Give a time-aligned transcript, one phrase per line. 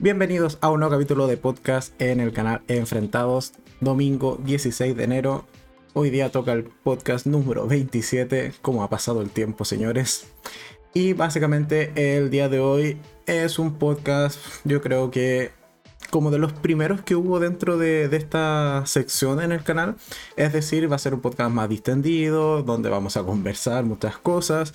[0.00, 5.44] Bienvenidos a un nuevo capítulo de podcast en el canal Enfrentados, domingo 16 de enero.
[5.92, 10.28] Hoy día toca el podcast número 27, como ha pasado el tiempo señores.
[10.94, 15.50] Y básicamente el día de hoy es un podcast, yo creo que
[16.10, 19.96] como de los primeros que hubo dentro de, esta sección en el canal.
[20.36, 24.72] Es decir, va a ser un podcast más distendido, donde vamos a conversar muchas cosas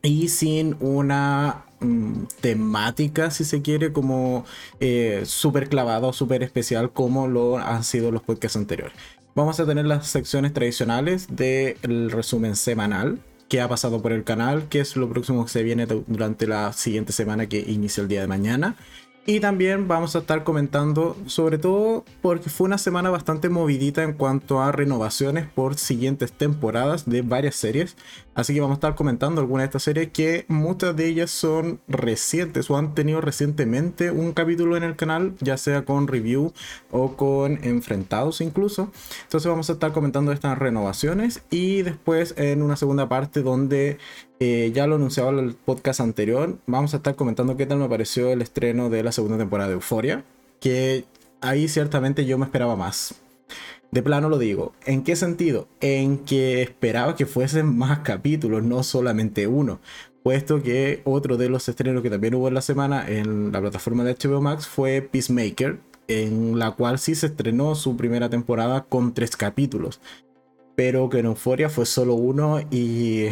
[0.00, 4.44] y sin una mm, temática, si se quiere, como
[4.80, 8.96] eh, súper clavada súper especial como lo han sido los podcasts anteriores.
[9.34, 13.18] Vamos a tener las secciones tradicionales del resumen semanal
[13.48, 16.72] que ha pasado por el canal, que es lo próximo que se viene durante la
[16.72, 18.76] siguiente semana que inicia el día de mañana.
[19.24, 24.14] Y también vamos a estar comentando, sobre todo porque fue una semana bastante movidita en
[24.14, 27.96] cuanto a renovaciones por siguientes temporadas de varias series.
[28.34, 31.80] Así que vamos a estar comentando algunas de estas series que muchas de ellas son
[31.86, 36.52] recientes o han tenido recientemente un capítulo en el canal, ya sea con review
[36.90, 38.90] o con enfrentados incluso.
[39.22, 43.98] Entonces vamos a estar comentando estas renovaciones y después en una segunda parte donde
[44.74, 48.30] ya lo anunciaba en el podcast anterior, vamos a estar comentando qué tal me pareció
[48.30, 50.24] el estreno de la segunda temporada de Euforia,
[50.60, 51.04] que
[51.40, 53.14] ahí ciertamente yo me esperaba más.
[53.90, 54.72] De plano lo digo.
[54.86, 55.68] ¿En qué sentido?
[55.80, 59.80] En que esperaba que fuesen más capítulos, no solamente uno.
[60.22, 64.02] Puesto que otro de los estrenos que también hubo en la semana en la plataforma
[64.04, 69.12] de HBO Max fue Peacemaker, en la cual sí se estrenó su primera temporada con
[69.12, 70.00] tres capítulos.
[70.74, 73.26] Pero que en Euforia fue solo uno y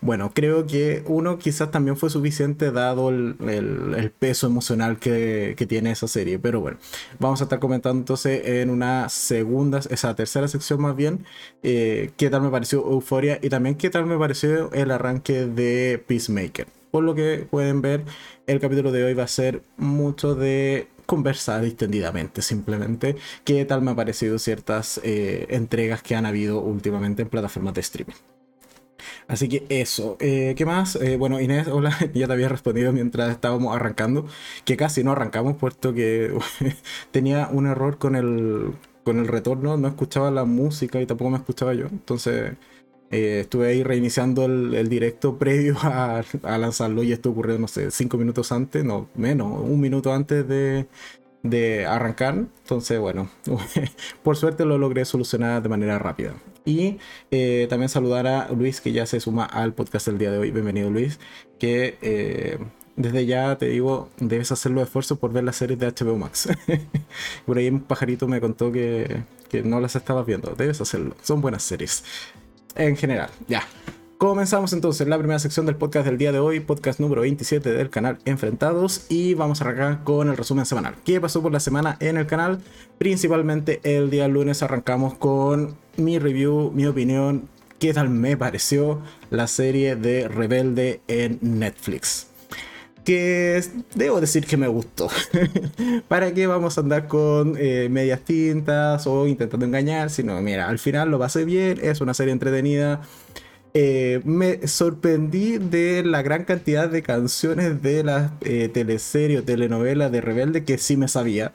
[0.00, 6.08] bueno, creo que uno quizás también fue suficiente dado el, peso emocional que, tiene esa
[6.08, 6.38] serie.
[6.38, 6.78] Pero bueno,
[7.18, 11.24] vamos a estar comentando entonces en una segunda, esa tercera sección más bien,
[11.62, 16.02] eh, qué tal me pareció Euphoria y también qué tal me pareció el arranque de
[16.06, 16.66] Peacemaker.
[16.90, 18.04] Por lo que pueden ver,
[18.46, 23.90] el capítulo de hoy va a ser mucho de conversar distendidamente, simplemente qué tal me
[23.90, 28.31] han parecido ciertas eh, entregas que han habido últimamente en plataformas de streaming.
[29.28, 30.16] Así que eso.
[30.20, 30.96] Eh, ¿Qué más?
[30.96, 34.26] Eh, bueno, Inés, hola, ya te había respondido mientras estábamos arrancando,
[34.64, 36.32] que casi no arrancamos, puesto que
[37.10, 38.72] tenía un error con el,
[39.04, 41.86] con el retorno, no escuchaba la música y tampoco me escuchaba yo.
[41.86, 42.52] Entonces
[43.10, 47.90] eh, estuve ahí reiniciando el, directo previo a, a, lanzarlo y esto ocurrió, no sé,
[47.90, 50.86] cinco minutos antes, no, menos, un minuto antes de,
[51.42, 52.46] de arrancar.
[52.62, 53.30] Entonces, bueno,
[54.22, 56.34] por suerte lo logré solucionar de manera rápida.
[56.64, 56.98] Y
[57.30, 60.50] eh, también saludar a Luis, que ya se suma al podcast del día de hoy.
[60.50, 61.18] Bienvenido, Luis.
[61.58, 62.58] Que eh,
[62.96, 66.48] desde ya te digo, debes hacer los esfuerzos por ver las series de HBO Max.
[67.46, 70.54] por ahí un pajarito me contó que, que no las estabas viendo.
[70.54, 71.16] Debes hacerlo.
[71.22, 72.04] Son buenas series.
[72.74, 73.66] En general, ya.
[74.22, 77.90] Comenzamos entonces la primera sección del podcast del día de hoy, podcast número 27 del
[77.90, 80.94] canal Enfrentados y vamos a arrancar con el resumen semanal.
[81.04, 82.60] ¿Qué pasó por la semana en el canal?
[82.98, 87.48] Principalmente el día lunes arrancamos con mi review, mi opinión,
[87.80, 89.00] qué tal me pareció
[89.30, 92.28] la serie de Rebelde en Netflix
[93.04, 93.60] que
[93.96, 95.08] debo decir que me gustó.
[96.06, 100.10] ¿Para qué vamos a andar con eh, medias tintas o intentando engañar?
[100.10, 103.00] Sino, mira, al final lo pasé bien, es una serie entretenida.
[103.74, 110.10] Eh, me sorprendí de la gran cantidad de canciones de la eh, teleserie o telenovela
[110.10, 111.52] de Rebelde que sí me sabía.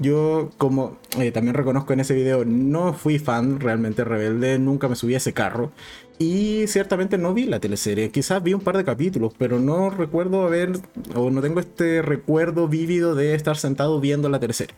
[0.00, 4.96] Yo, como eh, también reconozco en ese video, no fui fan realmente Rebelde, nunca me
[4.96, 5.70] subí a ese carro.
[6.18, 10.42] Y ciertamente no vi la teleserie, quizás vi un par de capítulos, pero no recuerdo
[10.42, 10.72] haber,
[11.14, 14.74] o no tengo este recuerdo vívido de estar sentado viendo la teleserie.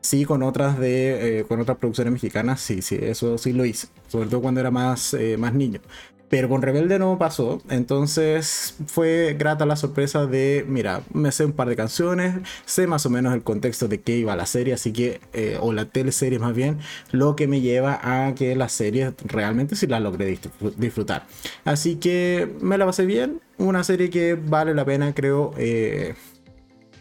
[0.00, 4.28] Sí, con otras de, con otras producciones mexicanas, sí, sí, eso sí lo hice, sobre
[4.28, 5.80] todo cuando era más, más niño.
[6.28, 7.62] Pero con Rebelde no pasó.
[7.70, 12.34] Entonces fue grata la sorpresa de, mira, me sé un par de canciones,
[12.64, 15.72] sé más o menos el contexto de qué iba la serie, así que, eh, o
[15.72, 16.78] la teleserie más bien,
[17.12, 20.38] lo que me lleva a que la serie realmente sí la logré
[20.76, 21.26] disfrutar.
[21.64, 23.40] Así que me la pasé bien.
[23.58, 25.52] Una serie que vale la pena, creo.
[25.56, 26.14] Eh,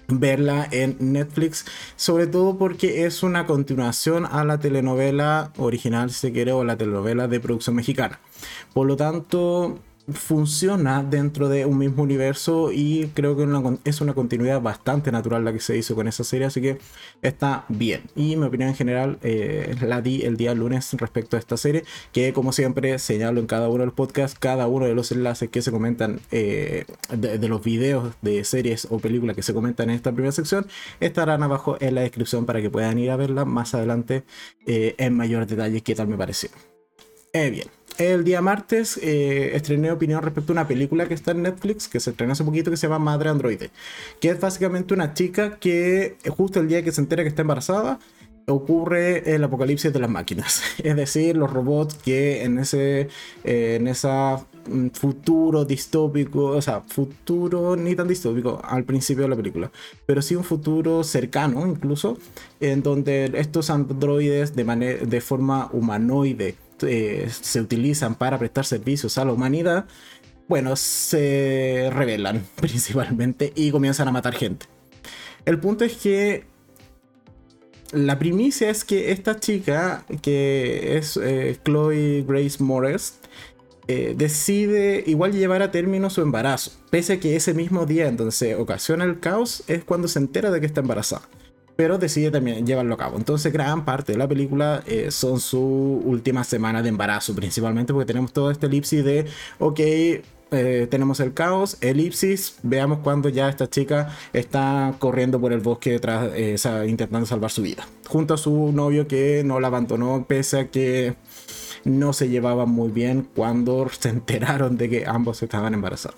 [0.08, 1.66] verla en Netflix,
[1.96, 6.78] sobre todo porque es una continuación a la telenovela original, si se quiere, o la
[6.78, 8.20] telenovela de producción mexicana.
[8.74, 9.80] Por lo tanto,
[10.12, 13.46] funciona dentro de un mismo universo y creo que
[13.84, 16.78] es una continuidad bastante natural la que se hizo con esa serie, así que
[17.22, 18.04] está bien.
[18.16, 21.84] Y mi opinión en general eh, la di el día lunes respecto a esta serie,
[22.14, 25.50] que como siempre señalo en cada uno de los podcasts, cada uno de los enlaces
[25.50, 29.96] que se comentan eh, de, los videos de series o películas que se comentan en
[29.96, 30.68] esta primera sección,
[31.02, 34.24] estarán abajo en la descripción para que puedan ir a verla más adelante
[34.66, 36.50] eh, en mayor detalle qué tal me pareció.
[37.34, 37.87] bien.
[37.98, 42.00] El día martes eh, estrené opinión respecto a una película que está en Netflix, que
[42.00, 43.72] se estrenó hace poquito, que se llama Madre Androide,
[44.20, 48.00] que es básicamente una chica que justo el día que se entera que está embarazada,
[48.50, 53.10] ocurre el apocalipsis de las máquinas, es decir, los robots que en ese
[53.44, 59.30] eh, en esa mm, futuro distópico, o sea, futuro ni tan distópico al principio de
[59.30, 59.72] la película,
[60.06, 62.18] pero sí un futuro cercano incluso,
[62.62, 64.64] en donde estos androides de,
[65.06, 69.86] de forma humanoide eh, se utilizan para prestar servicios a la humanidad,
[70.48, 74.66] bueno, se rebelan principalmente y comienzan a matar gente.
[75.46, 76.46] El punto es que
[77.92, 83.20] la primicia es que esta chica, que es eh, Chloe Grace Morris,
[83.88, 88.18] eh, decide igual llevar a término su embarazo, pese a que ese mismo día en
[88.18, 91.30] donde se ocasiona el caos es cuando se entera de que está embarazada.
[91.78, 93.18] Pero decide también llevarlo a cabo.
[93.18, 98.08] Entonces, gran parte de la película eh, son su última semana de embarazo, principalmente porque
[98.08, 99.28] tenemos todo este elipsis de,
[99.60, 99.80] ok,
[100.50, 105.92] eh, tenemos el caos, elipsis, veamos cuando ya esta chica está corriendo por el bosque
[105.92, 106.58] detrás, eh,
[106.88, 111.16] intentando salvar su vida, junto a su novio que no la abandonó pese a que
[111.84, 116.18] no se llevaban muy bien cuando se enteraron de que ambos estaban embarazados.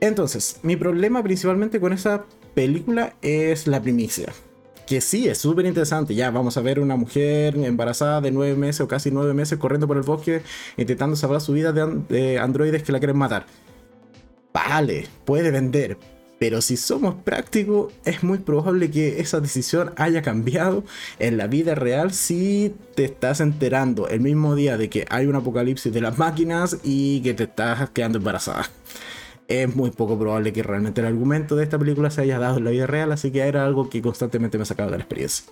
[0.00, 2.24] Entonces, mi problema principalmente con esa
[2.54, 4.32] película es la primicia
[4.86, 6.14] que sí, es súper interesante.
[6.14, 9.86] Ya, vamos a ver una mujer embarazada de nueve meses o casi nueve meses corriendo
[9.86, 10.42] por el bosque
[10.76, 13.46] intentando salvar su vida de, androides que la quieren matar.
[14.52, 15.98] Vale, puede vender,
[16.38, 20.84] pero si somos prácticos, es muy probable que esa decisión haya cambiado
[21.18, 25.34] en la vida real si te estás enterando el mismo día de que hay un
[25.34, 28.70] apocalipsis de las máquinas y que te estás quedando embarazada
[29.48, 32.64] es muy poco probable que realmente el argumento de esta película se haya dado en
[32.64, 35.46] la vida real, así que era algo que constantemente me sacaba de la experiencia.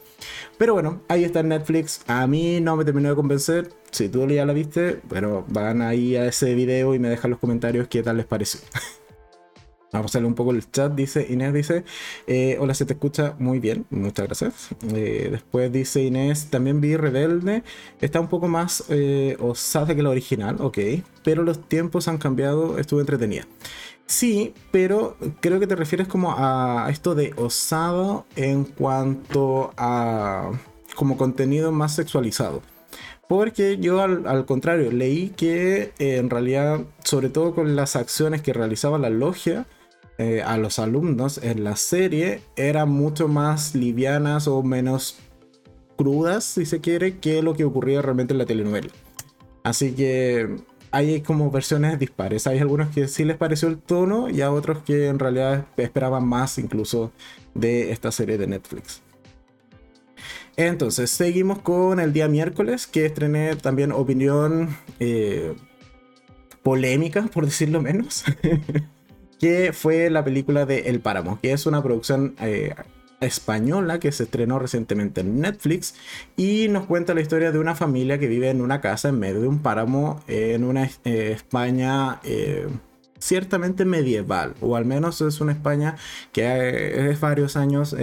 [0.59, 2.03] Pero bueno, ahí está Netflix.
[2.07, 3.71] A mí no me terminó de convencer.
[3.91, 7.41] Si tú ya la viste, bueno, van ahí a ese video y me dejan los
[7.41, 8.61] comentarios qué tal les pareció.
[9.93, 10.95] Vamos a hacerle un poco el chat.
[10.95, 11.85] Dice Inés, dice,
[12.27, 14.69] eh, hola, se te escucha muy bien, muchas gracias.
[14.95, 17.63] Eh, después dice Inés, también vi Rebelde,
[18.01, 20.79] está un poco más eh, osada que la original, ok,
[21.23, 23.47] pero los tiempos han cambiado, estuve entretenida.
[24.07, 30.53] Sí, pero creo que te refieres como a esto de osado en cuanto a
[30.97, 32.63] como contenido más sexualizado.
[33.29, 38.99] Porque yo al, contrario, leí que en realidad, sobre todo con las acciones que realizaba
[38.99, 39.67] la logia,
[40.19, 45.19] eh, a los alumnos en la serie eran mucho más livianas o menos
[45.97, 48.91] crudas, si se quiere, que lo que ocurría realmente en la telenovela.
[49.65, 50.57] Así que
[50.91, 52.47] hay como versiones dispares.
[52.47, 56.27] Hay algunos que sí les pareció el tono y a otros que en realidad esperaban
[56.27, 57.13] más incluso
[57.55, 59.01] de esta serie de Netflix.
[60.57, 65.55] Entonces, seguimos con el día miércoles, que estrené también opinión eh,
[66.63, 68.25] polémica, por decirlo menos.
[69.43, 72.77] que fue la película de El Páramo, que es una producción eh,
[73.21, 75.97] española que se estrenó recientemente en Netflix
[76.37, 79.41] y nos cuenta la historia de una familia que vive en una casa en medio
[79.41, 82.69] de un páramo en una eh, España eh,
[83.19, 85.97] ciertamente medieval, o al menos es una España
[86.33, 87.97] que es varios años,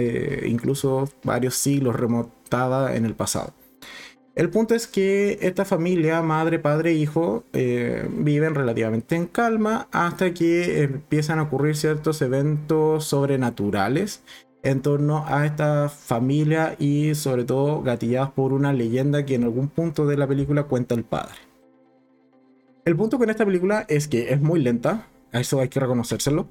[0.46, 3.54] incluso varios siglos remontada en el pasado.
[4.40, 10.32] El punto es que esta familia, madre, padre, hijo, eh, viven relativamente en calma hasta
[10.32, 14.22] que empiezan a ocurrir ciertos eventos sobrenaturales
[14.62, 19.68] en torno a esta familia y sobre todo gatillados por una leyenda que en algún
[19.68, 21.36] punto de la película cuenta el padre.
[22.86, 26.48] El punto con esta película es que es muy lenta, eso hay que reconocérselo,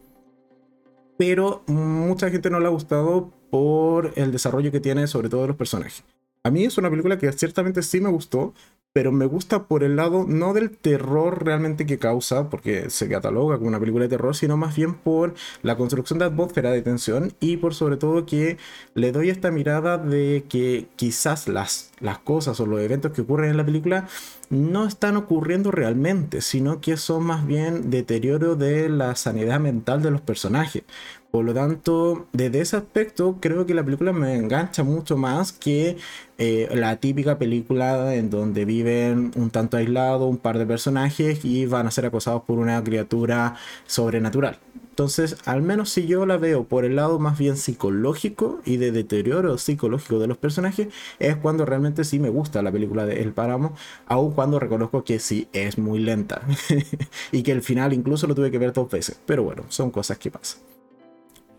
[1.18, 5.48] pero mucha gente no le ha gustado por el desarrollo que tiene sobre todo de
[5.48, 6.04] los personajes.
[6.44, 8.54] A mí es una película que ciertamente sí me gustó,
[8.94, 13.58] pero me gusta por el lado no del terror realmente que causa, porque se cataloga
[13.58, 17.34] como una película de terror, sino más bien por la construcción de atmósfera de tensión
[17.42, 18.58] y por sobre todo que
[18.96, 23.52] le doy esta mirada de que quizás las, las cosas o los eventos que ocurren
[23.52, 24.08] en la película
[24.50, 30.12] no están ocurriendo realmente, sino que son más bien deterioro de la sanidad mental de
[30.12, 30.84] los personajes.
[31.32, 35.98] Por lo tanto, desde ese aspecto, creo que la película me engancha mucho más que
[36.40, 41.68] eh, la típica película en donde viven un tanto aislado un par de personajes y
[41.68, 43.56] van a ser acosados por una criatura
[43.86, 44.58] sobrenatural.
[44.90, 48.92] Entonces, al menos si yo la veo por el lado más bien psicológico y de
[48.92, 50.88] deterioro psicológico de los personajes,
[51.20, 53.76] es cuando realmente sí me gusta la película de El Páramo,
[54.08, 56.42] aun cuando reconozco que sí es muy lenta
[57.32, 59.22] y que el final incluso lo tuve que ver dos veces.
[59.26, 60.79] Pero bueno, son cosas que pasan.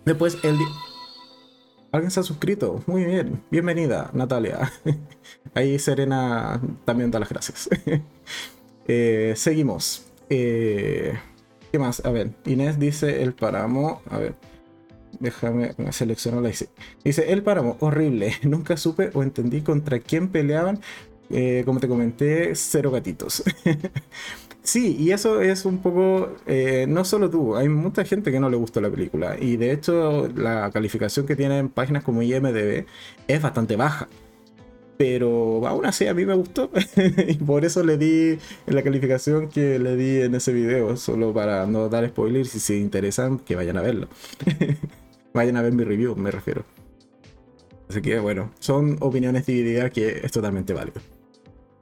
[0.04, 0.56] Después el...
[1.92, 2.82] Alguien se ha suscrito.
[2.86, 3.42] Muy bien.
[3.50, 4.72] Bienvenida, Natalia.
[5.54, 7.68] Ahí Serena también da las gracias.
[8.92, 10.06] Eh, seguimos.
[10.30, 11.16] Eh,
[11.70, 12.04] ¿Qué más?
[12.04, 14.02] A ver, Inés dice el páramo.
[14.10, 14.34] A ver,
[15.20, 16.50] déjame seleccionar la.
[17.04, 18.32] Dice el páramo, horrible.
[18.42, 20.80] Nunca supe o entendí contra quién peleaban.
[21.28, 23.44] Eh, como te comenté, cero gatitos.
[24.62, 28.50] Sí, y eso es un poco, eh, no solo tú, hay mucha gente que no
[28.50, 29.36] le gustó la película.
[29.38, 32.86] Y de hecho, la calificación que tienen páginas como IMDB
[33.28, 34.08] es bastante baja
[35.00, 36.70] pero aún así a mí me gustó
[37.26, 41.64] y por eso le di la calificación que le di en ese video, solo para
[41.64, 44.08] no dar spoilers si se interesan que vayan a verlo.
[45.32, 46.66] vayan a ver mi review, me refiero.
[47.88, 51.00] Así que bueno, son opiniones divididas que es totalmente válido.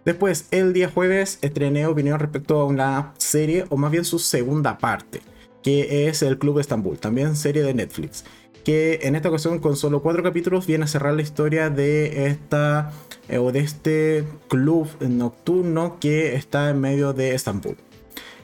[0.05, 4.79] Después, el día jueves estrené opinión respecto a una serie, o más bien su segunda
[4.79, 5.21] parte,
[5.63, 8.25] que es El Club Estambul, también serie de Netflix
[8.69, 12.93] que en esta ocasión con solo cuatro capítulos viene a cerrar la historia de esta
[13.31, 17.79] eh, o de este club nocturno que está en medio de Estambul.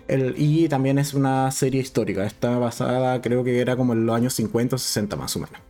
[0.09, 4.33] y también es una serie histórica, está basada creo que era como en los años
[4.33, 5.61] 50 o 60 más o menos.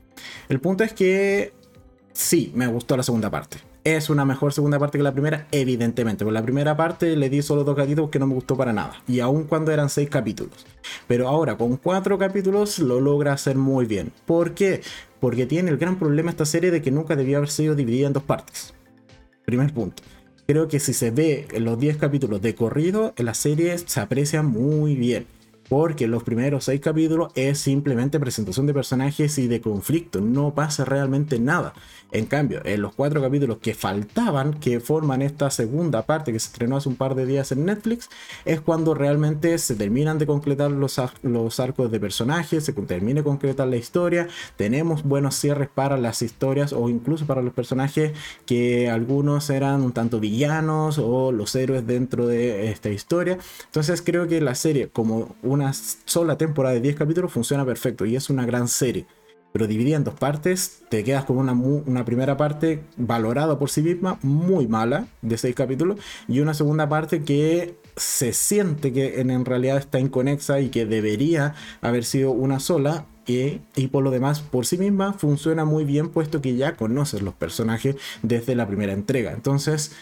[0.48, 1.52] El punto es que
[2.12, 6.24] sí, me gustó la segunda parte es una mejor segunda parte que la primera, evidentemente.
[6.24, 9.02] Por la primera parte le di solo dos gatitos que no me gustó para nada.
[9.06, 10.66] Y aun cuando eran seis capítulos.
[11.06, 14.10] Pero ahora con cuatro capítulos lo logra hacer muy bien.
[14.24, 14.80] ¿Por qué?
[15.20, 18.14] Porque tiene el gran problema esta serie de que nunca debió haber sido dividida en
[18.14, 18.72] dos partes.
[19.44, 20.02] Primer punto.
[20.46, 24.94] Creo que si se ve los 10 capítulos de corrido, la serie se aprecia muy
[24.94, 25.26] bien
[25.68, 30.84] porque los primeros seis capítulos es simplemente presentación de personajes y de conflicto, no pasa
[30.84, 31.74] realmente nada.
[32.12, 36.46] En cambio, en los cuatro capítulos que faltaban, que forman esta segunda parte que se
[36.46, 38.08] estrenó hace un par de días en Netflix,
[38.44, 43.24] es cuando realmente se terminan de concretar los, los arcos de personajes, se termina de
[43.24, 48.12] concretar la historia, tenemos buenos cierres para las historias o incluso para los personajes
[48.46, 53.38] que algunos eran un tanto villanos o los héroes dentro de esta historia.
[53.66, 58.16] Entonces creo que la serie como una sola temporada de 10 capítulos funciona perfecto y
[58.16, 59.06] es una gran serie
[59.54, 63.82] pero dividida en dos partes, te quedas con una, una primera parte valorada por sí
[63.82, 69.44] misma, muy mala, de seis capítulos, y una segunda parte que se siente que en,
[69.44, 74.40] realidad está inconexa y que debería haber sido una sola, y, y, por lo demás,
[74.40, 77.94] por sí misma funciona muy bien, puesto que ya conoces los personajes
[78.24, 79.30] desde la primera entrega.
[79.30, 79.92] Entonces,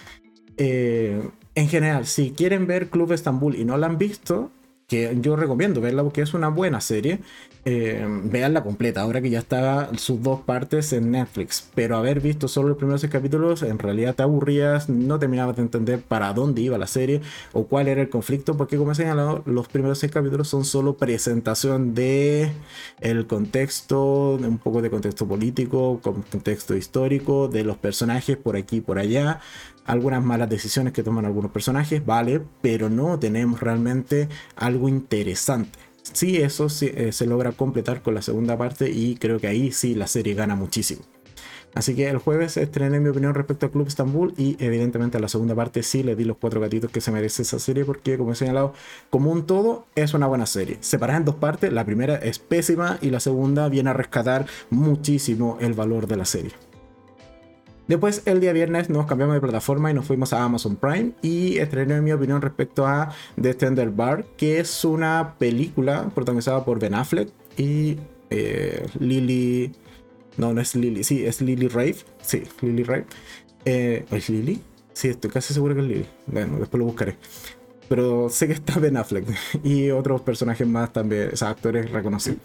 [0.56, 4.50] eh, en general, si quieren ver Club Estambul y no la han visto,
[4.92, 7.18] que yo recomiendo verla porque es una buena serie.
[7.64, 11.66] Eh, veanla completa, ahora que ya está sus dos partes en Netflix.
[11.74, 15.62] Pero haber visto solo los primeros seis capítulos, en realidad te aburrías, no terminabas de
[15.62, 17.22] entender para dónde iba la serie
[17.54, 20.98] o cuál era el conflicto, porque como he señalado, los primeros seis capítulos son solo
[20.98, 22.52] presentación de
[23.00, 28.80] el contexto, un poco de contexto político, contexto histórico, de los personajes por aquí y
[28.82, 29.40] por allá
[29.84, 35.78] algunas malas decisiones que toman algunos personajes, vale, pero no tenemos realmente algo interesante.
[36.02, 39.94] Sí, eso eh, se logra completar con la segunda parte y creo que ahí sí
[39.94, 41.02] la serie gana muchísimo.
[41.74, 45.28] Así que el jueves estrené mi opinión respecto a Club Estambul y evidentemente a la
[45.28, 48.32] segunda parte sí le di los cuatro gatitos que se merece esa serie porque como
[48.32, 48.74] he señalado,
[49.08, 50.76] como un todo es una buena serie.
[50.80, 55.56] Separada en dos partes, la primera es pésima y la segunda viene a rescatar muchísimo
[55.60, 56.52] el valor de la serie.
[57.92, 61.58] Después, el día viernes, nos cambiamos de plataforma y nos fuimos a Amazon Prime y
[61.58, 66.94] estrené mi opinión respecto a The Tender Bar, que es una película protagonizada por Ben
[66.94, 67.98] Affleck y
[68.30, 69.72] eh, Lily.
[70.38, 71.96] No, no es Lily, sí, es Lily Rave.
[72.22, 73.04] Sí, Lily Rave.
[73.66, 74.62] Eh, ¿Es Lily?
[74.94, 76.06] Sí, estoy casi seguro que es Lily.
[76.28, 77.18] Bueno, después lo buscaré.
[77.90, 79.26] Pero sé que está Ben Affleck
[79.64, 82.38] y otros personajes más también, o sea, actores reconocidos.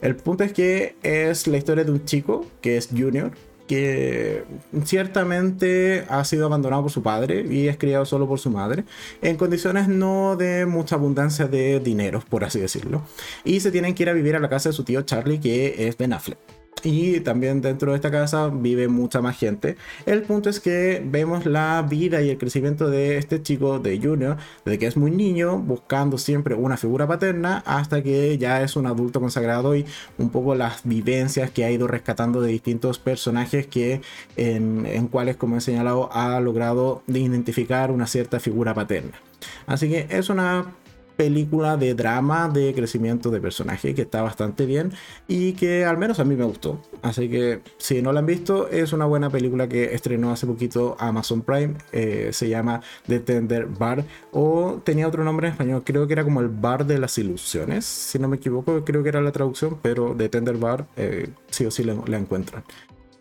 [0.00, 3.32] El punto es que es la historia de un chico que es Junior,
[3.72, 4.44] que
[4.84, 8.84] ciertamente ha sido abandonado por su padre y es criado solo por su madre,
[9.22, 13.00] en condiciones no de mucha abundancia de dinero, por así decirlo.
[13.44, 15.88] Y se tienen que ir a vivir a la casa de su tío Charlie, que
[15.88, 19.76] es Ben Affleck y también dentro de esta casa vive mucha más gente.
[20.06, 24.36] El punto es que vemos la vida y el crecimiento de este chico de Junior,
[24.64, 28.86] desde que es muy niño, buscando siempre una figura paterna, hasta que ya es un
[28.86, 29.86] adulto consagrado y
[30.18, 34.00] un poco las vivencias que ha ido rescatando de distintos personajes que
[34.36, 39.20] en, en cuales, como he señalado, ha logrado identificar una cierta figura paterna.
[39.66, 40.66] Así que es una
[41.16, 44.92] película de drama de crecimiento de personaje que está bastante bien
[45.28, 46.80] y que al menos a mí me gustó.
[47.02, 50.96] Así que si no la han visto, es una buena película que estrenó hace poquito
[50.98, 51.74] Amazon Prime.
[51.92, 56.24] Eh, se llama The Tender Bar o tenía otro nombre en español, creo que era
[56.24, 59.78] como el Bar de las Ilusiones, si no me equivoco, creo que era la traducción,
[59.82, 62.64] pero The Tender Bar eh, sí o sí la, la encuentran.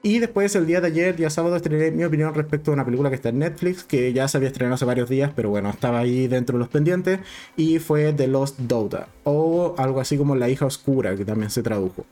[0.04, 3.10] Y después, el día de ayer, día sábado, estrené mi opinión respecto a una película
[3.10, 6.00] que está en Netflix, que ya se había estrenado hace varios días, pero bueno, estaba
[6.00, 7.20] ahí dentro de los pendientes,
[7.56, 11.62] y fue The Lost Daughter, o algo así como La hija oscura, que también se
[11.62, 12.06] tradujo.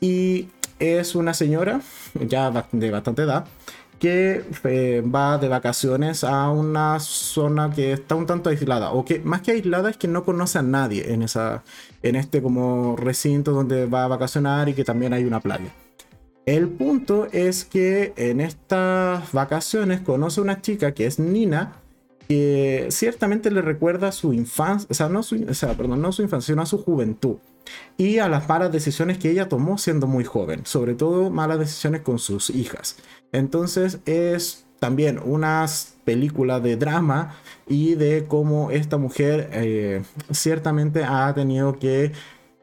[0.00, 0.48] Y
[0.80, 1.80] es una señora,
[2.14, 3.46] ya de bastante edad,
[4.00, 9.20] que eh, va de vacaciones a una zona que está un tanto aislada, o que
[9.20, 11.62] más que aislada es que no conoce a nadie en, esa,
[12.02, 15.72] en este como recinto donde va a vacacionar y que también hay una playa.
[16.48, 21.74] El punto es que en estas vacaciones conoce una chica que es Nina,
[22.26, 26.22] que ciertamente le recuerda su infancia, o sea, no su, o sea, perdón, no su
[26.22, 27.36] infancia, sino a su juventud
[27.98, 32.00] y a las malas decisiones que ella tomó siendo muy joven, sobre todo malas decisiones
[32.00, 32.96] con sus hijas.
[33.30, 35.66] Entonces es también una
[36.06, 37.34] película de drama
[37.66, 42.12] y de cómo esta mujer eh, ciertamente ha tenido que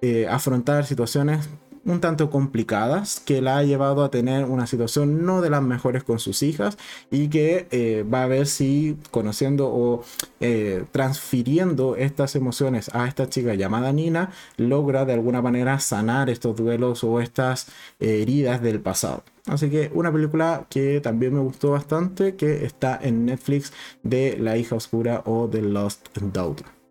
[0.01, 1.49] eh, afrontar situaciones
[1.85, 6.03] un tanto complicadas que la ha llevado a tener una situación no de las mejores
[6.03, 6.77] con sus hijas
[7.11, 10.03] y que eh, va a ver si conociendo o
[10.39, 16.55] eh, transfiriendo estas emociones a esta chica llamada Nina logra de alguna manera sanar estos
[16.55, 17.67] duelos o estas
[17.99, 19.23] eh, heridas del pasado.
[19.45, 24.57] Así que una película que también me gustó bastante que está en Netflix de La
[24.57, 26.84] hija oscura o The Lost Daughter.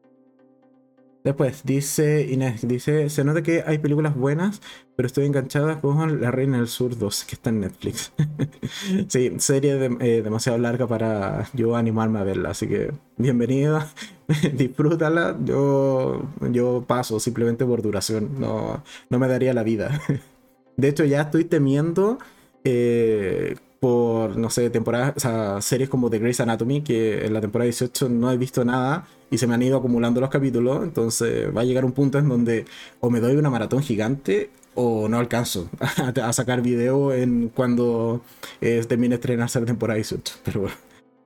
[1.24, 4.60] Después dice Inés, dice, se nota que hay películas buenas,
[4.94, 8.12] pero estoy enganchada con La Reina del Sur 2, que está en Netflix.
[9.08, 13.90] sí, serie eh, demasiado larga para yo animarme a verla, así que bienvenida,
[14.52, 15.34] disfrútala.
[15.42, 19.98] Yo, yo paso simplemente por duración, no, no me daría la vida.
[20.76, 22.18] de hecho, ya estoy temiendo
[22.64, 27.42] eh, por, no sé, temporadas, o sea, series como The Grey's Anatomy, que en la
[27.42, 31.54] temporada 18 no he visto nada y se me han ido acumulando los capítulos, entonces
[31.54, 32.64] va a llegar un punto en donde
[33.00, 35.68] o me doy una maratón gigante o no alcanzo
[36.22, 38.22] a, sacar video en cuando
[38.62, 40.76] eh, termine de estrenarse la temporada 18, pero bueno.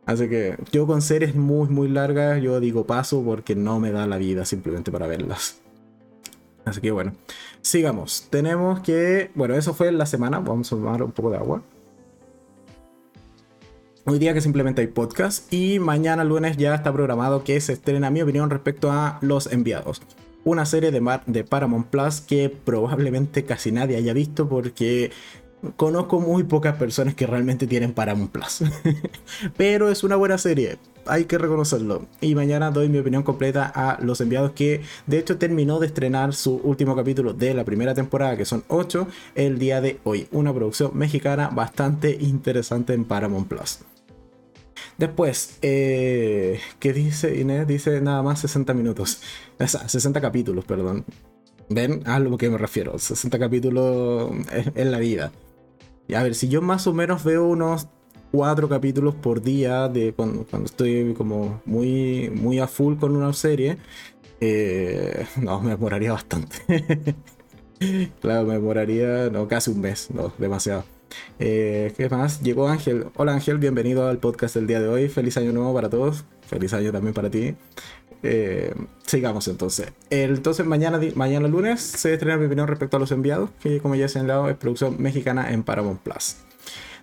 [0.04, 4.08] Así que yo con series muy, muy largas, yo digo paso porque no me da
[4.08, 5.60] la vida simplemente para verlas.
[6.64, 7.12] Así que bueno,
[7.62, 8.26] sigamos.
[8.30, 11.62] Tenemos que, bueno, eso fue la semana, vamos a tomar un poco de agua.
[14.10, 18.08] Hoy día que simplemente hay podcast y mañana lunes ya está programado que se estrena
[18.08, 20.00] mi opinión respecto a Los Enviados.
[20.44, 25.10] Una serie de, de Paramount Plus que probablemente casi nadie haya visto porque
[25.76, 28.62] conozco muy pocas personas que realmente tienen Paramount Plus.
[29.58, 32.06] Pero es una buena serie, hay que reconocerlo.
[32.22, 36.32] Y mañana doy mi opinión completa a Los Enviados, que de hecho terminó de estrenar
[36.32, 40.28] su último capítulo de la primera temporada, que son 8, el día de hoy.
[40.32, 43.80] Una producción mexicana bastante interesante en Paramount Plus.
[44.98, 47.68] Después, eh, ¿qué dice Inés?
[47.68, 49.22] Dice nada más 60 minutos.
[49.60, 51.04] O sea, 60 capítulos, perdón.
[51.68, 52.02] ¿Ven?
[52.04, 52.98] A lo que me refiero.
[52.98, 54.32] 60 capítulos
[54.74, 55.30] en la vida.
[56.08, 57.86] Y a ver, si yo más o menos veo unos
[58.32, 63.78] 4 capítulos por día de cuando, estoy como muy, muy a full con una serie,
[64.40, 66.56] eh, no, me demoraría bastante.
[68.20, 70.97] claro, me demoraría, no, casi un mes, no, demasiado.
[71.38, 72.42] Eh, ¿Qué más?
[72.42, 73.06] Llegó Ángel.
[73.16, 75.08] Hola Ángel, bienvenido al podcast del día de hoy.
[75.08, 76.24] Feliz año nuevo para todos.
[76.46, 77.54] Feliz año también para ti.
[78.22, 78.74] Eh,
[79.06, 79.92] sigamos entonces.
[80.10, 84.06] entonces mañana, mañana lunes se estrena mi opinión respecto a los enviados, que como ya
[84.06, 86.36] he señalado es producción mexicana en Paramount Plus.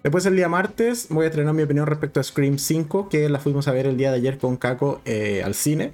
[0.03, 3.39] Después el día martes voy a estrenar mi opinión respecto a Scream 5, que la
[3.39, 5.93] fuimos a ver el día de ayer con Caco eh, al cine.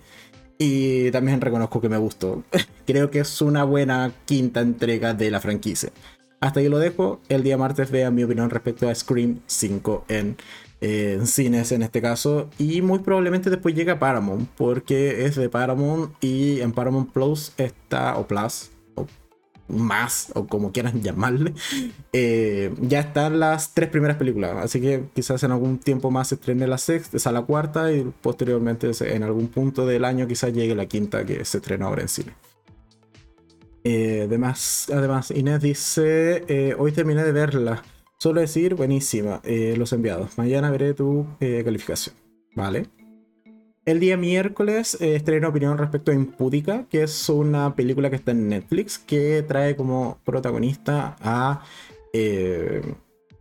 [0.58, 2.44] Y también reconozco que me gustó.
[2.86, 5.92] Creo que es una buena quinta entrega de la franquicia.
[6.42, 7.22] Hasta ahí lo dejo.
[7.30, 10.38] El día martes vea mi opinión respecto a Scream 5 en,
[11.28, 12.50] cines en este caso.
[12.58, 14.50] Y muy probablemente después llega Paramount.
[14.58, 19.06] Porque es de Paramount y en Paramount Plus está, o Plus, o
[19.68, 21.54] más, o como quieran llamarle.
[22.12, 24.56] Eh, ya están las tres primeras películas.
[24.64, 27.94] Así que quizás en algún tiempo más se estrene la sexta, esa la cuarta.
[27.94, 32.02] Y posteriormente en algún punto del año quizás llegue la quinta que se estrena ahora
[32.02, 32.34] en cine.
[33.84, 37.84] Eh, además, además, Inés dice, eh, hoy terminé de verla.
[38.18, 40.38] Solo decir, buenísima, eh, los enviados.
[40.38, 42.16] Mañana veré tu calificación.
[42.56, 42.88] Vale.
[43.84, 48.48] El día miércoles estreno opinión respecto a Impúdica, que es una película que está en
[48.48, 51.64] Netflix, que trae como protagonista a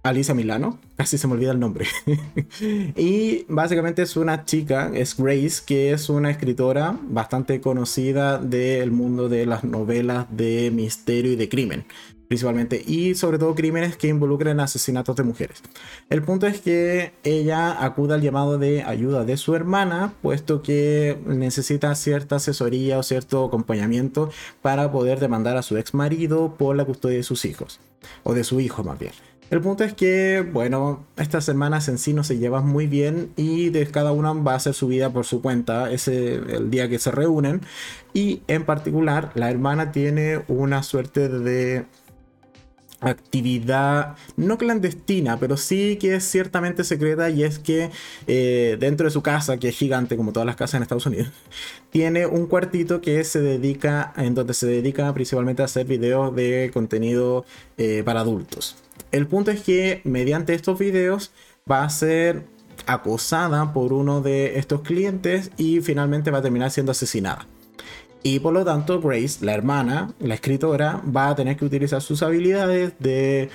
[0.02, 1.86] Alisa Milano, casi se me olvida el nombre.
[2.96, 9.28] y básicamente es una chica, es Grace, que es una escritora bastante conocida del mundo
[9.28, 11.84] de las novelas de misterio y de crimen,
[12.28, 15.60] principalmente, y sobre todo crímenes que involucren asesinatos de mujeres.
[16.08, 21.20] El punto es que ella acude al llamado de ayuda de su hermana, puesto que
[21.26, 24.30] necesita cierta asesoría o cierto acompañamiento
[24.62, 27.80] para poder demandar a su ex marido por la custodia de sus hijos,
[28.22, 29.12] o de su hijo más bien.
[29.50, 33.70] El punto es que, bueno, estas hermanas en sí no se llevan muy bien y
[33.70, 37.00] de cada una va a hacer su vida por su cuenta ese el día que
[37.00, 37.60] se reúnen.
[38.14, 41.84] Y en particular, la hermana tiene una suerte de
[43.00, 47.90] actividad no clandestina, pero sí que es ciertamente secreta y es que
[48.26, 51.28] eh, dentro de su casa, que es gigante como todas las casas en Estados Unidos,
[51.90, 56.70] tiene un cuartito que se dedica, en donde se dedica principalmente a hacer videos de
[56.72, 57.44] contenido
[57.78, 58.76] eh, para adultos.
[59.12, 61.32] El punto es que mediante estos videos
[61.70, 62.44] va a ser
[62.86, 67.46] acosada por uno de estos clientes y finalmente va a terminar siendo asesinada.
[68.22, 72.22] Y por lo tanto, Grace, la hermana, la escritora, va a tener que utilizar sus
[72.22, 73.48] habilidades de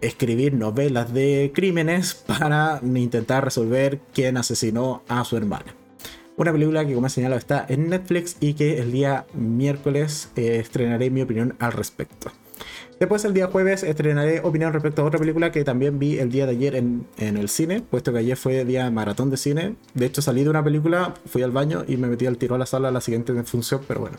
[0.00, 5.74] escribir novelas de crímenes para intentar resolver quién asesinó a su hermana.
[6.36, 10.58] Una película que, como he señalado, está en Netflix y que el día miércoles eh,
[10.58, 12.30] estrenaré mi opinión al respecto.
[12.98, 16.46] Después el día jueves estrenaré opinión respecto a otra película que también vi el día
[16.46, 19.76] de ayer en, el cine, puesto que ayer fue día de maratón de cine.
[19.92, 22.58] De hecho salí de una película, fui al baño y me metí al tiro a
[22.58, 24.16] la sala a la siguiente función, pero bueno.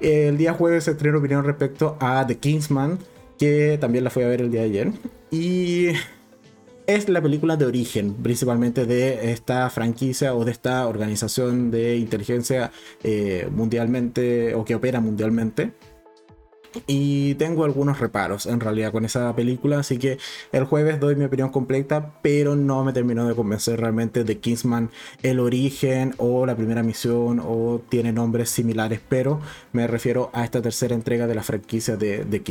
[0.00, 2.98] El día jueves estrenó opinión respecto a The Kingsman,
[3.38, 4.92] que también la fui a ver el día de ayer.
[5.30, 5.88] Y
[6.86, 12.70] es la película de origen, principalmente de esta franquicia o de esta organización de inteligencia
[13.02, 15.72] eh, mundialmente o que opera mundialmente
[16.86, 20.18] y tengo algunos reparos en realidad con esa película, así que
[20.52, 24.90] el jueves doy mi opinión completa, pero no me terminó de convencer realmente de Kingsman
[25.22, 29.40] el origen o la primera misión o tiene nombres similares, pero
[29.72, 32.42] me refiero a esta tercera entrega de la franquicia de, de.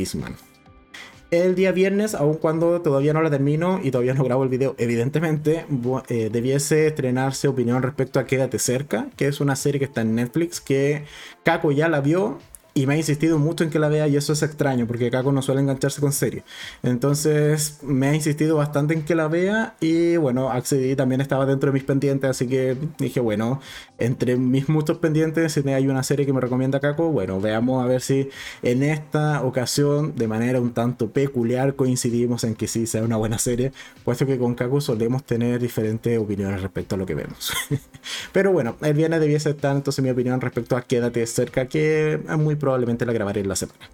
[1.30, 4.74] El día viernes, aun cuando todavía no la termino y todavía no grabo el video,
[4.78, 5.66] evidentemente
[6.08, 10.14] eh, debiese estrenarse opinión respecto a Quédate cerca, que es una serie que está en
[10.14, 11.04] Netflix, que
[11.42, 12.38] Kako ya la vio
[12.78, 15.32] y me ha insistido mucho en que la vea y eso es extraño porque Kako
[15.32, 16.44] no suele engancharse con series.
[16.84, 21.70] Entonces me ha insistido bastante en que la vea y bueno, accedí, también estaba dentro
[21.70, 23.60] de mis pendientes, así que dije, bueno,
[23.98, 27.86] entre mis muchos pendientes, si hay una serie que me recomienda Kako, bueno, veamos a
[27.88, 28.30] ver si
[28.62, 33.38] en esta ocasión, de manera un tanto peculiar, coincidimos en que sí sea una buena
[33.38, 33.72] serie,
[34.04, 37.52] puesto que con Kako solemos tener diferentes opiniones respecto a lo que vemos.
[38.32, 42.38] Pero bueno, el viernes debiese estar entonces mi opinión respecto a Quédate cerca, que es
[42.38, 43.88] muy probablemente la grabaré en la semana.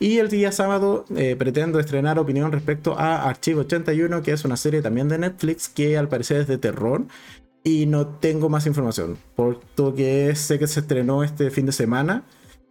[0.00, 4.56] Y el día sábado eh, pretendo estrenar opinión respecto a Archivo 81, que es una
[4.56, 7.04] serie también de Netflix que al parecer es de terror.
[7.62, 12.24] Y no tengo más información, porque sé que se estrenó este fin de semana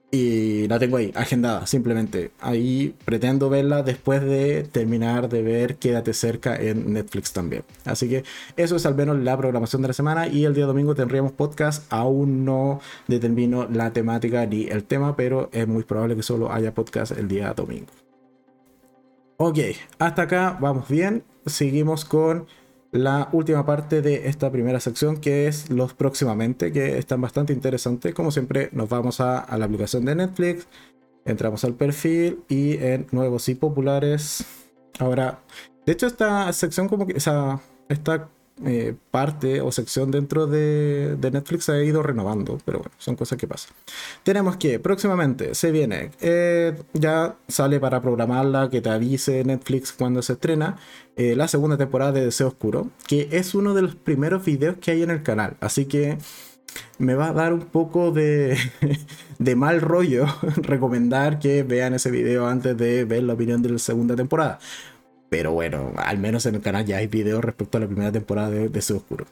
[0.09, 2.31] y la tengo ahí, agendada, simplemente.
[2.39, 7.63] Ahí pretendo verla después de terminar de ver Quédate cerca en Netflix también.
[7.83, 8.23] Así que
[8.55, 10.27] eso es al menos la programación de la semana.
[10.27, 11.91] Y el día domingo tendríamos podcast.
[11.91, 16.73] Aún no determino la temática ni el tema, pero es muy probable que solo haya
[16.73, 17.91] podcast el día domingo.
[19.35, 19.59] Ok,
[19.99, 21.23] hasta acá vamos bien.
[21.45, 22.47] Seguimos con
[22.91, 28.13] la última parte de esta primera sección que es los próximamente, que están bastante interesantes.
[28.13, 30.67] Como siempre, nos vamos a, la aplicación de Netflix,
[31.25, 34.45] entramos al perfil y en nuevos y populares.
[34.99, 35.39] Ahora,
[35.85, 38.29] de hecho, esta sección como que, esa, esta
[38.65, 43.47] eh, parte o sección dentro de, Netflix ha ido renovando, pero bueno, son cosas que
[43.47, 43.75] pasan.
[44.23, 50.23] Tenemos que próximamente se viene, eh, ya sale para programarla, que te avise Netflix cuando
[50.23, 50.77] se estrena,
[51.17, 54.91] eh, la segunda temporada de Deseo Oscuro, que es uno de los primeros videos que
[54.91, 56.17] hay en el canal, así que
[56.97, 58.57] me va a dar un poco de,
[59.39, 60.25] de, mal rollo
[60.57, 64.59] recomendar que vean ese video antes de ver la opinión de la segunda temporada.
[65.29, 68.49] Pero bueno, al menos en el canal ya hay videos respecto a la primera temporada
[68.49, 69.25] de Deseo Oscuro.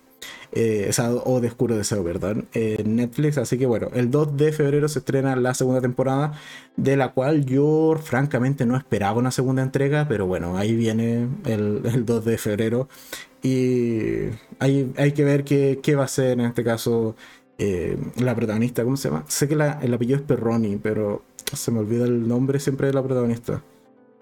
[0.52, 0.92] Eh,
[1.24, 2.48] o de Oscuro Deseo, perdón.
[2.54, 3.38] En Netflix.
[3.38, 6.34] Así que bueno, el 2 de febrero se estrena la segunda temporada.
[6.76, 10.08] De la cual yo francamente no esperaba una segunda entrega.
[10.08, 12.90] Pero bueno, ahí viene el, 2 de febrero.
[13.42, 14.30] Y
[14.60, 17.16] hay, hay que ver qué, qué, va a ser en este caso
[17.58, 18.84] eh, la protagonista.
[18.84, 19.24] ¿Cómo se llama?
[19.28, 23.04] Sé que el apellido es Perroni, pero se me olvida el nombre siempre de la
[23.04, 23.62] protagonista.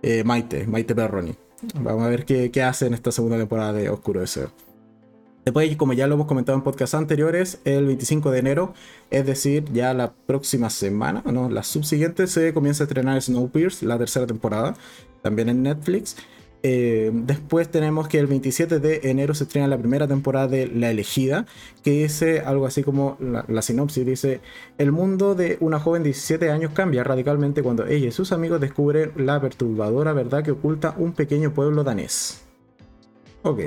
[0.02, 1.36] Eh, Maite, Maite Perroni.
[1.76, 4.52] Vamos a ver qué, hace en esta segunda temporada de Oscuro Deseo.
[5.45, 8.73] Después, como ya lo hemos comentado en podcasts anteriores, el 25 de enero,
[9.10, 13.97] es decir, ya la próxima semana, no, la subsiguiente, se comienza a estrenar Snowpiercer, la
[13.97, 14.76] tercera temporada,
[15.21, 16.15] también en Netflix.
[16.65, 20.91] Eh, después tenemos que el 27 de enero se estrena la primera temporada de La
[20.91, 21.45] Elegida,
[21.84, 24.39] que dice algo así como la, sinopsis, dice,
[24.78, 28.62] el mundo de una joven de 17 años cambia radicalmente cuando ella y sus amigos
[28.62, 32.45] descubren la perturbadora verdad que oculta un pequeño pueblo danés.
[33.41, 33.60] Ok.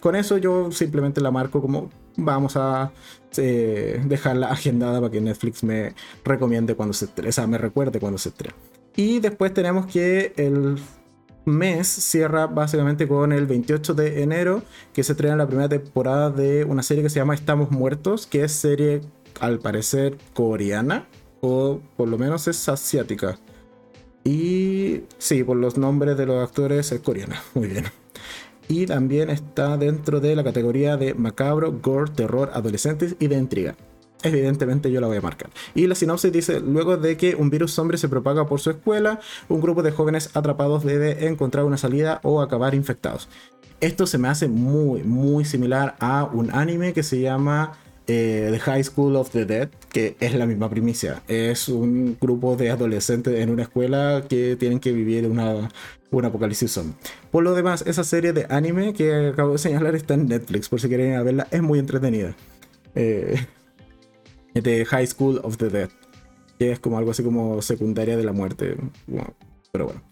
[0.00, 2.92] Con eso yo simplemente la marco como vamos a
[3.36, 8.00] eh, dejarla agendada para que Netflix me recomiende cuando se estrene, o sea, me recuerde
[8.00, 8.54] cuando se estrene.
[8.96, 10.78] Y después tenemos que el
[11.44, 16.64] mes cierra básicamente con el 28 de enero, que se estrena la primera temporada de
[16.64, 19.00] una serie que se llama Estamos Muertos, que es serie
[19.40, 21.06] al parecer coreana,
[21.40, 23.38] o por lo menos es asiática.
[24.24, 27.84] Y sí, por los nombres de los actores es coreana, muy bien.
[28.68, 33.76] Y también está dentro de la categoría de macabro, gore, terror, adolescentes y de intriga
[34.22, 35.50] evidentemente yo la voy a marcar.
[35.74, 39.20] Y la sinopsis dice, luego de que un virus zombie se propaga por su escuela,
[39.48, 43.28] un grupo de jóvenes atrapados debe encontrar una salida o acabar infectados.
[43.80, 47.72] Esto se me hace muy, muy similar a un anime que se llama
[48.06, 51.22] eh, The High School of the Dead, que es la misma primicia.
[51.28, 55.70] Es un grupo de adolescentes en una escuela que tienen que vivir una,
[56.10, 56.94] un apocalipsis zombie.
[57.30, 60.80] Por lo demás, esa serie de anime que acabo de señalar está en Netflix, por
[60.80, 62.34] si quieren verla, es muy entretenida.
[62.94, 63.46] Eh,
[64.54, 65.90] de High School of the Dead,
[66.58, 68.76] que es como algo así como secundaria de la muerte.
[69.72, 70.02] pero bueno.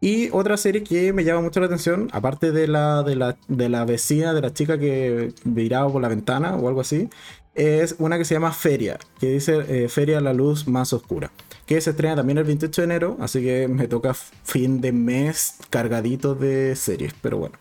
[0.00, 3.68] Y otra serie que me llama mucho la atención, aparte de la, de la, de
[3.70, 7.08] la vecina, de la chica que viraba por la ventana o algo así,
[7.54, 11.30] es una que se llama Feria, que dice eh, Feria la luz más oscura,
[11.66, 15.56] que se estrena también el 28 de enero, así que me toca fin de mes
[15.70, 17.56] cargadito de series, pero bueno.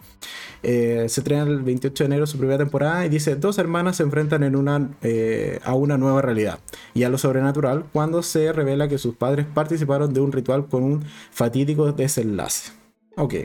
[0.61, 4.03] Eh, se estrena el 28 de enero su primera temporada y dice, dos hermanas se
[4.03, 6.59] enfrentan en una, eh, a una nueva realidad
[6.93, 10.83] y a lo sobrenatural cuando se revela que sus padres participaron de un ritual con
[10.83, 12.71] un fatídico desenlace.
[13.17, 13.35] Ok.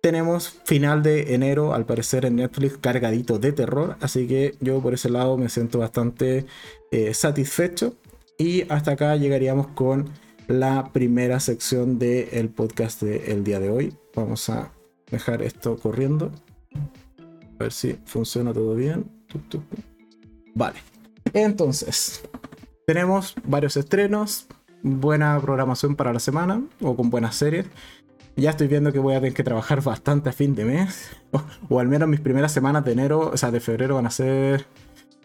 [0.00, 4.94] Tenemos final de enero, al parecer en Netflix, cargadito de terror, así que yo por
[4.94, 6.46] ese lado me siento bastante
[6.92, 7.94] eh, satisfecho.
[8.38, 10.08] Y hasta acá llegaríamos con
[10.46, 13.94] la primera sección del podcast del día de hoy.
[14.14, 14.72] Vamos a
[15.10, 16.30] dejar esto corriendo.
[17.58, 19.10] A ver si funciona todo bien.
[20.54, 20.78] Vale.
[21.32, 22.22] Entonces,
[22.86, 24.46] tenemos varios estrenos,
[24.82, 27.66] buena programación para la semana o con buenas series.
[28.36, 31.10] Ya estoy viendo que voy a tener que trabajar bastante a fin de mes.
[31.68, 34.64] O, al menos mis primeras semanas de enero, o sea, de febrero van a ser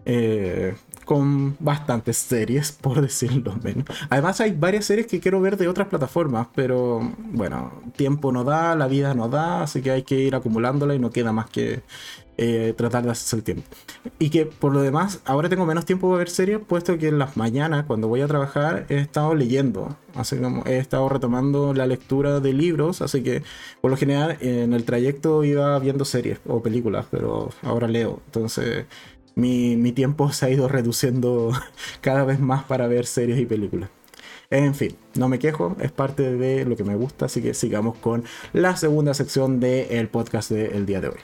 [0.04, 3.86] eh, con bastantes series, por decirlo menos.
[4.10, 8.76] Además hay varias series que quiero ver de otras plataformas, pero bueno, tiempo no da,
[8.76, 11.84] la vida no da, así que hay que ir acumulándola y no queda más que
[12.36, 13.64] eh, tratar de hacerse el tiempo.
[14.18, 17.20] Y que por lo demás, ahora tengo menos tiempo para ver series, puesto que en
[17.20, 19.96] las mañanas, cuando voy a trabajar, he estado leyendo.
[20.16, 23.44] Así como he estado retomando la lectura de libros, así que
[23.82, 28.20] por lo general en el trayecto iba viendo series o películas, pero ahora leo.
[28.26, 28.86] Entonces
[29.36, 31.52] mi, tiempo se ha ido reduciendo
[32.02, 33.90] cada vez más para ver series y películas.
[34.50, 37.98] En fin, no me quejo, es parte de lo que me gusta, así que sigamos
[37.98, 41.20] con la segunda sección del podcast del día de hoy.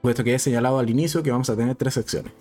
[0.00, 2.32] Puesto que he señalado al inicio que vamos a tener tres secciones.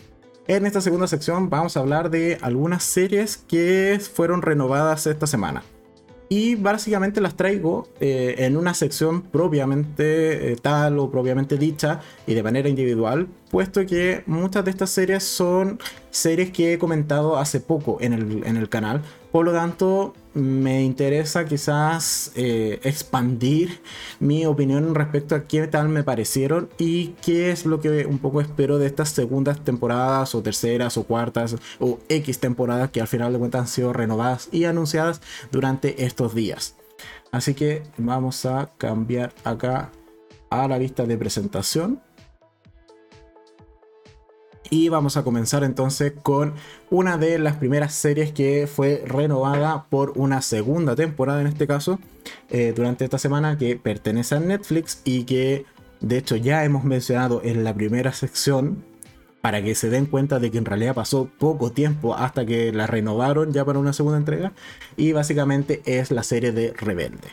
[0.48, 5.64] En esta segunda sección vamos a hablar de algunas series que fueron renovadas esta semana.
[6.32, 12.36] Y básicamente las traigo eh, en una sección propiamente eh, tal o propiamente dicha y
[12.36, 15.78] de manera individual, puesto que muchas de estas series son
[16.10, 19.02] series que he comentado hace poco en el, en el canal.
[19.34, 23.82] Por lo tanto, me interesa quizás eh, expandir
[24.20, 28.42] mi opinión respecto a qué tal me parecieron y qué es lo que un poco
[28.42, 33.34] espero de estas segundas temporadas o terceras o cuartas o X temporadas que al final
[33.34, 36.76] de cuentas han sido renovadas y anunciadas durante estos días.
[37.32, 39.92] Así que vamos a cambiar acá
[40.50, 42.02] a la vista de presentación
[44.72, 46.54] y vamos a comenzar entonces con
[46.90, 52.00] una de las primeras series que fue renovada por una segunda temporada en este caso
[52.50, 55.66] eh, durante esta semana que pertenece a Netflix y que
[56.00, 58.84] de hecho ya hemos mencionado en la primera sección
[59.42, 62.88] para que se den cuenta de que en realidad pasó poco tiempo hasta que la
[62.88, 64.54] renovaron ya para una segunda entrega
[64.96, 67.28] y básicamente es la serie de Rebelde.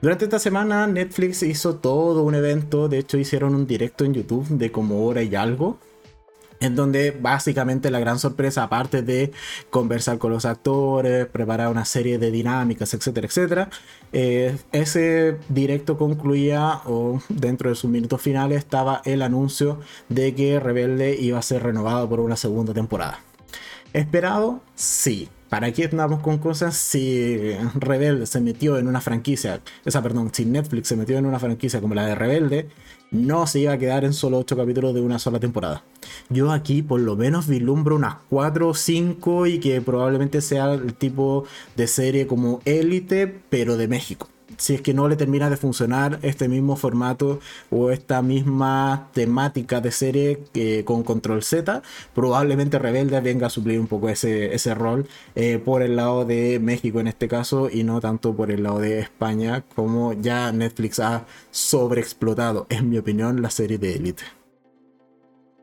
[0.00, 4.46] Durante esta semana Netflix hizo todo un evento, de hecho hicieron un directo en YouTube
[4.48, 5.78] de como hora y algo,
[6.60, 9.32] en donde básicamente la gran sorpresa, aparte de
[9.70, 13.70] conversar con los actores, preparar una serie de dinámicas, etcétera, etcétera,
[14.12, 20.60] eh, ese directo concluía o dentro de sus minutos finales estaba el anuncio de que
[20.60, 23.20] Rebelde iba a ser renovado por una segunda temporada.
[23.92, 24.60] ¿Esperado?
[24.74, 25.28] Sí.
[25.48, 29.60] ¿Para qué andamos con cosas si Rebelde se metió en una franquicia?
[29.84, 32.68] Esa, perdón, si Netflix se metió en una franquicia como la de Rebelde,
[33.10, 35.84] no se iba a quedar en solo 8 capítulos de una sola temporada.
[36.28, 40.94] Yo aquí por lo menos vislumbro unas 4 o 5 y que probablemente sea el
[40.94, 41.44] tipo
[41.76, 44.28] de serie como Élite, pero de México.
[44.60, 49.80] Si es que no le termina de funcionar este mismo formato o esta misma temática
[49.80, 51.82] de serie que con Control Z,
[52.14, 56.60] probablemente Rebelde venga a suplir un poco ese, ese rol eh, por el lado de
[56.60, 61.00] México en este caso y no tanto por el lado de España, como ya Netflix
[61.00, 64.39] ha sobreexplotado, en mi opinión, la serie de Elite.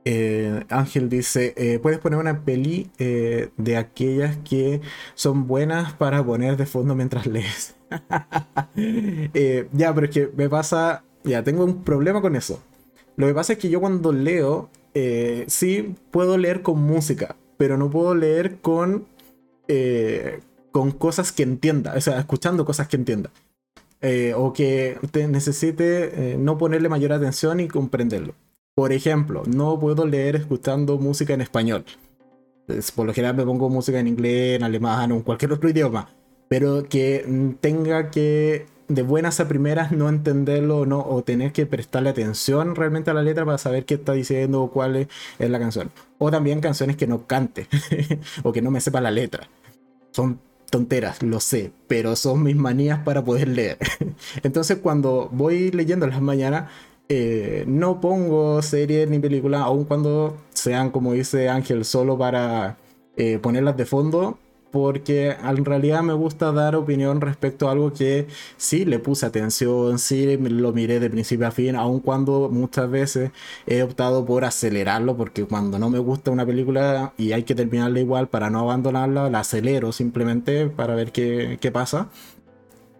[0.09, 4.81] Eh, Ángel dice, eh, puedes poner una peli de aquellas que
[5.15, 7.75] son buenas para poner de fondo mientras lees.
[9.73, 12.61] ya, pero es que me pasa, ya tengo un problema con eso.
[13.17, 14.69] Lo que pasa es que yo cuando leo,
[15.47, 19.07] sí puedo leer con música, pero no puedo leer con,
[20.71, 23.31] con cosas que entienda, o sea, escuchando cosas que entienda.
[23.99, 28.35] Eh, o que te necesite eh, no ponerle mayor atención y comprenderlo.
[28.77, 31.83] Por ejemplo, no puedo leer escuchando música en español.
[32.95, 36.09] por lo general me pongo música en inglés, en alemán o en cualquier otro idioma.
[36.47, 37.25] Pero que
[37.59, 43.09] tenga que de buenas a primeras no entenderlo no, o tener que prestarle atención realmente
[43.09, 45.07] a la letra para saber qué está diciendo o cuál es,
[45.39, 45.89] es la canción.
[46.19, 47.67] O también canciones que no cante
[48.43, 49.49] o que no me sepa la letra.
[50.11, 53.79] Son tonteras, lo sé, pero son mis manías para poder leer.
[54.43, 56.69] Entonces cuando voy leyendo las mañanas,
[57.09, 62.77] eh, no pongo series ni películas, aun cuando sean, como dice Ángel, solo para
[63.15, 64.37] eh, ponerlas de fondo,
[64.71, 69.99] porque en realidad me gusta dar opinión respecto a algo que sí le puse atención,
[69.99, 73.31] sí lo miré de principio a fin, aun cuando muchas veces
[73.65, 77.99] he optado por acelerarlo, porque cuando no me gusta una película y hay que terminarla
[78.01, 82.09] igual para no abandonarla, la acelero simplemente para ver qué, qué pasa.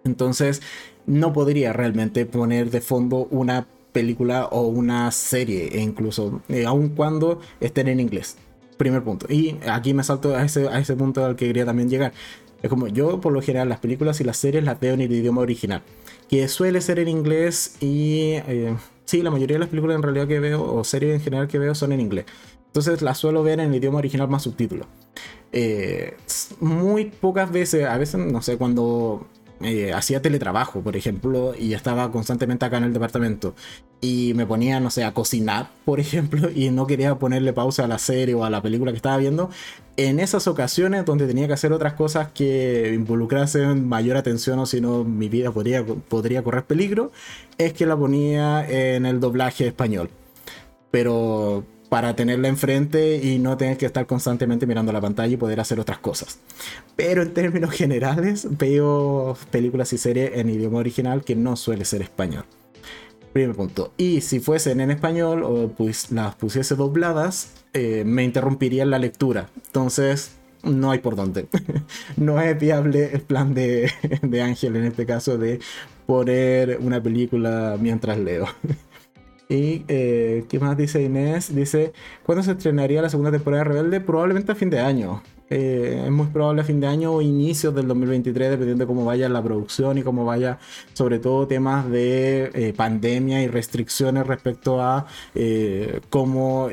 [0.06, 0.62] Entonces,
[1.06, 6.90] no podría realmente poner de fondo una película o una serie, e incluso, eh, aun
[6.90, 8.38] cuando estén en inglés
[8.78, 9.26] Primer punto.
[9.28, 12.14] Y aquí me salto a ese, a ese punto al que quería también llegar.
[12.62, 15.12] Es como yo, por lo general, las películas y las series las veo en el
[15.12, 15.82] idioma original,
[16.30, 20.28] que suele ser en inglés y eh, sí, la mayoría de las películas en realidad
[20.28, 22.26] que veo, o series en general que veo, son en inglés.
[22.68, 24.86] Entonces las suelo ver en el idioma original más subtítulos.
[25.52, 26.16] Eh,
[26.60, 29.26] muy pocas veces, a veces, no sé, cuando
[29.62, 33.56] eh, hacía teletrabajo, por ejemplo, y estaba constantemente acá en el departamento
[34.02, 37.88] y me ponía, no sé, a cocinar, por ejemplo, y no quería ponerle pausa a
[37.88, 39.50] la serie o a la película que estaba viendo,
[39.98, 44.80] en esas ocasiones donde tenía que hacer otras cosas que involucrasen mayor atención o si
[44.80, 47.12] no mi vida podría, podría correr peligro,
[47.58, 50.10] es que la ponía en el doblaje español.
[50.92, 55.60] Pero para tenerla enfrente y no tener que estar constantemente mirando la pantalla y poder
[55.60, 56.40] hacer otras cosas.
[56.96, 62.02] Pero en términos generales veo películas y series en idioma original que no suele ser
[62.02, 62.46] español.
[63.34, 63.94] Primer punto.
[63.98, 69.50] Y si fuesen en español o pues las pusiese dobladas, eh, me interrumpiría la lectura.
[69.68, 70.32] Entonces,
[70.64, 71.48] no hay por dónde.
[72.18, 75.60] no es viable el plan de, de Ángel en este caso de
[76.06, 78.48] poner una película mientras leo.
[79.50, 81.56] Y, eh, ¿qué más dice Inés?
[81.56, 81.94] Dice,
[82.26, 84.02] ¿cuándo se estrenaría la segunda temporada de Rebelde?
[84.02, 85.24] Probablemente a fin de año.
[85.50, 89.06] Eh, es muy probable a fin de año o inicios del 2023, dependiendo de cómo
[89.06, 90.60] vaya la producción y cómo vaya,
[90.92, 95.08] sobre todo, temas de eh, pandemia y restricciones respecto a
[96.10, 96.70] cómo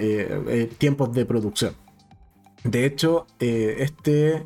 [0.78, 1.74] tiempos de producción.
[2.64, 4.42] De hecho, este,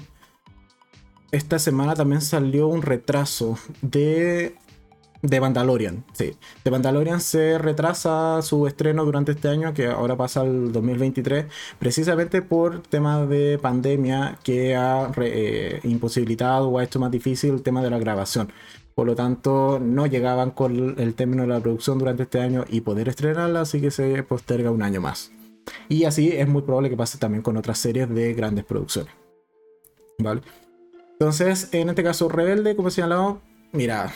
[1.31, 4.57] esta semana también salió un retraso de
[5.23, 6.35] de Mandalorian, sí.
[6.65, 11.47] De Mandalorian se retrasa su estreno durante este año, que ahora pasa al 2023,
[11.79, 17.63] precisamente por temas de pandemia que ha eh, imposibilitado o ha hecho más difícil el
[17.63, 18.53] tema de la grabación.
[18.95, 22.81] Por lo tanto, no llegaban con el término de la producción durante este año y
[22.81, 25.33] poder estrenarla, así que se posterga un año más.
[25.89, 29.13] Y así es muy probable que pase también con otras series de grandes producciones.
[30.19, 30.41] ¿Vale?
[31.13, 33.41] Entonces, en este caso, Rebelde, como he señalado,
[33.73, 34.13] mira,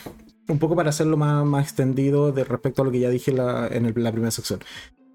[0.53, 3.85] un poco para hacerlo más, más extendido de respecto a lo que ya dije en
[3.85, 4.61] la primera sección.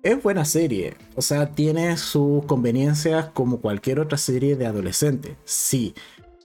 [0.04, 5.95] Es buena serie, o sea, tiene sus conveniencias como cualquier otra serie de adolescente, sí.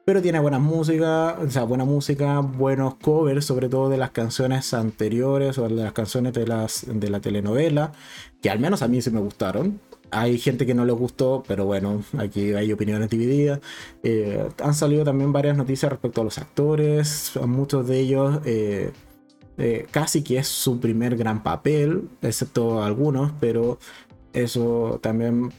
[0.04, 4.74] Pero tiene buena música, o sea, buena música, buenos covers, sobre todo de las canciones
[4.74, 7.92] anteriores o de las canciones de, las, de la telenovela,
[8.40, 9.80] que al menos a mí sí me gustaron.
[10.12, 13.60] Hay gente que no le gustó, pero bueno, aquí hay opiniones divididas.
[14.02, 17.32] Eh, han salido también varias noticias respecto a los actores.
[17.46, 18.92] Muchos de ellos eh,
[19.56, 23.78] eh, casi que es su primer gran papel, excepto algunos, pero
[24.34, 25.50] eso también mm,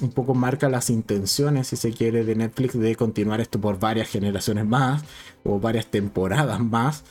[0.00, 4.08] un poco marca las intenciones, si se quiere, de Netflix de continuar esto por varias
[4.08, 5.04] generaciones más
[5.44, 7.04] o varias temporadas más.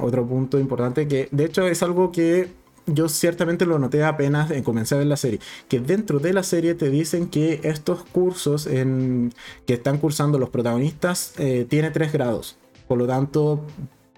[0.00, 4.62] otro punto importante que de hecho es algo que yo ciertamente lo noté apenas en
[4.62, 8.66] comenzar a ver la serie, que dentro de la serie te dicen que estos cursos
[8.66, 9.32] en,
[9.66, 12.56] que están cursando los protagonistas eh, tiene tres grados.
[12.88, 13.64] Por lo tanto,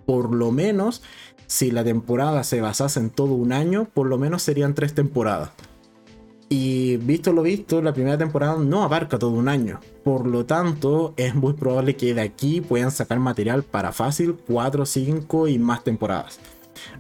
[0.06, 1.02] Por lo menos,
[1.46, 5.50] si la temporada se basase en todo un año, por lo menos serían tres temporadas.
[6.48, 9.80] Y visto lo visto, la primera temporada no abarca todo un año.
[10.04, 14.84] Por lo tanto, es muy probable que de aquí puedan sacar material para fácil 4,
[14.84, 16.40] 5 y más temporadas.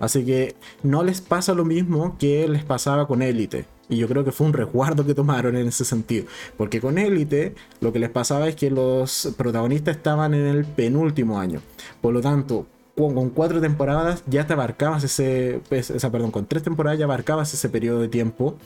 [0.00, 3.66] Así que no les pasa lo mismo que les pasaba con Elite.
[3.88, 6.26] Y yo creo que fue un resguardo que tomaron en ese sentido.
[6.56, 11.38] Porque con Elite lo que les pasaba es que los protagonistas estaban en el penúltimo
[11.38, 11.60] año.
[12.00, 12.66] Por lo tanto,
[12.96, 17.52] con, cuatro temporadas ya te abarcabas ese, pues, esa, perdón, con tres temporadas ya abarcabas
[17.54, 18.56] ese periodo de tiempo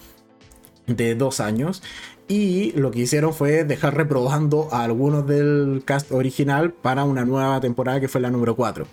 [0.86, 1.82] de dos años
[2.28, 7.60] y lo que hicieron fue dejar reprobando a algunos del cast original para una nueva
[7.60, 8.86] temporada que fue la número 4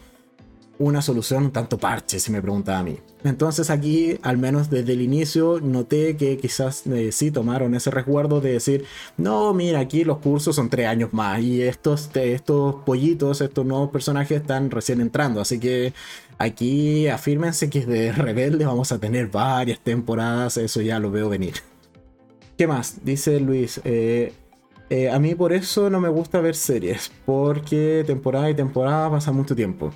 [0.80, 2.98] una solución tanto parche, si me pregunta a mí.
[3.24, 8.42] Entonces aquí, al menos desde el inicio, noté que quizás eh, sí tomaron ese resguardo
[8.42, 8.86] de decir,
[9.18, 13.92] no, mira, aquí los cursos son tres años más y estos, estos pollitos, estos nuevos
[13.92, 15.94] personajes están recién entrando, así que
[16.38, 21.54] aquí afírmense que de Rebelde vamos a tener varias temporadas, eso ya lo veo venir.
[22.58, 23.04] ¿Qué más?
[23.04, 24.34] Dice Luis, eh,
[24.90, 29.32] eh, a mí por eso no me gusta ver series, porque temporada y temporada pasa
[29.32, 29.92] mucho tiempo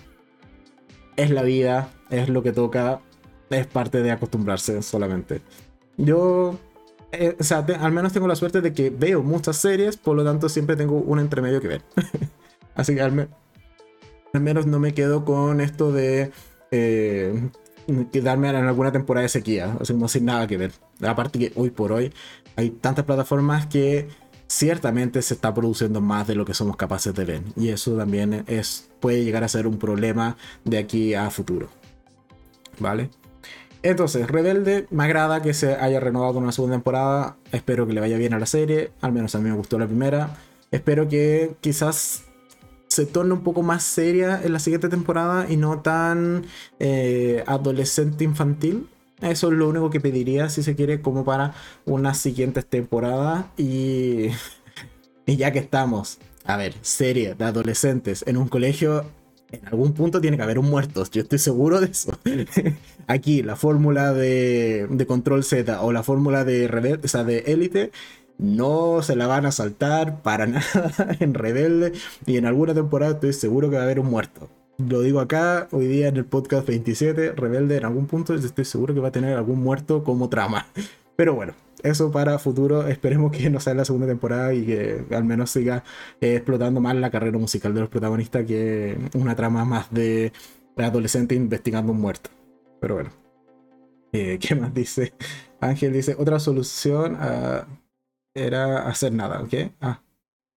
[1.17, 3.01] es la vida, es lo que toca,
[3.49, 5.41] es parte de acostumbrarse solamente.
[5.97, 6.57] Yo,
[7.11, 10.23] eh, o sea, al menos tengo la suerte de que veo muchas series, por lo
[10.23, 11.81] tanto siempre tengo un entremedio que ver.
[12.75, 13.27] Así que al,
[14.33, 16.31] menos no me quedo con esto de
[16.69, 17.49] eh,
[18.11, 20.71] quedarme en alguna temporada de sequía, así como sin nada que ver.
[21.01, 22.13] Aparte que hoy por hoy
[22.55, 24.09] hay tantas plataformas que
[24.47, 27.41] ciertamente se está produciendo más de lo que somos capaces de ver.
[27.55, 31.69] Y eso también es, puede llegar a ser un problema de aquí a futuro.
[32.79, 33.09] ¿Vale?
[33.83, 37.37] Entonces, Rebelde, me agrada que se haya renovado con una segunda temporada.
[37.51, 38.91] Espero que le vaya bien a la serie.
[39.01, 40.35] Al menos a mí me gustó la primera.
[40.71, 42.23] Espero que quizás
[42.87, 46.45] se torne un poco más seria en la siguiente temporada y no tan
[46.79, 48.89] eh, adolescente infantil.
[49.21, 51.53] Eso es lo único que pediría si se quiere como para
[51.85, 54.27] unas siguientes temporadas y,
[55.25, 59.05] y ya que estamos, a ver, serie de adolescentes en un colegio,
[59.51, 62.17] en algún punto tiene que haber un muerto, yo estoy seguro de eso.
[63.07, 67.39] Aquí la fórmula de, de Control Z o la fórmula de Rebelde, o sea, de
[67.47, 67.91] Élite,
[68.37, 71.93] no se la van a saltar para nada en Rebelde
[72.27, 75.67] y en alguna temporada estoy seguro que va a haber un muerto lo digo acá,
[75.71, 79.11] hoy día en el podcast 27, Rebelde en algún punto estoy seguro que va a
[79.11, 80.67] tener algún muerto como trama.
[81.15, 81.53] Pero bueno,
[81.83, 85.83] eso para futuro, esperemos que no sea la segunda temporada y que al menos siga
[86.21, 90.31] eh, explotando más la carrera musical de los protagonistas que una trama más de
[90.77, 92.29] adolescente investigando un muerto.
[92.79, 93.09] Pero bueno.
[94.13, 95.13] Eh, ¿Qué más dice?
[95.59, 97.67] Ángel dice, otra solución ah,
[98.33, 99.53] era hacer nada, ¿ok?
[99.81, 100.01] Ah,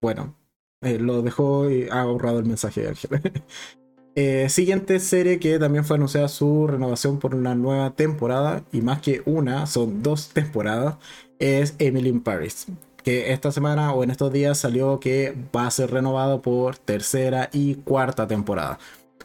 [0.00, 0.36] bueno.
[0.82, 3.20] Eh, lo dejó y ha ahorrado el mensaje de Ángel.
[4.16, 9.00] Eh, siguiente serie que también fue anunciada su renovación por una nueva temporada, y más
[9.00, 10.96] que una, son dos temporadas,
[11.38, 12.66] es Emily in Paris.
[13.04, 17.48] Que esta semana o en estos días salió que va a ser renovado por tercera
[17.52, 18.78] y cuarta temporada.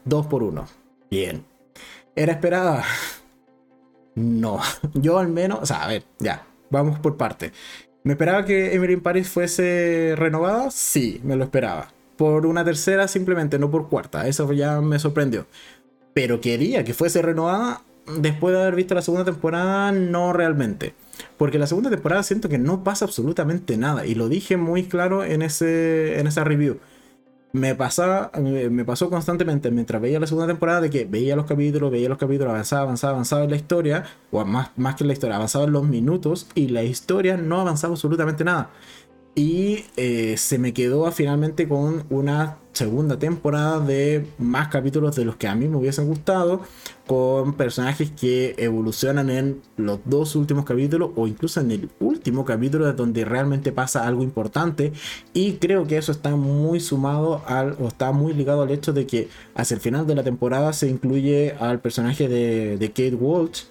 [0.06, 0.68] Dos por uno.
[1.10, 1.46] Bien.
[2.16, 2.84] ¿Era esperada?
[4.16, 4.62] No.
[4.94, 7.52] Yo al menos, a ver, ya, vamos por parte.
[8.04, 10.72] ¿Me esperaba que Emily in Paris fuese renovada?
[10.72, 14.28] Sí, me lo esperaba por una tercera simplemente, no por cuarta.
[14.28, 15.46] Eso ya me sorprendió.
[16.14, 17.82] Pero quería que fuese renovada
[18.18, 20.94] después de haber visto la segunda temporada, no realmente.
[21.38, 24.06] Porque la segunda temporada siento que no pasa absolutamente nada.
[24.06, 26.80] Y lo dije muy claro en, ese, en esa review.
[27.52, 31.90] Me, pasaba, me pasó constantemente mientras veía la segunda temporada de que veía los capítulos,
[31.90, 35.14] veía los capítulos, avanzaba, avanzaba, avanzaba en la historia, o más, más que en la
[35.14, 38.72] historia, avanzaba en los minutos y la historia no avanzaba absolutamente nada.
[39.36, 45.36] Y eh, se me quedó finalmente con una segunda temporada de más capítulos de los
[45.36, 46.62] que a mí me hubiesen gustado,
[47.06, 52.92] con personajes que evolucionan en los dos últimos capítulos o incluso en el último capítulo
[52.94, 54.94] donde realmente pasa algo importante.
[55.34, 59.06] Y creo que eso está muy sumado al, o está muy ligado al hecho de
[59.06, 63.64] que hacia el final de la temporada se incluye al personaje de, de Kate Walsh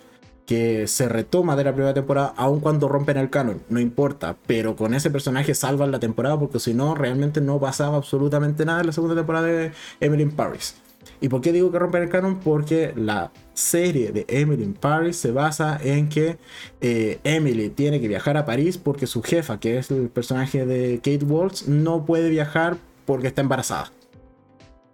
[0.47, 4.77] que se retoma de la primera temporada, aun cuando rompen el canon, no importa, pero
[4.77, 8.87] con ese personaje salvan la temporada porque si no, realmente no pasaba absolutamente nada en
[8.87, 10.77] la segunda temporada de Emily in Paris.
[11.21, 12.41] ¿Y por qué digo que rompen el canon?
[12.41, 16.39] Porque la serie de Emily in Paris se basa en que
[16.81, 20.97] eh, Emily tiene que viajar a París porque su jefa, que es el personaje de
[20.97, 22.77] Kate Walsh, no puede viajar
[23.07, 23.91] porque está embarazada.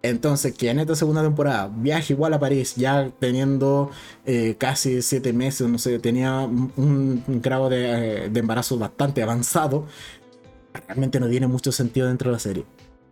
[0.03, 3.91] Entonces, que en esta segunda temporada viaje igual a París, ya teniendo
[4.25, 9.87] eh, casi siete meses, no sé, tenía un, grado de, de, embarazo bastante avanzado,
[10.87, 12.65] realmente no tiene mucho sentido dentro de la serie.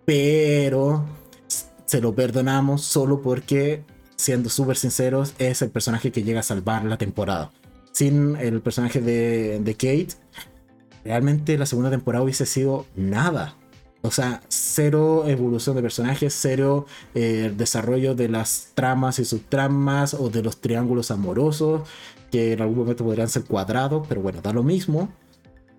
[0.07, 1.05] Pero
[1.84, 3.84] se lo perdonamos solo porque,
[4.16, 7.51] siendo súper sinceros, es el personaje que llega a salvar la temporada.
[7.93, 10.09] Sin el personaje de, de Kate,
[11.05, 13.58] realmente la segunda temporada hubiese sido nada.
[14.03, 20.30] O sea, cero evolución de personajes, cero eh, desarrollo de las tramas y subtramas o
[20.30, 21.82] de los triángulos amorosos,
[22.30, 25.09] que en algún momento podrían ser cuadrados, pero bueno, da lo mismo.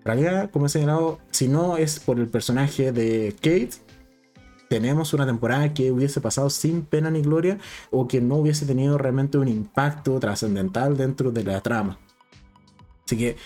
[0.00, 3.70] En realidad, como he señalado, si no es por el personaje de Kate,
[4.68, 7.58] tenemos una temporada que hubiese pasado sin pena ni gloria
[7.90, 11.98] o que no hubiese tenido realmente un impacto trascendental dentro de la trama.
[13.04, 13.36] Así que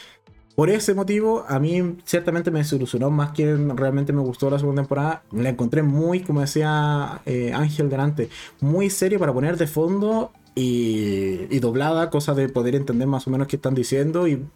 [0.55, 4.83] por ese motivo, a mí ciertamente me desilusionó más que realmente me gustó la segunda
[4.83, 5.23] temporada.
[5.33, 8.29] La encontré muy, como decía eh, Ángel delante,
[8.61, 13.49] muy serio para poner de fondo y, doblada, cosa de poder entender más o menos
[13.49, 14.47] qué están diciendo y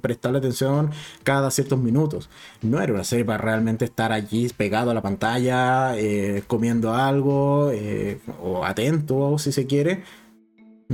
[0.00, 0.90] prestarle atención
[1.22, 2.28] cada ciertos minutos.
[2.62, 7.70] No era una serie para realmente estar allí pegado a la pantalla, eh, comiendo algo
[7.72, 10.02] eh, o atento, si se quiere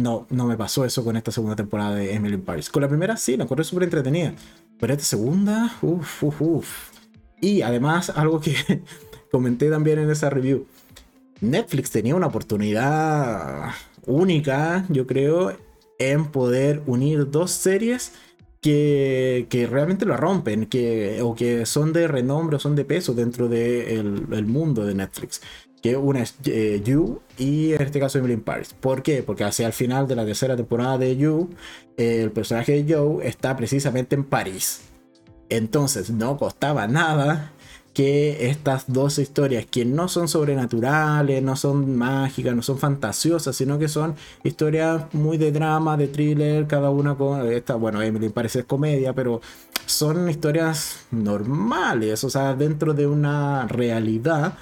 [0.00, 2.70] no, no me pasó eso con esta segunda temporada de Emily in Paris.
[2.70, 4.34] Con la primera sí, la encontré súper entretenida.
[4.78, 6.90] Pero esta segunda, uff, uff, uff.
[7.40, 8.54] Y además, algo que
[9.30, 10.66] comenté también en esa review.
[11.40, 13.70] Netflix tenía una oportunidad
[14.06, 15.56] única, yo creo,
[15.98, 18.12] en poder unir dos series
[18.60, 23.14] que, que realmente lo rompen, que, o que son de renombre o son de peso
[23.14, 25.40] dentro del de mundo de Netflix
[25.82, 28.74] que una es eh, You y en este caso Emily Paris.
[28.78, 29.22] ¿Por qué?
[29.22, 31.50] Porque hacia el final de la tercera temporada de You,
[31.96, 34.82] el personaje de Joe está precisamente en París.
[35.48, 37.52] Entonces no costaba nada
[37.92, 43.78] que estas dos historias que no son sobrenaturales, no son mágicas, no son fantasiosas, sino
[43.78, 44.14] que son
[44.44, 49.40] historias muy de drama, de thriller, cada una con esta, bueno, Emily es comedia, pero
[49.86, 54.54] son historias normales, o sea, dentro de una realidad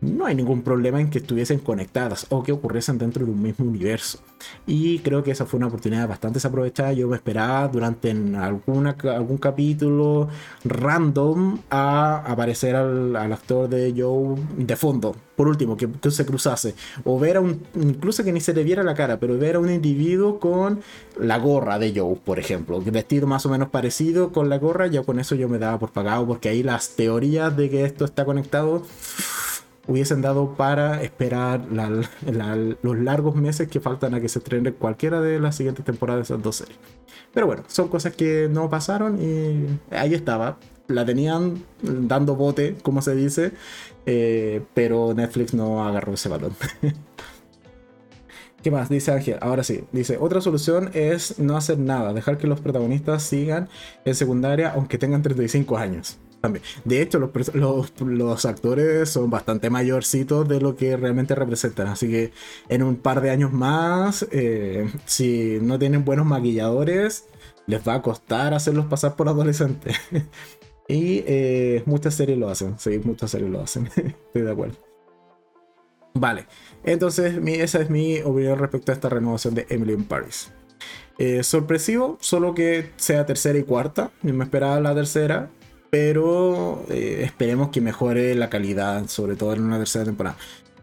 [0.00, 3.66] no hay ningún problema en que estuviesen conectadas o que ocurriesen dentro de un mismo
[3.66, 4.20] universo.
[4.66, 6.92] Y creo que esa fue una oportunidad bastante desaprovechada.
[6.92, 10.28] Yo me esperaba durante alguna, algún capítulo
[10.64, 15.16] random a aparecer al, actor de Joe de fondo.
[15.34, 16.74] Por último, que, se cruzase.
[17.04, 19.58] O ver a un, incluso que ni se le viera la cara, pero ver a
[19.60, 20.80] un individuo con
[21.18, 22.80] la gorra de Joe, por ejemplo.
[22.80, 25.90] Vestido más o menos parecido con la gorra, ya con eso yo me daba por
[25.90, 28.82] pagado, porque ahí las teorías de que esto está conectado
[29.88, 35.40] hubiesen dado para esperar los largos meses que faltan a que se estrene cualquiera de
[35.40, 36.78] las siguientes temporadas de esas dos series.
[37.32, 40.58] Pero bueno, son cosas que no pasaron y ahí estaba.
[40.88, 43.52] La tenían dando bote, como se dice,
[44.06, 46.52] eh, pero Netflix no agarró ese balón.
[48.62, 48.88] ¿Qué más?
[48.88, 49.38] Dice Ángel.
[49.40, 49.84] Ahora sí.
[49.92, 53.68] Dice, otra solución es no hacer nada, dejar que los protagonistas sigan
[54.04, 56.18] en secundaria aunque tengan 35 años.
[56.84, 61.88] De hecho, los, actores son bastante mayorcitos de lo que realmente representan.
[61.88, 62.32] Así que
[62.68, 67.26] en un par de años más, eh, si no tienen buenos maquilladores,
[67.66, 69.96] les va a costar hacerlos pasar por adolescentes.
[70.88, 72.78] y eh, muchas series lo hacen.
[72.78, 73.86] Sí, muchas series lo hacen.
[73.96, 74.76] Estoy de acuerdo.
[76.14, 76.46] Vale,
[76.84, 80.50] entonces esa es mi opinión respecto a esta renovación de Emily in Paris.
[81.18, 84.10] Eh, sorpresivo, solo que sea tercera y cuarta.
[84.22, 85.50] Yo me esperaba la tercera,
[85.90, 90.36] pero eh, esperemos que mejore la calidad, sobre todo en una tercera temporada.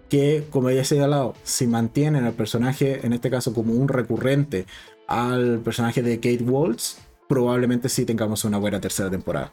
[0.10, 4.66] Que, como ya he señalado, si mantienen al personaje, en este caso como un recurrente
[5.08, 6.98] al personaje de Kate Waltz,
[7.28, 9.52] probablemente sí tengamos una buena tercera temporada.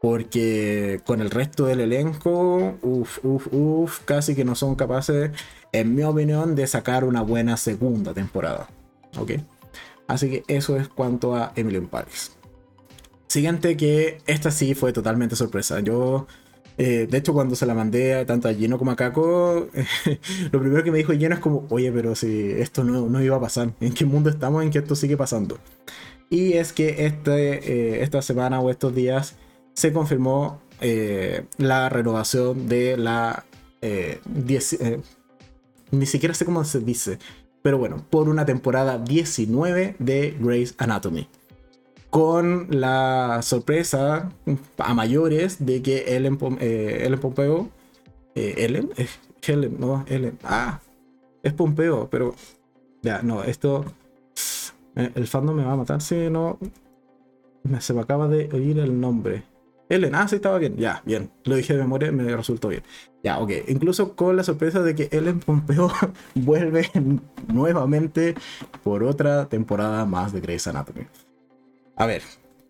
[0.00, 5.30] Porque con el resto del elenco, uff, uff, uff, casi que no son capaces,
[5.72, 8.68] en mi opinión, de sacar una buena segunda temporada.
[9.18, 9.32] ¿Ok?
[10.06, 12.32] Así que eso es cuanto a Emily in Paris.
[13.34, 15.80] Siguiente que esta sí fue totalmente sorpresa.
[15.80, 16.28] Yo,
[16.78, 19.70] eh, de hecho, cuando se la mandé tanto a Gino como a Kako,
[20.52, 23.36] lo primero que me dijo Gino es como, oye, pero si esto no, no, iba
[23.36, 25.58] a pasar, ¿en qué mundo estamos en que esto sigue pasando?
[26.30, 29.34] Y es que este, eh, esta semana o estos días
[29.72, 33.46] se confirmó eh, la renovación de la...
[35.90, 37.18] ni siquiera sé cómo se dice,
[37.62, 41.28] pero bueno, por una temporada 19 de Grey's Anatomy
[42.14, 44.30] con la sorpresa
[44.78, 47.70] a mayores de que Ellen, eh, Pompeo,
[48.36, 48.90] eh, Ellen,
[49.44, 50.78] Helen, no, Ellen, ah,
[51.42, 52.36] es Pompeo, pero
[53.02, 53.84] ya, no, esto,
[54.94, 56.60] eh, el fandom me va a matar si no,
[57.80, 59.42] se me acaba de oír el nombre.
[59.88, 62.84] Ellen, ah, sí, estaba bien, ya, bien, lo dije de memoria, me resultó bien.
[63.24, 65.90] Ya, ok, incluso con la sorpresa de que Ellen Pompeo
[66.36, 66.88] vuelve
[67.52, 68.36] nuevamente
[68.84, 71.08] por otra temporada más de Grey's Anatomy.
[71.96, 72.22] A ver,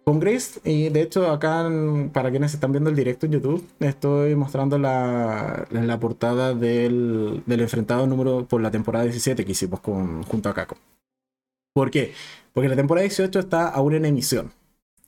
[0.05, 1.67] con Grace, y de hecho acá,
[2.13, 7.61] para quienes están viendo el directo en YouTube, estoy mostrando la, la portada del, del,
[7.61, 10.77] enfrentado número por la temporada 17 que hicimos con, junto a Kako.
[11.73, 12.13] ¿Por qué?
[12.53, 14.53] Porque la temporada 18 está aún en emisión.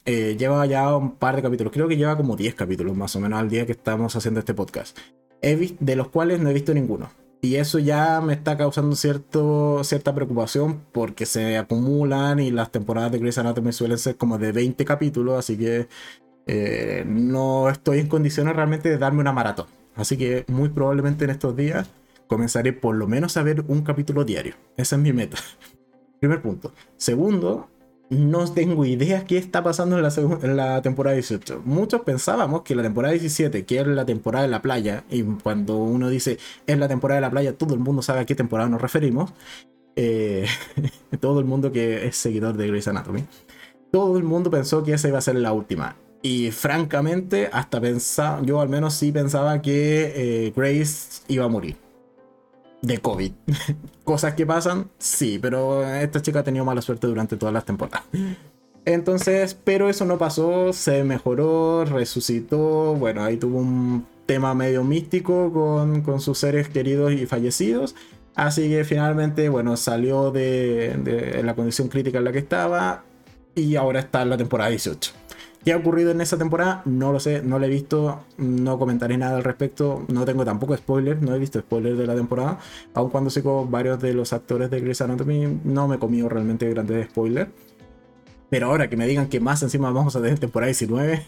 [0.07, 3.21] Eh, lleva ya un par de capítulos, creo que lleva como 10 capítulos más o
[3.21, 4.97] menos al día que estamos haciendo este podcast,
[5.43, 7.11] de los cuales no he visto ninguno.
[7.47, 13.13] Y eso ya me está causando cierto, cierta preocupación porque se acumulan y las temporadas
[13.13, 15.87] de Grey's Anatomy suelen ser como de 20 capítulos, así que
[16.49, 19.67] eh, no estoy en condiciones realmente de darme una maratón.
[19.95, 21.89] Así que muy probablemente en estos días
[22.27, 24.57] comenzaré por lo menos a ver un capítulo diario.
[24.77, 25.37] Esa es mi meta.
[26.19, 26.73] Primer punto.
[26.97, 27.69] Segundo,
[28.09, 31.63] no tengo idea qué está pasando en la, en la, temporada 18.
[31.65, 35.77] Muchos pensábamos que la temporada 17, que es la temporada de la playa, y cuando
[35.77, 38.69] uno dice es la temporada de la playa, todo el mundo sabe a qué temporada
[38.69, 39.33] nos referimos.
[39.97, 40.47] Eh,
[41.21, 43.25] todo el mundo que es seguidor de Grey's Anatomy.
[43.91, 45.97] Todo el mundo pensó que esa iba a ser la última.
[46.23, 50.13] Y francamente, hasta pensaba, yo al menos sí pensaba que
[50.47, 51.86] eh, Grace iba a morir
[52.87, 53.33] de COVID.
[54.05, 58.05] Cosas que pasan, sí, pero esta chica ha tenido mala suerte durante todas las temporadas.
[58.85, 65.53] Entonces, pero eso no pasó, se mejoró, resucitó, bueno, ahí tuvo un tema medio místico
[65.53, 67.97] con, con sus seres queridos y fallecidos.
[68.37, 73.03] Así que finalmente, bueno, salió de, de la condición crítica en la que estaba
[73.57, 75.13] y ahora está en la temporada 18.
[75.67, 76.83] ¿Qué ha ocurrido en esa temporada?
[76.85, 80.77] No lo sé, no lo he visto, no comentaré nada al respecto, no tengo tampoco
[80.77, 82.61] spoilers, no he visto spoilers de la temporada,
[82.95, 86.29] aun cuando sé con varios de los actores de Grey's Anatomy, no me he comido
[86.29, 87.51] realmente grandes spoilers.
[88.49, 91.27] Pero ahora que me digan que más encima vamos a tener temporada 19,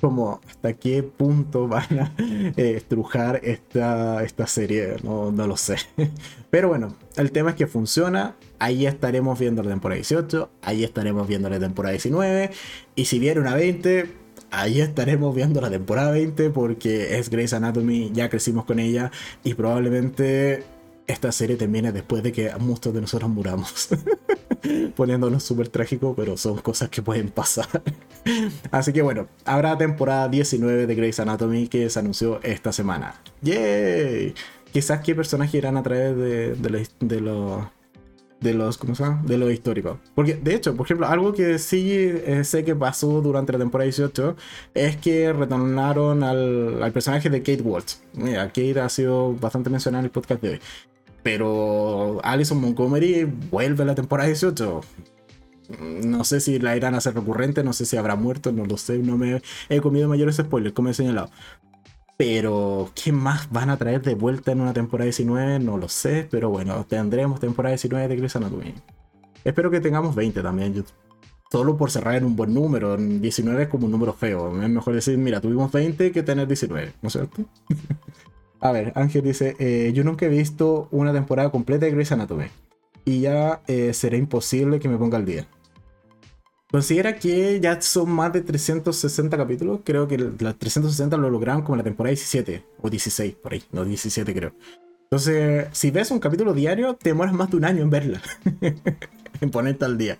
[0.00, 5.76] como hasta qué punto van a eh, estrujar esta, esta serie, no, no lo sé.
[6.50, 11.28] Pero bueno, el tema es que funciona, ahí estaremos viendo la temporada 18, ahí estaremos
[11.28, 12.50] viendo la temporada 19,
[12.96, 14.10] y si viene una 20,
[14.50, 19.10] ahí estaremos viendo la temporada 20 porque es Grey's Anatomy, ya crecimos con ella
[19.44, 20.64] y probablemente
[21.06, 23.88] esta serie termine después de que muchos de nosotros muramos.
[24.96, 27.68] Poniéndonos súper trágico, pero son cosas que pueden pasar.
[28.70, 33.14] Así que bueno, habrá temporada 19 de Grey's Anatomy que se anunció esta semana.
[33.42, 34.34] ¡Yay!
[34.72, 36.70] Quizás qué personajes irán a través de, de,
[37.20, 37.64] los
[38.40, 39.22] de los, ¿cómo se llama?
[39.24, 39.98] De lo histórico.
[40.14, 43.84] Porque, de hecho, por ejemplo, algo que sí eh, sé que pasó durante la temporada
[43.84, 44.36] 18
[44.74, 47.96] es que retornaron al, al personaje de Kate Walsh.
[48.14, 50.60] Mira, Kate ha sido bastante mencionada en el podcast de hoy.
[51.22, 54.80] Pero Alison Montgomery vuelve a la temporada 18.
[56.02, 58.76] No sé si la irán a hacer recurrente, no sé si habrá muerto, no lo
[58.76, 61.30] sé, no me he comido mayores spoilers, como he señalado.
[62.16, 65.58] Pero, ¿qué más van a traer de vuelta en una temporada 19?
[65.60, 68.74] No lo sé, pero bueno, tendremos temporada 19 de Grey's Anatomy.
[69.44, 70.84] Espero que tengamos 20 también,
[71.50, 72.96] solo por cerrar en un buen número.
[72.96, 74.60] 19 es como un número feo.
[74.62, 77.42] Es mejor decir, mira, tuvimos 20 que tener 19, ¿no es cierto?
[78.60, 82.46] A ver, Ángel dice, eh, yo nunca he visto una temporada completa de Grey's Anatomy.
[83.04, 85.46] Y ya eh, será imposible que me ponga al día.
[86.70, 89.80] Considera que ya son más de 360 capítulos.
[89.82, 93.62] Creo que las 360 lo lograron como la temporada 17 o 16, por ahí.
[93.72, 94.52] No, 17 creo.
[95.04, 98.22] Entonces, si ves un capítulo diario, te demoras más de un año en verla.
[99.40, 100.18] en ponerte al día.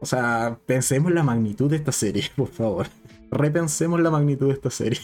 [0.00, 2.86] O sea, pensemos la magnitud de esta serie, por favor.
[3.30, 5.00] Repensemos la magnitud de esta serie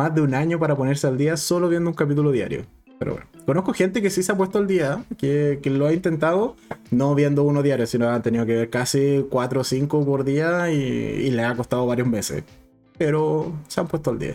[0.00, 2.64] más de un año para ponerse al día solo viendo un capítulo diario.
[2.98, 6.56] Pero bueno, conozco gente que sí se ha puesto al día, que, lo ha intentado,
[6.90, 10.70] no viendo uno diario, sino han tenido que ver casi 4 o 5 por día
[10.70, 12.44] y, le ha costado varios meses.
[12.96, 14.34] Pero se han puesto al día.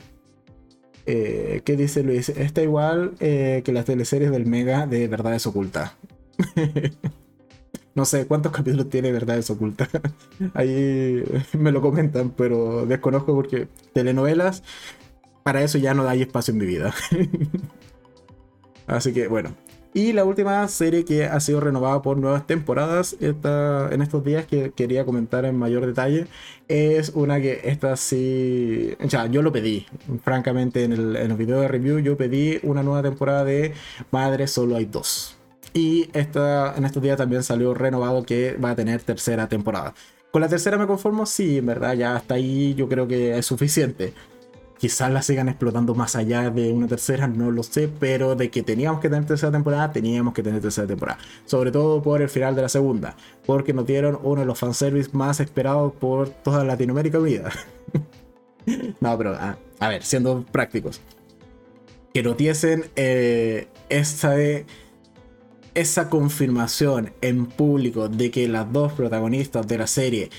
[1.08, 2.30] Eh, ¿Qué dice Luis?
[2.30, 5.94] Está igual eh, que las teleseries del Mega de Verdades Ocultas.
[7.96, 9.90] no sé cuántos capítulos tiene Verdades Ocultas.
[10.54, 14.62] Ahí me lo comentan, pero desconozco porque telenovelas
[15.46, 16.92] para eso ya no hay espacio en mi vida.
[18.88, 19.56] Así que bueno.
[19.94, 24.72] Y la última serie que ha sido renovada por nuevas temporadas en estos días que
[24.72, 26.28] quería comentar en mayor detalle
[26.68, 28.98] es una que esta sí...
[29.02, 29.86] O sea, yo lo pedí.
[30.24, 33.74] Francamente en el, en el video de review yo pedí una nueva temporada de
[34.12, 35.38] Madre Solo hay dos.
[35.74, 39.94] Y esta, en estos días también salió renovado que va a tener tercera temporada.
[40.32, 43.46] Con la tercera me conformo, sí, en verdad, ya hasta ahí yo creo que es
[43.46, 44.14] suficiente.
[44.78, 48.62] Quizás la sigan explotando más allá de una tercera, no lo sé, pero de que
[48.62, 51.18] teníamos que tener tercera temporada, teníamos que tener tercera temporada.
[51.46, 53.16] Sobre todo por el final de la segunda,
[53.46, 57.52] porque nos dieron uno de los fanservice más esperados por toda Latinoamérica Unida.
[59.00, 61.00] no, pero ah, a, ver, siendo prácticos.
[62.14, 64.36] Que nos diesen eh, esa,
[65.74, 70.30] esa confirmación en público de que las dos protagonistas de la serie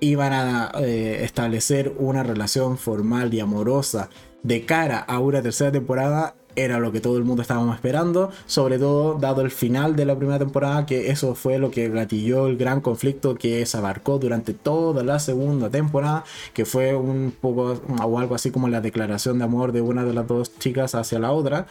[0.00, 4.08] iban a eh, establecer una relación formal y amorosa
[4.42, 8.78] de cara a una tercera temporada era lo que todo el mundo estábamos esperando, sobre
[8.78, 12.56] todo dado el final de la primera temporada, que eso fue lo que gatilló el
[12.56, 18.18] gran conflicto que se abarcó durante toda la segunda temporada, que fue un poco o
[18.18, 21.32] algo así como la declaración de amor de una de las dos chicas hacia la
[21.32, 21.66] otra.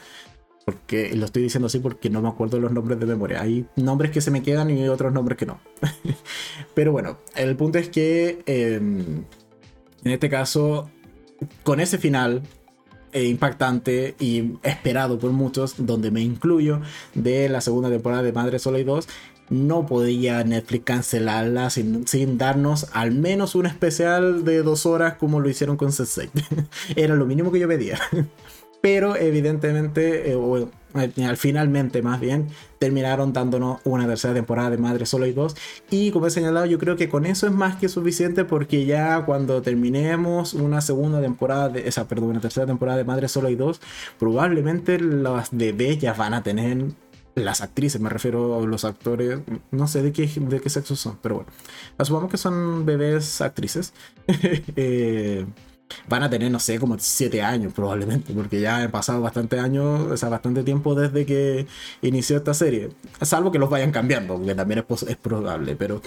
[0.70, 3.42] Porque lo estoy diciendo así porque no me acuerdo los nombres de memoria.
[3.42, 5.60] Hay nombres que se me quedan y otros nombres que no.
[6.76, 9.24] Pero bueno, el punto es que em,
[10.04, 10.90] en este caso,
[11.64, 12.44] con ese final,
[13.12, 16.82] e impactante y esperado por muchos, donde me incluyo,
[17.16, 19.08] de la segunda temporada de Madre Sola y 2,
[19.50, 25.40] no podía Netflix cancelarla sin, sin, darnos al menos un especial de dos horas como
[25.40, 26.30] lo hicieron con Sensei.
[26.96, 28.00] Era lo mínimo que yo pedía.
[28.82, 32.48] Pero evidentemente, eh, eh, al finalmente más bien,
[32.80, 35.56] terminaron dándonos una tercera temporada de Madre Solo y dos.
[35.90, 39.26] Y como he señalado, yo creo que con eso es más que suficiente porque ya
[39.26, 43.56] cuando terminemos una segunda temporada, de, esa, perdón, una tercera temporada de Madre Solo y
[43.56, 43.82] dos,
[44.18, 46.86] probablemente las bebés ya van a tener
[47.36, 49.40] las actrices, me refiero a los actores,
[49.72, 51.52] no sé de qué, de qué sexo son, pero bueno,
[51.98, 53.94] asumamos que son bebés actrices.
[54.28, 55.46] eh,
[56.08, 60.02] van a tener, no sé, como 7 años probablemente, porque ya han pasado bastante años,
[60.12, 61.68] o sea, bastante tiempo desde que
[62.02, 62.90] inició esta serie.
[63.22, 66.02] Salvo que los vayan cambiando, que también es, es probable, pero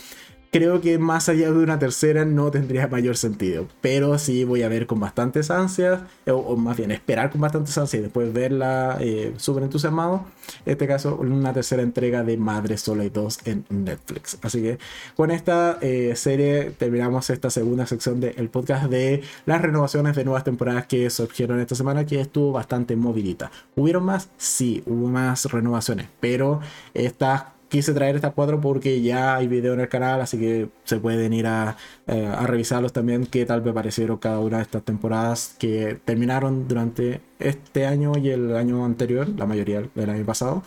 [0.53, 3.66] creo que más allá de una tercera no tendría mayor sentido.
[3.80, 8.00] Pero sí voy a ver con bastantes ansias, o, más bien esperar con bastantes ansias
[8.00, 10.26] y después verla eh, súper entusiasmado.
[10.66, 14.38] En este caso, una tercera entrega de Madre Sola y 2 en Netflix.
[14.42, 14.78] Así que
[15.16, 20.44] con esta eh, serie terminamos esta segunda sección del podcast de las renovaciones de nuevas
[20.44, 23.50] temporadas que surgieron esta semana, que estuvo bastante movilita.
[23.74, 24.28] ¿Hubieron más?
[24.36, 26.61] Sí, hubo más renovaciones, pero
[26.92, 30.99] estas quise traer estas cuatro porque ya hay video en el canal, así que se
[30.99, 34.83] pueden ir a, eh, a, revisarlos también, qué tal me parecieron cada una de estas
[34.83, 40.62] temporadas que terminaron durante este año y el año anterior, la mayoría del año pasado.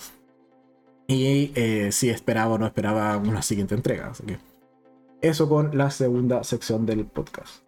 [1.08, 4.08] Y eh, si esperaba o no esperaba una siguiente entrega.
[4.08, 4.40] Así que
[5.22, 7.64] eso con la segunda sección del podcast.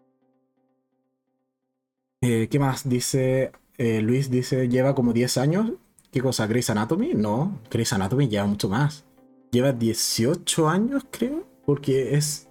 [2.22, 2.90] Eh, ¿Qué más?
[2.90, 5.74] Dice Luis, dice, lleva como 10 años.
[6.12, 6.48] ¿Qué cosa?
[6.48, 7.14] ¿Grey's Anatomy?
[7.14, 9.07] No, Grey's Anatomy lleva mucho más
[9.52, 12.50] lleva 18 años, creo, porque es...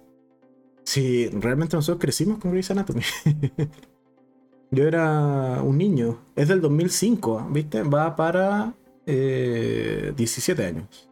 [0.83, 3.01] Si realmente nosotros crecimos con Grey's Anatomy.
[4.71, 6.19] Yo era un niño.
[6.35, 7.83] Es del 2005, ¿viste?
[7.83, 8.73] Va para
[9.05, 11.09] 17 eh, años.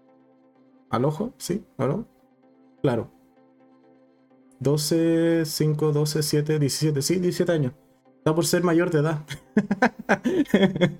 [0.90, 1.34] ¿Al ojo?
[1.38, 1.66] ¿Sí?
[1.78, 2.06] ¿Al
[2.82, 3.12] Claro.
[4.60, 7.02] 12, 5, 12, 7, 17.
[7.02, 7.74] Sí, 17 años.
[8.18, 9.26] Está por ser mayor de edad.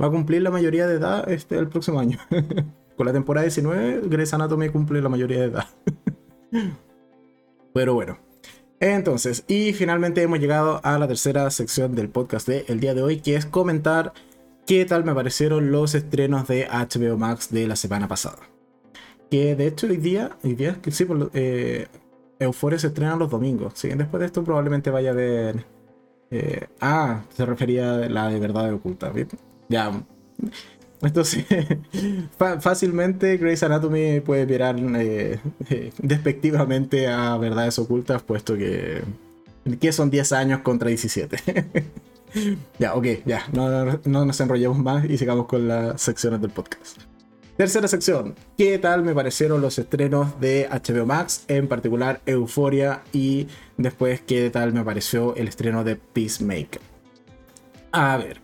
[0.00, 2.18] Va a cumplir la mayoría de edad este, el próximo año.
[2.96, 5.66] Con la temporada 19, Grey's Anatomy cumple la mayoría de edad.
[7.74, 8.18] Pero bueno.
[8.80, 13.02] Entonces, y finalmente hemos llegado a la tercera sección del podcast del el día de
[13.02, 14.12] hoy, que es comentar
[14.66, 18.38] qué tal me parecieron los estrenos de HBO Max de la semana pasada.
[19.30, 21.86] Que de hecho hoy día, hoy día, sí, por, eh,
[22.38, 23.72] Euphoria se estrena los domingos.
[23.76, 23.88] ¿sí?
[23.88, 25.64] Después de esto probablemente vaya a ver...
[26.30, 29.12] Eh, ah, se refería a la de verdad oculta.
[29.68, 29.92] Ya,
[31.06, 31.44] entonces,
[32.60, 35.38] fácilmente Grey's Anatomy puede virar eh,
[35.98, 39.02] despectivamente a verdades ocultas, puesto que,
[39.80, 41.36] que son 10 años contra 17.
[42.78, 47.00] ya, ok, ya, no, no, nos enrollemos más y sigamos con las secciones del podcast.
[47.56, 53.46] Tercera sección, ¿qué tal me parecieron los estrenos de HBO Max, en particular Euphoria y
[53.76, 56.80] después qué tal me pareció el estreno de Peacemaker?
[57.92, 58.40] A ver,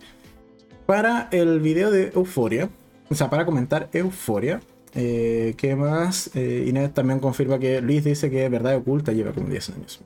[0.91, 2.69] para el video de Euforia,
[3.09, 4.61] o sea, para comentar Euforia,
[4.93, 6.33] eh, ¿qué más?
[6.35, 10.01] Eh, Inés también confirma que Luis dice que Verdad Oculta lleva como 10 años.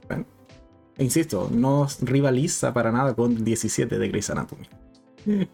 [0.99, 4.69] insisto, no rivaliza para nada con 17 de Grey's Anatomy.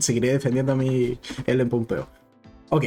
[0.00, 1.16] Seguiré defendiendo a mi
[1.46, 2.08] el Pompeo.
[2.70, 2.86] Ok,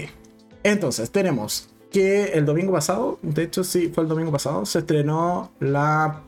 [0.64, 5.50] entonces tenemos que el domingo pasado, de hecho sí, fue el domingo pasado, se estrenó
[5.62, 6.24] la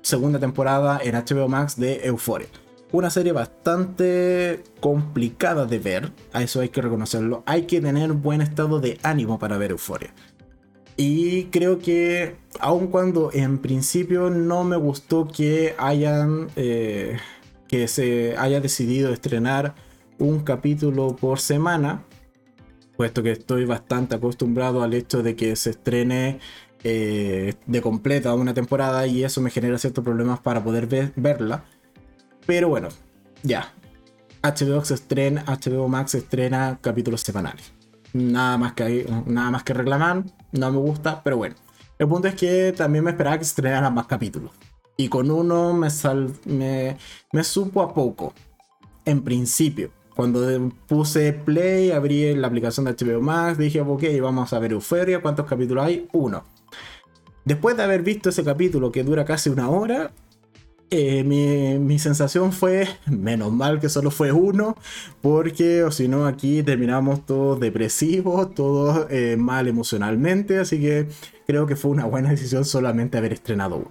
[0.00, 2.48] segunda temporada en HBO Max de Euphoria
[2.96, 7.42] una serie bastante complicada de ver, a eso hay que reconocerlo.
[7.46, 10.12] Hay que tener buen estado de ánimo para ver Euforia.
[10.96, 16.48] Y creo que, aun cuando en principio no me gustó que hayan.
[16.56, 17.18] Eh,
[17.68, 19.74] que se haya decidido estrenar
[20.18, 22.04] un capítulo por semana,
[22.96, 26.38] puesto que estoy bastante acostumbrado al hecho de que se estrene
[26.84, 31.64] eh, de completa una temporada y eso me genera ciertos problemas para poder verla.
[32.46, 32.88] Pero bueno,
[33.42, 33.72] ya.
[34.42, 37.72] HBO, estrena, HBO Max estrena capítulos semanales.
[38.12, 41.56] Nada más, que, nada más que reclamar, no me gusta, pero bueno.
[41.98, 44.52] El punto es que también me esperaba que se estrenaran más capítulos.
[44.96, 46.96] Y con uno me, sal, me,
[47.32, 48.32] me supo a poco.
[49.04, 49.90] En principio.
[50.14, 55.20] Cuando puse play, abrí la aplicación de HBO Max, dije, ok, vamos a ver Euphoria,
[55.20, 56.08] ¿cuántos capítulos hay?
[56.12, 56.44] Uno.
[57.44, 60.12] Después de haber visto ese capítulo que dura casi una hora,
[60.90, 64.76] eh, mi, sensación fue, menos mal que solo fue uno,
[65.20, 71.08] porque o si no aquí terminamos todos depresivos, todos eh, mal emocionalmente, así que
[71.46, 73.90] creo que fue una buena decisión solamente haber estrenado uno.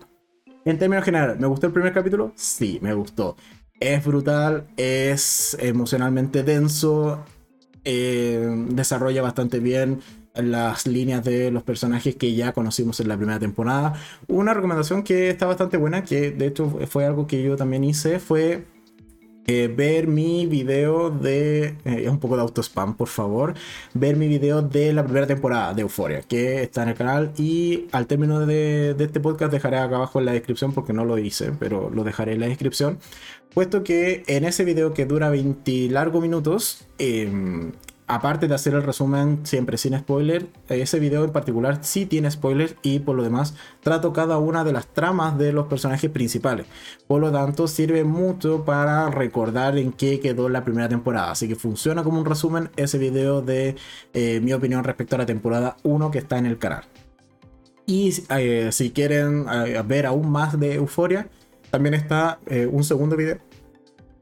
[0.63, 2.31] En términos generales, ¿me gustó el primer capítulo?
[2.35, 3.35] Sí, me gustó.
[3.79, 7.23] Es brutal, es emocionalmente denso,
[7.83, 9.99] eh, desarrolla bastante bien
[10.35, 13.93] las líneas de los personajes que ya conocimos en la primera temporada.
[14.27, 18.19] Una recomendación que está bastante buena, que de hecho fue algo que yo también hice,
[18.19, 18.65] fue
[19.47, 21.75] eh, ver mi video de.
[21.85, 23.53] Eh, un poco de auto spam, por favor.
[23.93, 27.31] Ver mi video de la primera temporada de Euforia, que está en el canal.
[27.37, 31.19] Y al término de, este podcast, dejaré acá abajo en la descripción, porque no lo
[31.19, 32.97] hice, pero lo dejaré en la descripción.
[33.53, 37.29] Puesto que en ese video que dura 20 largos minutos, eh,
[38.07, 42.75] aparte de hacer el resumen siempre sin spoiler, ese video en particular sí tiene spoilers
[42.83, 46.67] y por lo demás trato cada una de las tramas de los personajes principales.
[47.07, 51.31] Por lo tanto, sirve mucho para recordar en qué quedó la primera temporada.
[51.31, 53.75] Así que funciona como un resumen ese video de
[54.13, 56.83] eh, mi opinión respecto a la temporada 1 que está en el canal.
[57.87, 61.27] Y eh, si quieren eh, ver aún más de Euforia,
[61.69, 62.39] también está
[62.71, 63.37] un segundo video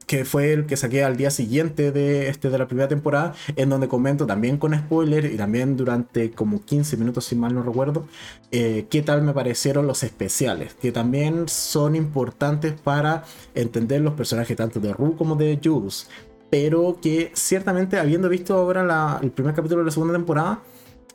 [0.06, 3.70] que fue el que saqué al día siguiente de, este, de la primera temporada, en
[3.70, 8.06] donde comento también con spoiler y también durante como 15 minutos, si mal no recuerdo,
[8.52, 13.24] eh, qué tal me parecieron los especiales, que también son importantes para
[13.56, 16.10] entender los personajes tanto de Rue como de Jules,
[16.50, 20.62] pero que ciertamente habiendo visto ahora el primer capítulo de la segunda temporada,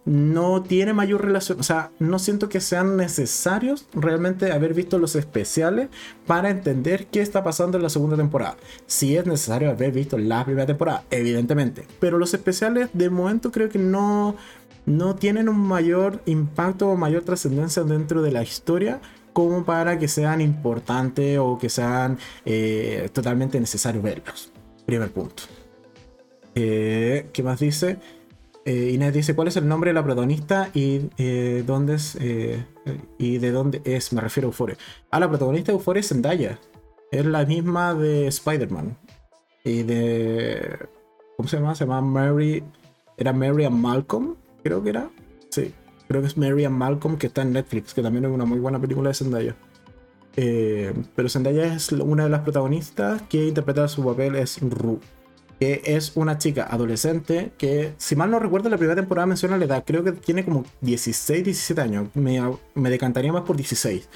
[0.08, 5.14] no tiene mayor relación, o sea, no siento que sean necesarios realmente haber visto los
[5.14, 5.90] especiales
[6.26, 8.56] para entender qué está pasando en la segunda temporada.
[8.86, 13.68] Sí es necesario haber visto la primera temporada, evidentemente, pero los especiales de momento creo
[13.68, 14.34] que no,
[14.86, 19.02] no tienen un mayor impacto o mayor trascendencia dentro de la historia
[19.34, 24.52] como para que sean importantes o que sean eh, totalmente necesarios verlos.
[24.86, 25.42] Primer punto.
[26.54, 27.98] Eh, ¿Qué más dice?
[28.68, 32.62] Eh, Inés dice cuál es el nombre de la protagonista y eh, dónde eh,
[33.16, 34.76] y de dónde es, me refiero a Euphoria.
[35.10, 36.58] Ah, la protagonista de Euphoria es Zendaya.
[37.10, 38.94] Es la misma de Spider-Man.
[39.64, 40.86] Y de.
[41.38, 41.74] ¿Cómo se llama?
[41.74, 42.62] Se llama Mary.
[43.16, 45.08] Era Mary and Malcolm, creo que era.
[45.48, 45.72] Sí,
[46.06, 48.58] creo que es Mary and Malcolm que está en Netflix, que también es una muy
[48.58, 49.56] buena película de Zendaya.
[50.36, 54.98] Eh, pero Zendaya es una de las protagonistas que interpreta su papel es Rue
[55.58, 59.64] que es una chica adolescente que, si mal no recuerdo, la primera temporada menciona la
[59.64, 62.40] edad, creo que tiene como 16, 17 años, me,
[62.74, 64.08] me decantaría más por 16,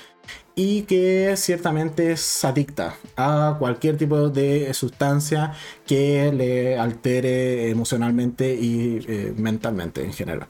[0.55, 5.53] y que ciertamente es adicta a cualquier tipo de sustancia
[5.87, 10.49] que le altere emocionalmente y eh, mentalmente en general.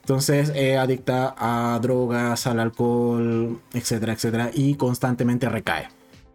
[0.00, 5.88] Entonces es adicta a drogas, al alcohol, etcétera, etcétera, y constantemente recae.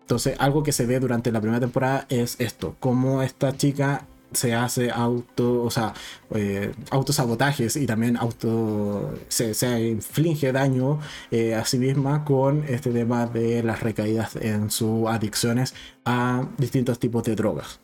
[0.09, 4.55] Entonces, algo que se ve durante la primera temporada es esto, cómo esta chica se
[4.55, 5.93] hace auto, o sea,
[6.33, 9.53] eh, autosabotajes y también auto se,
[9.87, 10.99] inflige daño
[11.29, 16.97] eh, a sí misma con este tema de las recaídas en sus adicciones a distintos
[16.97, 17.79] tipos de drogas.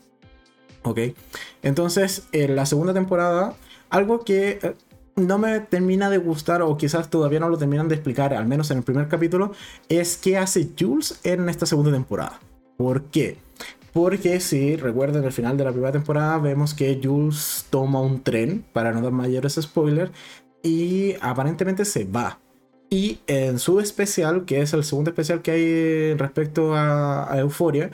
[0.81, 0.99] ¿Ok?
[1.61, 3.53] Entonces, en la segunda temporada,
[3.91, 4.73] algo que eh,
[5.15, 8.69] no me termina de gustar o quizás todavía no lo terminan de explicar, al menos
[8.71, 9.51] en el primer capítulo,
[9.87, 12.39] es qué hace Jules en esta segunda temporada.
[12.77, 13.37] ¿Por qué?
[13.93, 18.65] Porque si recuerden el final de la primera temporada vemos que Jules toma un tren,
[18.73, 20.11] para no dar mayores spoilers,
[20.61, 22.39] y aparentemente se va.
[22.89, 27.91] Y en su especial, que es el segundo especial que hay respecto a Euforia,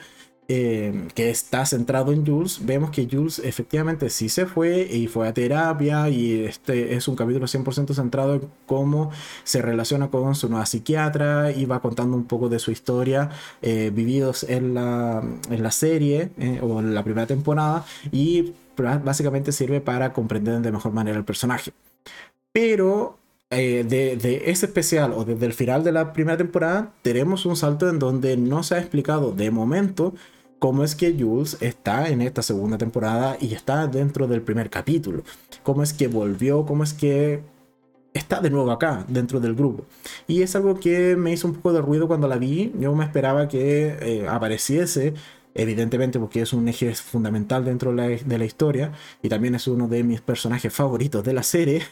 [0.48, 5.28] Em, que está centrado en Jules, vemos que Jules efectivamente sí se fue y fue
[5.28, 9.12] a terapia y este es un capítulo 100% centrado en cómo
[9.44, 13.30] se relaciona con su nueva psiquiatra y va contando un poco de su historia
[13.62, 19.52] eh, vividos en la, en la serie eh, o en la primera temporada y básicamente
[19.52, 21.72] sirve para comprender de mejor manera el personaje.
[22.52, 23.16] Pero
[23.54, 27.86] eh, de, ese especial o desde el final de la primera temporada tenemos un salto
[27.90, 30.14] en donde no se ha explicado de momento
[30.58, 35.22] cómo es que Jules está en esta segunda temporada y está dentro del primer capítulo.
[35.62, 37.42] Cómo es que volvió, cómo es que
[38.14, 39.84] está de nuevo acá, dentro del grupo.
[40.26, 42.72] Y es algo que me hizo un poco de ruido cuando la vi.
[42.78, 45.12] Yo me esperaba que eh, apareciese,
[45.54, 48.92] evidentemente porque es un eje fundamental dentro de la historia
[49.22, 51.82] y también es uno de mis personajes favoritos de la serie.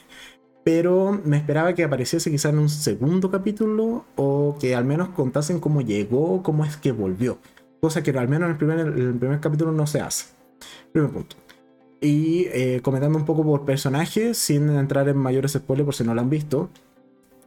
[0.65, 5.61] Pero me esperaba que apareciese quizá en un segundo capítulo o que al menos contasen
[5.61, 7.39] cómo llegó, cómo es que volvió.
[7.81, 10.27] Cosa que al menos en el primer, capítulo no se hace.
[10.93, 11.37] Primer punto.
[12.03, 16.15] Y eh, comentando un poco por personaje, sin entrar en mayores spoilers por si no
[16.15, 16.69] lo han visto.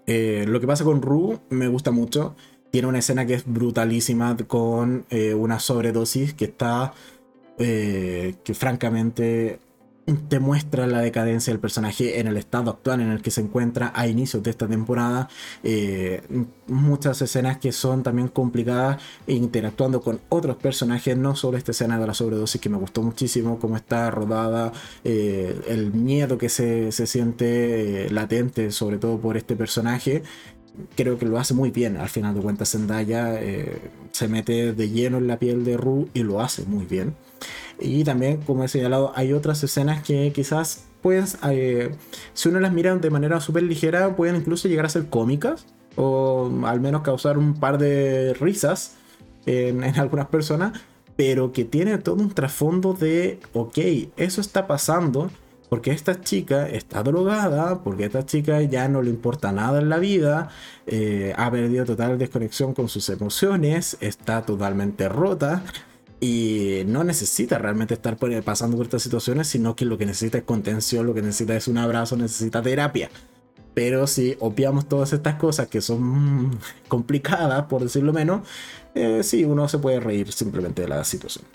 [0.08, 2.36] Eh, lo que pasa con Ru me gusta mucho.
[2.72, 6.94] Tiene una escena que es brutalísima con eh, una sobredosis que está.
[7.58, 9.60] que francamente
[10.06, 13.92] te muestra la decadencia del personaje en el estado actual en el que se encuentra
[13.96, 15.30] a inicios de esta temporada.
[15.64, 16.22] Eh,
[16.68, 21.98] muchas escenas que son también complicadas e interactuando con otros personajes, no solo esta escena
[22.00, 24.74] de la sobredosis que me gustó muchísimo, cómo está rodada,
[25.06, 30.24] eh, el miedo que se, siente eh, latente, sobre todo por este personaje.
[30.96, 31.98] Creo que lo hace muy bien.
[31.98, 33.40] Al final de cuentas, Zendaya
[34.12, 37.16] se mete de lleno en la piel de Ru y lo hace muy bien.
[37.80, 41.96] Y también, como he señalado, hay otras escenas que quizás pueden, eh,
[42.34, 45.66] si uno las mira de manera súper ligera, pueden incluso llegar a ser cómicas
[45.96, 48.96] o al menos causar un par de risas
[49.46, 50.80] en, algunas personas,
[51.16, 53.78] pero que tiene todo un trasfondo de, ok,
[54.18, 55.30] eso está pasando
[55.70, 59.98] porque esta chica está drogada, porque esta chica ya no le importa nada en la
[59.98, 60.50] vida,
[60.86, 65.64] eh, ha perdido total desconexión con sus emociones, está totalmente rota
[66.20, 70.44] y no necesita realmente estar pasando por estas situaciones, sino que lo que necesita es
[70.44, 73.10] contención, lo que necesita es un abrazo, necesita terapia.
[73.74, 78.48] Pero si obviamos todas estas cosas que son complicadas, por decirlo menos,
[78.96, 81.46] eh, sí, uno se puede reír simplemente de la situación.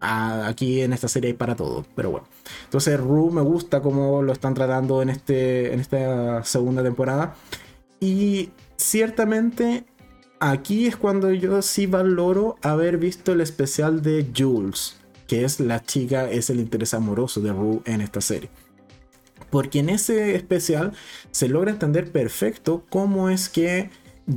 [0.00, 2.26] aquí en esta serie hay para todo, pero bueno.
[2.64, 7.34] Entonces, Ru me gusta cómo lo están tratando en, este, en esta segunda temporada.
[7.98, 9.84] Y ciertamente
[10.40, 14.96] aquí es cuando yo sí valoro haber visto el especial de Jules,
[15.28, 18.50] que es la chica, es el interés amoroso de Rue en esta serie.
[19.50, 20.92] Porque en ese especial
[21.30, 23.90] se logra entender perfecto cómo es que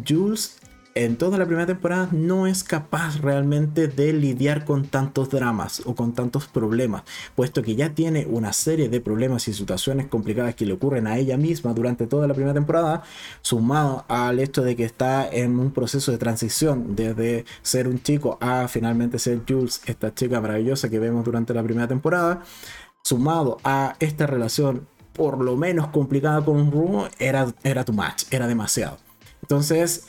[0.08, 0.58] Jules
[0.96, 5.96] en toda la primera temporada no es capaz realmente de lidiar con tantos dramas o
[5.96, 7.04] con tantos problemas,
[7.36, 11.18] puesto que ya tiene una serie de problemas y situaciones complicadas que le ocurren a
[11.18, 13.04] ella misma durante toda la primera temporada,
[13.42, 18.38] sumado al hecho de que está en un proceso de transición desde ser un chico
[18.40, 22.44] a finalmente ser Jules, esta chica maravillosa que vemos durante la primera temporada,
[23.04, 28.48] sumado a esta relación por lo menos complicada con Rue, era, era too much, era
[28.48, 28.98] demasiado.
[29.42, 30.08] Entonces,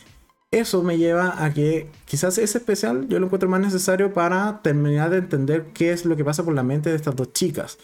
[0.61, 5.11] eso me lleva a que quizás ese especial yo lo encuentro más necesario para terminar
[5.11, 7.79] de entender qué es lo que pasa por la mente de estas dos chicas.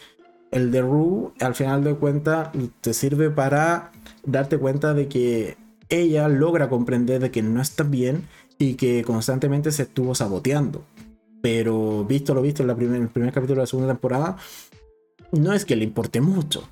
[0.51, 2.51] El de Rue, al final de cuentas,
[2.81, 3.93] te sirve para
[4.25, 5.57] darte cuenta de que
[5.89, 8.27] ella logra comprender de que no está bien
[8.59, 10.85] y que constantemente se estuvo saboteando.
[11.43, 14.37] Pero visto lo visto en, la el primer capítulo de la segunda temporada,
[15.33, 16.69] no es que le importe mucho.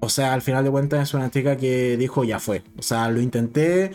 [0.00, 2.62] O sea, al final de cuentas es una chica que dijo ya fue.
[2.78, 3.92] O sea, lo intenté,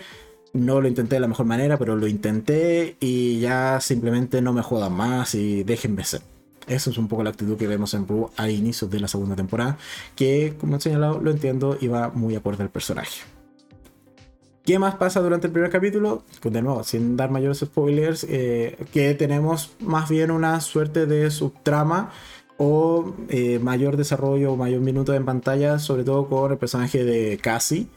[0.54, 4.62] no lo intenté de la mejor manera, pero lo intenté y ya simplemente no me
[4.62, 6.22] jodan más y déjenme ser.
[6.68, 9.36] Eso es un poco la actitud que vemos en Ru a inicios de la segunda
[9.36, 9.78] temporada,
[10.16, 13.22] que como he señalado lo entiendo y va muy acorde al personaje.
[14.64, 16.24] ¿Qué más pasa durante el primer capítulo?
[16.39, 21.30] Pues de nuevo, sin dar mayores spoilers, eh, que tenemos más bien una suerte de
[21.32, 22.12] subtrama
[22.56, 27.38] o eh, mayor desarrollo o mayor minuto en pantalla, sobre todo con el personaje de
[27.39, 27.88] Cassie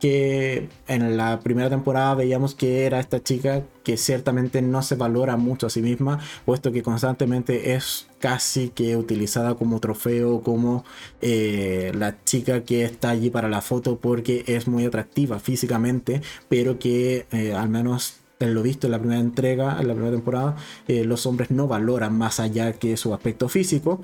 [0.00, 5.36] que en la primera temporada veíamos que era esta chica que ciertamente no se valora
[5.36, 10.84] mucho a sí misma, puesto que constantemente es casi que utilizada como trofeo, como
[11.22, 16.78] eh, la chica que está allí para la foto porque es muy atractiva físicamente, pero
[16.78, 20.56] que eh, al menos en lo visto en la primera entrega, en la primera temporada,
[20.88, 24.02] eh, los hombres no valoran más allá que su aspecto físico.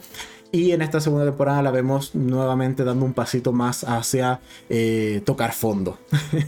[0.54, 5.54] Y en esta segunda temporada la vemos nuevamente dando un pasito más hacia eh, tocar
[5.54, 5.98] fondo.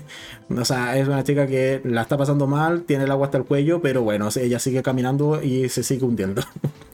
[0.55, 3.45] o sea, es una chica que la está pasando mal, tiene el agua hasta el
[3.45, 6.43] cuello, pero bueno, ella sigue caminando y se sigue hundiendo.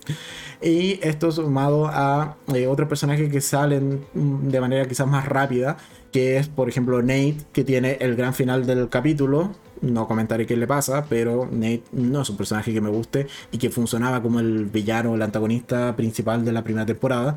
[0.63, 5.79] y esto sumado a eh, otros personajes que salen de manera quizás más rápida,
[6.13, 9.51] que es por ejemplo Nate, que tiene el gran final del capítulo,
[9.83, 13.59] no comentaré qué le pasa, pero Nate no es un personaje que me guste y
[13.59, 17.37] que funcionaba como el villano, el antagonista principal de la primera temporada.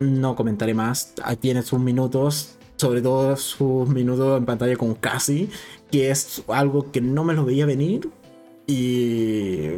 [0.00, 1.14] No comentaré más.
[1.40, 5.48] Tiene sus minutos, sobre todo sus minutos en pantalla con Cassie,
[5.90, 8.10] que es algo que no me lo veía venir.
[8.66, 9.68] Y.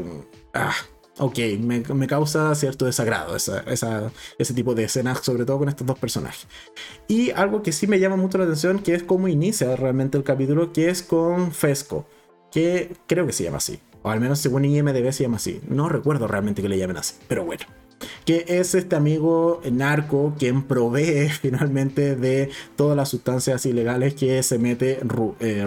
[0.55, 0.73] Ah,
[1.19, 6.47] ok, me, causa cierto desagrado ese tipo de escenas, sobre todo con estos dos personajes.
[7.09, 10.25] Y algo que sí me llama mucho la atención, que es cómo inicia realmente el
[10.25, 12.07] capítulo, que es con Fesco,
[12.51, 15.61] que creo que se llama así, o al menos según IMDB se llama así.
[15.69, 17.65] No recuerdo realmente que le llamen así, pero bueno.
[18.27, 24.59] que es este amigo narco quien provee finalmente de todas las sustancias ilegales que se
[24.59, 25.35] mete Ru.
[25.41, 25.67] Eh,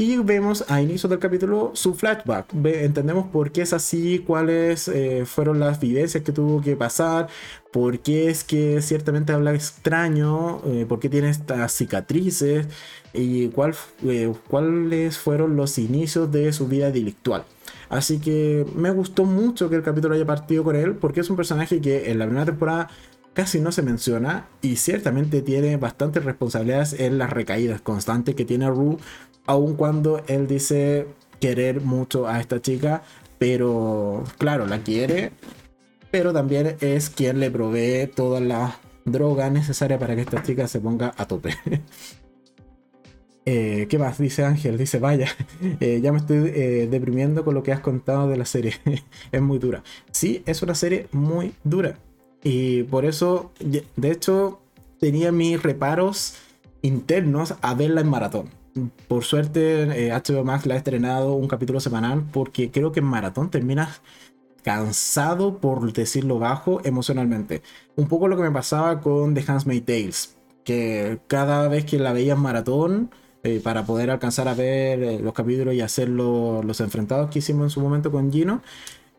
[0.00, 2.54] y vemos a inicio del capítulo su flashback.
[2.64, 7.28] entendemos por qué es así, cuáles eh, fueron las vivencias que tuvo que pasar,
[7.70, 12.66] por qué es que ciertamente habla extraño, eh, por qué tiene estas cicatrices
[13.12, 13.74] y cuál,
[14.04, 17.44] eh, cuáles fueron los inicios de su vida delictual.
[17.90, 21.36] Así que me gustó mucho que el capítulo haya partido con él, porque es un
[21.36, 22.88] personaje que en la primera temporada
[23.34, 28.68] casi no se menciona y ciertamente tiene bastantes responsabilidades en las recaídas constantes que tiene
[28.68, 28.96] Rue
[29.50, 31.08] aun cuando él dice
[31.40, 33.02] querer mucho a esta chica,
[33.38, 35.32] pero claro, la quiere,
[36.12, 40.80] pero también es quien le provee toda la droga necesaria para que esta chica se
[40.80, 41.54] ponga a tope.
[43.46, 44.18] Eh, ¿Qué más?
[44.18, 45.26] Dice Ángel, dice, vaya,
[45.80, 48.74] eh, ya me estoy eh, deprimiendo con lo que has contado de la serie.
[49.32, 49.82] es muy dura.
[50.12, 51.98] Sí, es una serie muy dura.
[52.44, 54.60] Y por eso, de hecho,
[55.00, 56.34] tenía mis reparos
[56.82, 58.59] internos a verla en maratón
[59.08, 63.06] por suerte HBO eh, Max la ha estrenado un capítulo semanal porque creo que en
[63.06, 64.00] maratón terminas
[64.62, 67.62] cansado, por decirlo bajo, emocionalmente.
[67.96, 72.12] Un poco lo que me pasaba con The Handmaid's Tales, que cada vez que la
[72.12, 73.10] veía en maratón,
[73.42, 77.64] eh, para poder alcanzar a ver eh, los capítulos y hacer los enfrentados que hicimos
[77.64, 78.62] en su momento con Gino,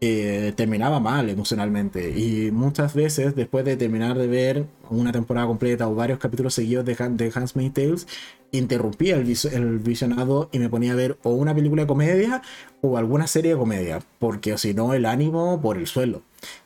[0.03, 2.17] eh, terminaba mal emocionalmente.
[2.17, 6.85] Y muchas veces, después de terminar de ver una temporada completa o varios capítulos seguidos
[6.85, 8.07] de, de Hans Tales,
[8.51, 12.41] interrumpía el, el, visionado y me ponía a ver o una película de comedia
[12.81, 16.23] o alguna serie de comedia, porque si no, el ánimo por el suelo.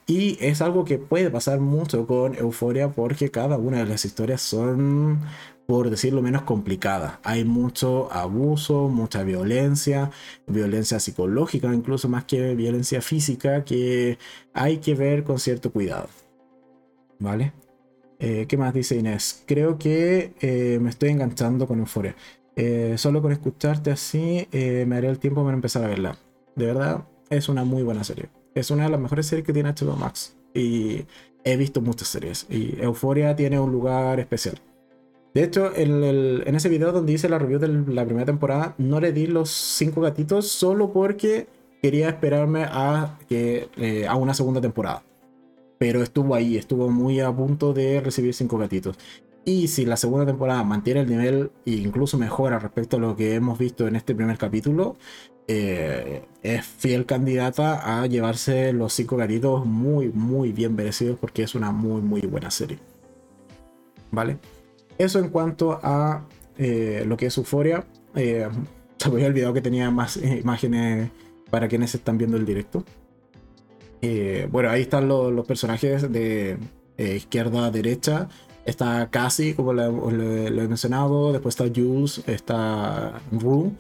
[0.08, 4.42] Y es algo que puede pasar mucho con Euforia porque cada una de las historias
[4.42, 5.20] son
[5.68, 7.20] por decirlo menos, complicada.
[7.24, 10.12] Hay mucho abuso, mucha violencia,
[10.48, 14.18] violencia psicológica, incluso más que violencia física, que
[14.54, 16.08] hay que ver con cierto cuidado.
[17.20, 17.54] ¿Vale?
[18.20, 19.44] Eh, ¿Qué más dice Inés?
[19.46, 22.16] Creo que eh, me estoy enganchando con Euforia.
[22.56, 26.18] Eh, solo con escucharte así me haré el tiempo para empezar a verla.
[26.56, 28.30] De verdad, es una muy buena serie.
[28.54, 30.38] Es una de las mejores series que tiene HBO Max.
[30.54, 31.06] Y
[31.44, 32.46] he visto muchas series.
[32.50, 34.60] Y Euforia tiene un lugar especial.
[35.36, 39.12] De hecho, en, ese video donde hice la review de la primera temporada, no le
[39.12, 41.48] di los cinco gatitos solo porque
[41.82, 45.04] quería esperarme a, que, eh, a una segunda temporada.
[45.78, 48.98] Pero estuvo ahí, estuvo muy a punto de recibir cinco gatitos.
[49.44, 53.36] Y si la segunda temporada mantiene el nivel e incluso mejora respecto a lo que
[53.36, 54.96] hemos visto en este primer capítulo,
[55.50, 61.56] eh, es fiel candidata a llevarse los cinco gatitos muy, muy bien merecidos porque es
[61.56, 62.80] una muy, muy buena serie.
[64.12, 64.38] ¿Vale?
[64.98, 66.26] Eso en cuanto a
[66.58, 67.86] eh, lo que es Euforia.
[68.16, 68.48] Eh,
[68.98, 71.10] se me había olvidado que tenía más eh, imágenes
[71.50, 72.84] para quienes están viendo el directo.
[74.52, 76.58] bueno, ahí están los personajes de
[76.98, 78.30] izquierda a derecha.
[78.66, 81.32] Está Cassie, como lo, he mencionado.
[81.32, 83.72] Después está Jules, está Rue.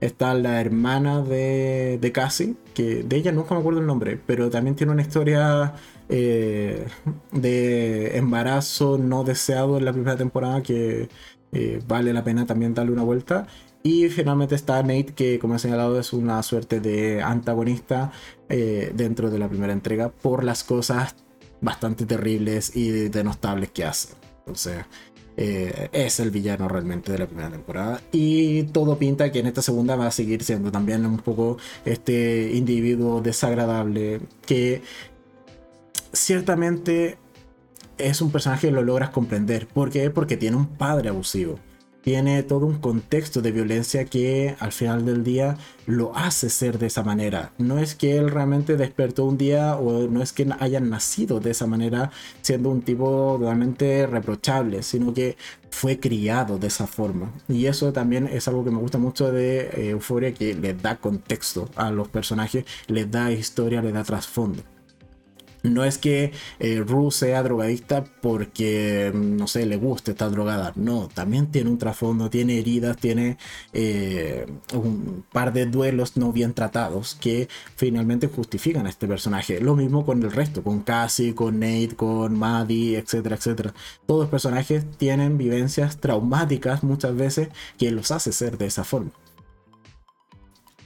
[0.00, 4.48] Está la hermana de, de Cassie, que de ella nunca me acuerdo el nombre, pero
[4.48, 5.74] también tiene una historia
[6.08, 6.86] eh,
[7.32, 11.08] de embarazo no deseado en la primera temporada que
[11.52, 13.46] eh, vale la pena también darle una vuelta.
[13.82, 18.12] Y finalmente está Nate, que como he señalado es una suerte de antagonista
[18.48, 21.14] eh, dentro de la primera entrega por las cosas
[21.60, 24.27] bastante terribles y denostables que hace.
[24.48, 24.86] Entonces,
[25.36, 28.00] es el villano realmente de la primera temporada.
[28.10, 32.50] Y todo pinta que en esta segunda va a seguir siendo también un poco este
[32.54, 34.82] individuo desagradable que
[36.12, 37.18] ciertamente
[37.98, 39.68] es un personaje que lo logras comprender.
[39.68, 40.10] ¿Por qué?
[40.10, 41.60] Porque tiene un padre abusivo.
[42.08, 46.86] Tiene todo un contexto de violencia que al final del día lo hace ser de
[46.86, 47.52] esa manera.
[47.58, 51.50] No es que él realmente despertó un día o no es que haya nacido de
[51.50, 55.36] esa manera siendo un tipo realmente reprochable, sino que
[55.68, 57.30] fue criado de esa forma.
[57.46, 60.96] Y eso también es algo que me gusta mucho de eh, Euphoria, que le da
[60.96, 64.62] contexto a los personajes, le da historia, le da trasfondo.
[65.62, 70.72] No es que eh, Rue sea drogadicta porque, no sé, le guste estar drogada.
[70.76, 73.38] No, también tiene un trasfondo, tiene heridas, tiene
[73.72, 79.60] eh, un par de duelos no bien tratados que finalmente justifican a este personaje.
[79.60, 83.74] Lo mismo con el resto, con Cassie, con Nate, con Maddie, etcétera, etcétera.
[84.06, 87.48] Todos los personajes tienen vivencias traumáticas muchas veces
[87.78, 89.10] que los hace ser de esa forma.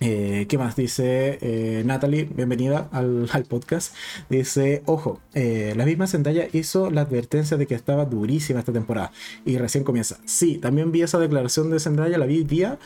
[0.05, 0.75] Eh, ¿Qué más?
[0.75, 3.95] Dice eh, Natalie, bienvenida al, podcast.
[4.29, 9.13] Dice, ojo, eh, la misma Zendaya hizo la advertencia de que estaba durísima esta temporada
[9.45, 10.19] y recién comienza.
[10.25, 12.81] Sí, también vi esa declaración de Zendaya, la vi día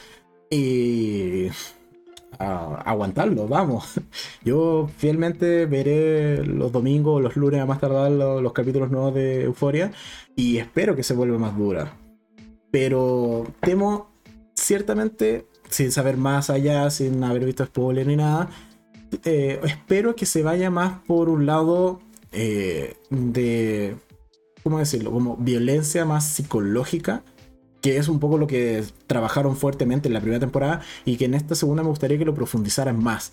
[0.51, 1.49] y...
[2.39, 3.95] aguantarlo, vamos.
[4.45, 9.91] Yo fielmente veré los domingos, los lunes a más tardar los, capítulos nuevos de Euforia
[10.35, 11.97] y espero que se vuelva más dura.
[12.71, 14.11] Pero temo,
[14.55, 18.49] ciertamente, sin saber más allá, sin haber visto spoiler ni nada,
[19.25, 22.01] eh, espero que se vaya más por un lado
[22.33, 23.97] eh, de,
[24.63, 25.11] ¿cómo decirlo?
[25.13, 27.23] Como violencia más psicológica
[27.87, 31.35] que es un poco lo que trabajaron fuertemente en la primera temporada y que en
[31.35, 33.31] esta segunda me gustaría que lo profundizaran más.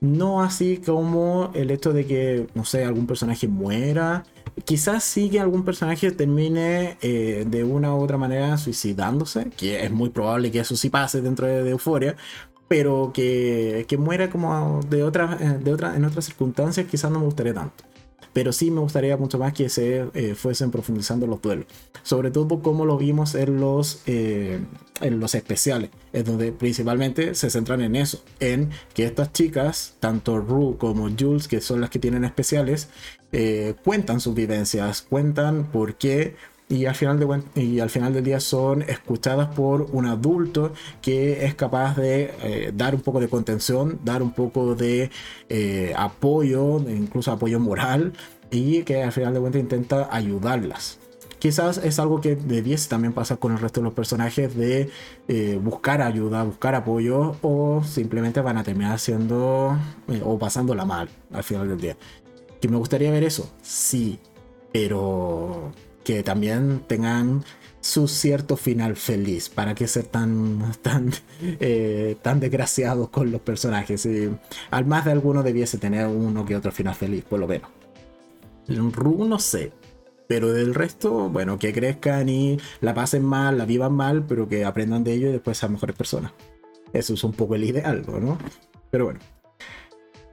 [0.00, 4.24] No así como el hecho de que, no sé, algún personaje muera.
[4.64, 9.90] Quizás sí que algún personaje termine eh, de una u otra manera suicidándose, que es
[9.90, 12.16] muy probable que eso sí pase dentro de, Euforia,
[12.66, 17.20] pero que, que, muera como de otra, eh, de otra, en otras circunstancias quizás no
[17.20, 17.84] me gustaría tanto
[18.36, 21.64] pero sí me gustaría mucho más que se eh, fuesen profundizando los duelos.
[22.02, 24.60] Sobre todo como lo vimos en los, eh,
[25.00, 30.38] en los especiales, en donde principalmente se centran en eso, en que estas chicas, tanto
[30.38, 32.90] Rue como Jules, que son las que tienen especiales,
[33.32, 36.36] eh, cuentan sus vivencias, cuentan por qué
[36.68, 41.44] y al, final de, y al final del día son escuchadas por un adulto que
[41.44, 45.10] es capaz de eh, dar un poco de contención, dar un poco de
[45.48, 48.14] eh, apoyo, incluso apoyo moral,
[48.50, 50.98] y que al final de cuentas intenta ayudarlas.
[51.38, 54.90] Quizás es algo que debiese también pasar con el resto de los personajes de
[55.28, 59.78] eh, buscar ayuda, buscar apoyo o simplemente van a terminar haciendo
[60.24, 61.96] o pasándola mal al final del día.
[62.60, 64.18] Que me gustaría ver eso, sí,
[64.72, 65.72] pero
[66.06, 67.42] que también tengan
[67.80, 69.48] su cierto final feliz.
[69.48, 71.10] ¿Para qué ser tan, tan,
[71.42, 74.08] eh, tan desgraciados con los personajes?
[74.70, 77.68] al más de alguno debiese tener uno que otro final feliz, por lo menos.
[78.68, 79.72] Ru no sé.
[80.28, 84.64] Pero del resto, bueno, que crezcan y la pasen mal, la vivan mal, pero que
[84.64, 86.32] aprendan de ello y después sean mejores personas.
[86.92, 88.38] Eso es un poco el ideal, ¿no?
[88.90, 89.18] Pero bueno.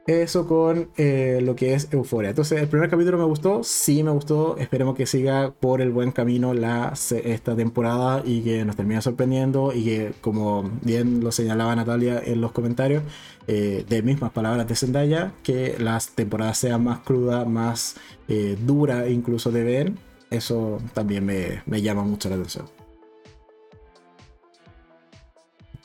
[0.05, 2.31] Eso con eh, lo que es Euforia.
[2.31, 4.57] Entonces, el primer capítulo me gustó, sí me gustó.
[4.57, 9.71] Esperemos que siga por el buen camino la, esta temporada y que nos termine sorprendiendo.
[9.71, 13.01] Y que, como bien lo señalaba Natalia en los comentarios,
[13.47, 17.95] eh, de mismas palabras de Zendaya, que las temporadas sean más crudas, más
[18.27, 19.93] eh, duras incluso de ver.
[20.29, 22.65] Eso también me, me llama mucho la atención.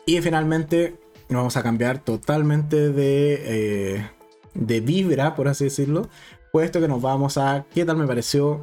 [0.06, 0.96] Y finalmente,
[1.36, 4.10] vamos a cambiar totalmente de, eh,
[4.54, 6.08] de vibra, por así decirlo,
[6.52, 8.62] puesto que nos vamos a qué tal me pareció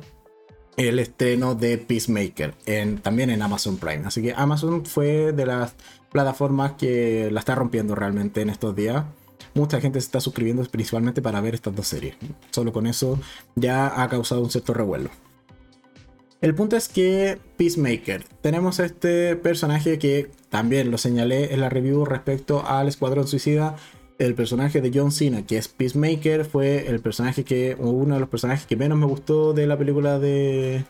[0.77, 2.53] el estreno de Peacemaker
[3.01, 4.03] también en Amazon Prime.
[4.05, 5.75] Así que Amazon fue de las
[6.11, 9.05] plataformas que la está rompiendo realmente en estos días.
[9.53, 12.15] Mucha gente se está suscribiendo principalmente para ver estas dos series.
[12.51, 13.19] Solo con eso
[13.55, 15.09] ya ha causado un cierto revuelo.
[16.45, 22.05] El punto es que Peacemaker, tenemos este personaje que también lo señalé en la review
[22.05, 23.77] respecto al Escuadrón Suicida.
[24.19, 28.30] El personaje de John Cena, que es Peacemaker, fue el personaje que, uno de los
[28.30, 30.85] personajes que menos me gustó de la película de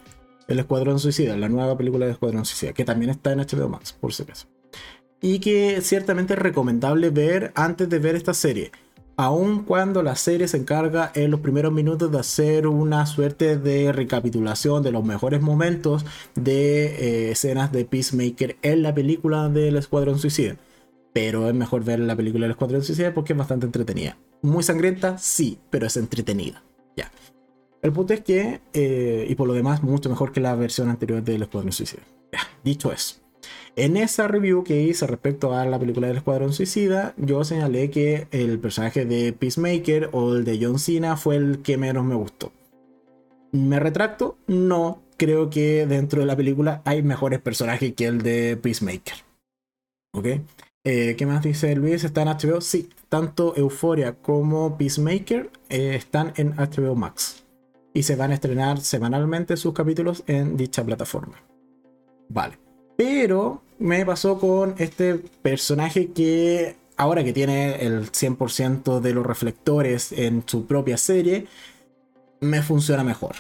[0.50, 3.94] El Escuadrón Suicida, la nueva película de Escuadrón Suicida, que también está en HBO Max,
[3.94, 4.48] por si acaso.
[5.22, 8.72] Y que ciertamente es recomendable ver antes de ver esta serie
[9.18, 13.92] aun cuando la serie se encarga en los primeros minutos de hacer una suerte de
[13.92, 16.06] recapitulación de los mejores momentos
[16.36, 20.58] de eh, escenas de Peacemaker en la película del Escuadrón Suicida.
[21.14, 24.18] Pero es mejor ver la película del Escuadrón Suicida porque es bastante entretenida.
[24.42, 26.62] Muy sangrienta, sí, pero es entretenida.
[26.98, 27.12] Ya.
[27.82, 31.24] El punto es que, eh, y por lo demás, mucho mejor que la versión anterior
[31.24, 32.04] del Escuadrón Suicida.
[32.34, 32.40] Ya.
[32.64, 33.25] Dicho eso.
[33.78, 38.28] En esa review que hice respecto a la película del Escuadrón Suicida, yo señalé que
[38.32, 42.54] el personaje de Peacemaker o el de John Cena fue el que menos me gustó.
[43.52, 44.38] ¿Me retracto?
[44.48, 49.16] No, creo que dentro de la película hay mejores personajes que el de Peacemaker.
[50.14, 50.26] ¿Ok?
[50.86, 52.06] Eh, ¿Qué más dice Luis?
[52.06, 52.62] ¿Está en HBO?
[52.62, 57.44] Sí, tanto Euphoria como Peacemaker eh, están en HBO Max.
[57.94, 61.44] Y se van a estrenar semanalmente sus capítulos en dicha plataforma.
[62.30, 62.58] Vale.
[62.98, 70.12] Pero me pasó con este personaje que ahora que tiene el 100% de los reflectores
[70.12, 71.48] en su propia serie,
[72.40, 73.36] me funciona mejor.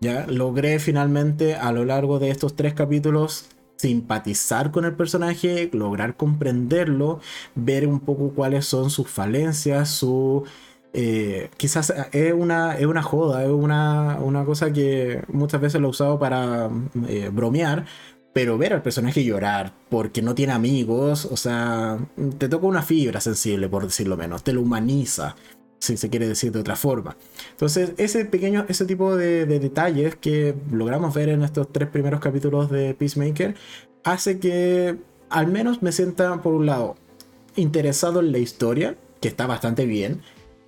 [0.00, 6.16] Ya logré finalmente a lo largo de estos tres capítulos simpatizar con el personaje, lograr
[6.16, 7.20] comprenderlo,
[7.54, 10.44] ver un poco cuáles son sus falencias, su...
[10.98, 15.88] Eh, quizás es una, es una joda, es una, una, cosa que muchas veces lo
[15.88, 16.70] he usado para
[17.06, 17.84] eh, bromear,
[18.36, 21.98] pero ver al personaje llorar porque no tiene amigos, o sea,
[22.36, 25.36] te toca una fibra sensible, por decirlo menos, te lo humaniza,
[25.78, 27.16] si se quiere decir de otra forma.
[27.52, 32.70] Entonces, ese pequeño, ese tipo de, detalles que logramos ver en estos tres primeros capítulos
[32.70, 33.54] de Peacemaker,
[34.04, 34.98] hace que
[35.30, 36.96] al menos me sienta, por un lado,
[37.54, 40.20] interesado en la historia, que está bastante bien.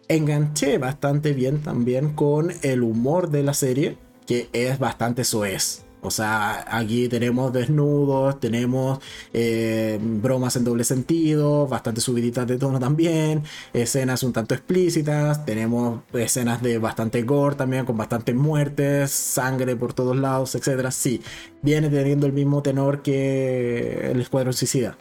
[0.08, 5.84] Enganché bastante bien también con el humor de la serie, que es bastante soez.
[6.00, 9.00] O sea, aquí tenemos desnudos, tenemos
[9.32, 13.42] eh, bromas en doble sentido, bastante subiditas de tono también,
[13.72, 19.92] escenas un tanto explícitas, tenemos escenas de bastante gore también, con bastantes muertes, sangre por
[19.92, 20.88] todos lados, etc.
[20.90, 21.20] Sí,
[21.62, 24.96] viene teniendo el mismo tenor que el Escuadrón Suicida.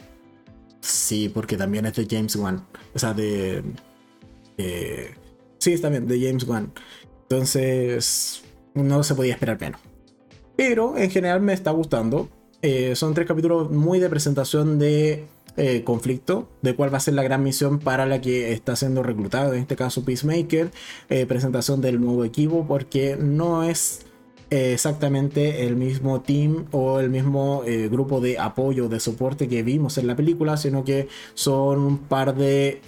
[0.80, 2.66] Sí, porque también es de James Wan.
[2.94, 3.62] O sea, de...
[5.58, 6.72] sí, está bien, de James Wan.
[7.22, 8.42] Entonces,
[8.74, 9.80] no se podía esperar menos.
[10.58, 12.28] Pero en general me está gustando.
[12.62, 15.24] Eh, son tres capítulos muy de presentación de
[15.56, 19.04] eh, conflicto, de cuál va a ser la gran misión para la que está siendo
[19.04, 20.72] reclutado, en este caso Peacemaker,
[21.10, 24.00] eh, presentación del nuevo equipo, porque no es
[24.50, 30.06] exactamente el mismo team o el mismo grupo de apoyo, de soporte que vimos en
[30.06, 32.80] la película, sino que son un par de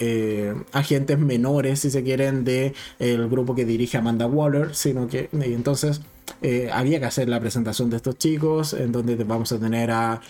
[0.72, 6.00] agentes menores, si se quieren, del el grupo que dirige Amanda Waller, sino que entonces
[6.42, 10.20] eh, había que hacer la presentación de estos chicos, en donde vamos a tener a,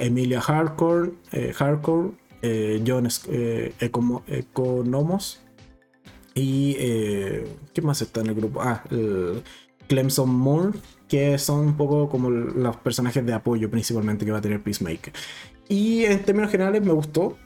[0.00, 2.10] Emilia Hardcore, eh, Hardcore
[2.42, 3.08] eh, John
[4.26, 5.40] Economos
[6.34, 6.74] y
[7.72, 8.60] ¿qué más está en el grupo?
[8.62, 8.84] Ah,
[9.88, 10.78] Clemson Moore,
[11.08, 15.12] que son un poco como los personajes de apoyo principalmente que va a tener Peacemaker.
[15.68, 17.36] Y en términos generales me gustó,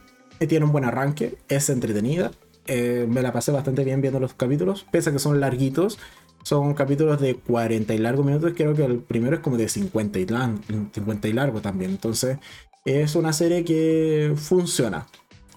[0.48, 2.30] tiene un buen arranque, es entretenida.
[2.68, 5.98] me la pasé bastante bien viendo los capítulos, pese a que son larguitos,
[6.46, 8.52] son capítulos de 40 y largo minutos.
[8.54, 11.90] Creo que el primero es como de 50 y, 50 y largo también.
[11.90, 12.38] Entonces
[12.84, 15.08] es una serie que funciona.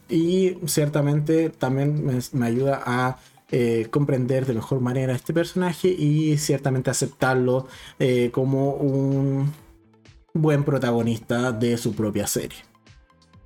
[0.09, 2.03] Y ciertamente también
[2.33, 3.19] me, ayuda a
[3.51, 7.67] eh, comprender de mejor manera este personaje y ciertamente aceptarlo
[7.99, 9.51] eh, como un
[10.33, 12.57] buen protagonista de su propia serie.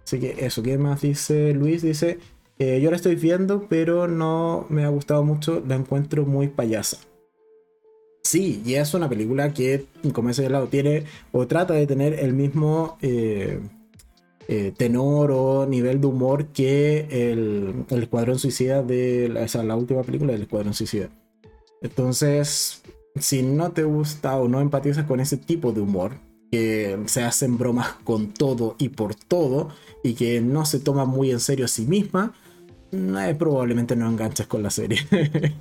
[0.06, 1.82] Así que eso, ¿qué más dice Luis?
[1.82, 2.20] Dice,
[2.60, 6.98] eh, yo la estoy viendo, pero no me ha gustado mucho, la encuentro muy payasa.
[8.24, 11.04] Sí, y es una película que, como he señalado, tiene
[11.34, 12.98] o trata de tener el mismo
[14.48, 20.34] eh, tenor o nivel de humor que el, Escuadrón Suicida de la, la última película
[20.34, 21.10] del Escuadrón Suicida.
[21.82, 22.82] Entonces,
[23.16, 26.14] si no te gusta o no empatizas con ese tipo de humor,
[26.52, 29.70] que se hacen bromas con todo y por todo,
[30.04, 32.34] y que no se toma muy en serio a sí misma,
[32.92, 35.00] eh, probablemente no enganches con la serie.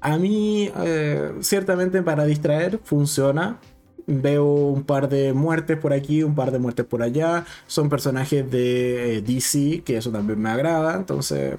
[0.00, 3.58] A mí, eh, ciertamente para distraer, funciona.
[4.06, 7.46] Veo un par de muertes por aquí, un par de muertes por allá.
[7.66, 10.94] Son personajes de eh, DC, que eso también me agrada.
[10.94, 11.54] Entonces,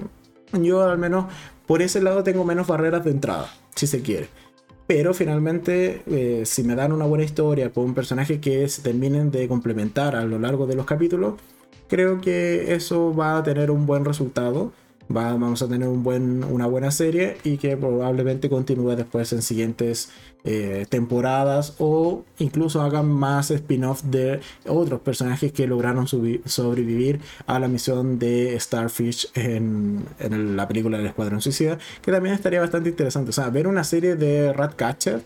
[0.53, 1.26] yo al menos
[1.65, 4.27] por ese lado tengo menos barreras de entrada, si se quiere.
[4.88, 9.31] Pero finalmente, eh, si me dan una buena historia con un personaje que se terminen
[9.31, 11.35] de complementar a lo largo de los capítulos,
[11.88, 14.72] creo que eso va a tener un buen resultado
[15.07, 20.10] vamos a tener un buen, una buena serie y que probablemente continúe después en siguientes
[20.44, 27.68] eh, temporadas o incluso hagan más spin-off de otros personajes que lograron sobrevivir a la
[27.68, 33.32] misión de Starfish en, en, la película del Escuadrón Suicida, que también estaría bastante interesante.
[33.32, 35.23] O sea, ver una serie de Ratcatcher,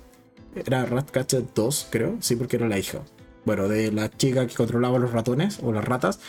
[0.55, 2.99] era Ratcatcher 2, creo, sí, porque era la hija.
[3.45, 6.19] Bueno, de la chica que controlaba los ratones o las ratas,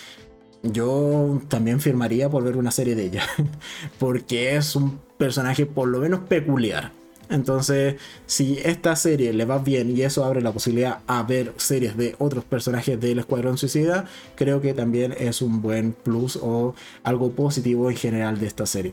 [0.62, 3.22] yo también firmaría por ver una serie de ella,
[3.98, 6.92] porque es un personaje por lo menos peculiar.
[7.30, 7.94] Entonces,
[8.26, 12.16] si esta serie le va bien y eso abre la posibilidad a ver series de
[12.18, 16.74] otros personajes del Escuadrón Suicida, creo que también es un buen plus o
[17.04, 18.92] algo positivo en general de esta serie.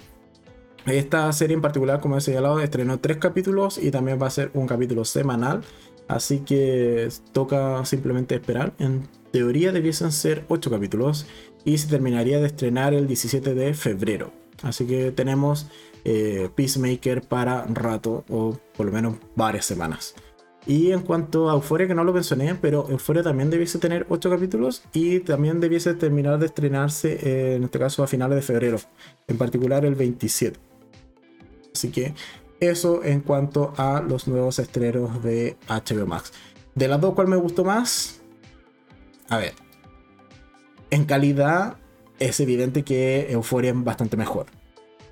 [0.86, 4.52] Esta serie en particular, como he señalado, estrenó tres capítulos y también va a ser
[4.54, 5.64] un capítulo semanal.
[6.08, 8.72] Así que toca simplemente esperar.
[8.80, 11.26] En teoría debiesen ser ocho capítulos
[11.68, 14.32] y se terminaría de estrenar el 17 de febrero.
[14.64, 15.68] Así que tenemos
[16.06, 20.16] eh, Peacemaker para rato o por lo menos varias semanas.
[20.66, 24.30] Y en cuanto a Euphoria, que no lo mencioné, pero Euphoria también debiese tener 8
[24.30, 28.80] capítulos y también debiese terminar de estrenarse, eh, en este caso a finales de febrero,
[29.28, 30.58] en particular el 27.
[31.74, 32.14] Así que
[32.62, 36.32] eso en cuanto a los nuevos estrenos de HBO Max.
[36.76, 38.22] De las dos, ¿cuál me gustó más?
[39.28, 39.67] A ver,
[40.92, 41.78] en calidad
[42.20, 44.48] es evidente que Euphoria es bastante mejor.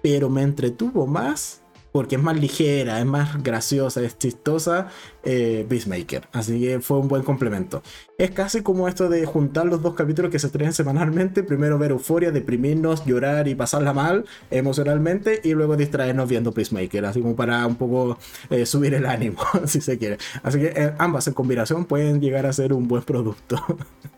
[0.01, 1.61] Pero me entretuvo más
[1.95, 4.89] porque es más ligera, es más graciosa, es chistosa
[5.23, 6.27] eh, Peacemaker.
[6.33, 7.81] Así que fue un buen complemento.
[8.17, 11.41] Es casi como esto de juntar los dos capítulos que se estrenen semanalmente.
[11.41, 15.39] Primero ver Euforia, deprimirnos, llorar y pasarla mal emocionalmente.
[15.41, 17.05] Y luego distraernos viendo Peacemaker.
[17.05, 18.17] Así como para un poco
[18.49, 20.17] eh, subir el ánimo, si se quiere.
[20.43, 23.55] Así que eh, ambas en combinación pueden llegar a ser un buen producto.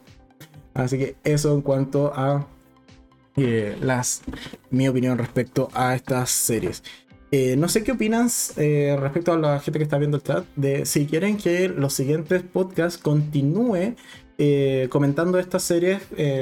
[0.78, 2.46] Así que eso en cuanto a
[3.36, 4.22] eh, las,
[4.70, 6.84] mi opinión respecto a estas series.
[7.32, 10.46] Eh, no sé qué opinas eh, respecto a la gente que está viendo el chat,
[10.56, 13.96] de si quieren que los siguientes podcasts continúe
[14.90, 16.00] comentando estas series,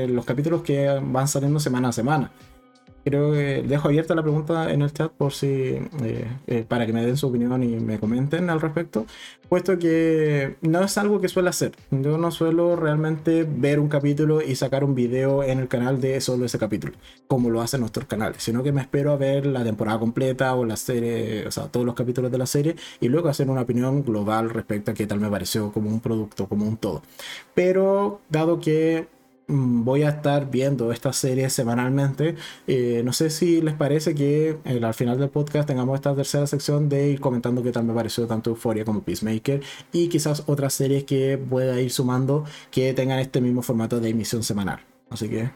[0.10, 2.32] los capítulos que van saliendo semana a semana
[3.06, 6.92] creo que dejo abierta la pregunta en el chat por si eh, eh, para que
[6.92, 9.06] me den su opinión y me comenten al respecto,
[9.48, 11.74] puesto que no es algo que suelo hacer.
[11.92, 16.20] Yo no suelo realmente ver un capítulo y sacar un video en el canal de
[16.20, 16.94] solo ese capítulo,
[17.28, 20.66] como lo hacen nuestros canales, sino que me espero a ver la temporada completa o
[20.66, 24.04] la serie, o sea, todos los capítulos de la serie y luego hacer una opinión
[24.04, 27.04] global respecto a qué tal me pareció como un producto, como un todo.
[27.54, 29.08] Pero dado que
[29.48, 32.36] voy a estar viendo esta serie semanalmente.
[32.68, 36.48] Eh, no sé si les parece que eh, al final del podcast tengamos esta tercera
[36.48, 39.62] sección de ir comentando qué tal me pareció tanto Euphoria como Peacemaker
[39.92, 44.44] y quizás otras series que pueda ir sumando que tengan este mismo formato de emisión
[44.44, 44.80] semanal.
[45.10, 45.52] Así que,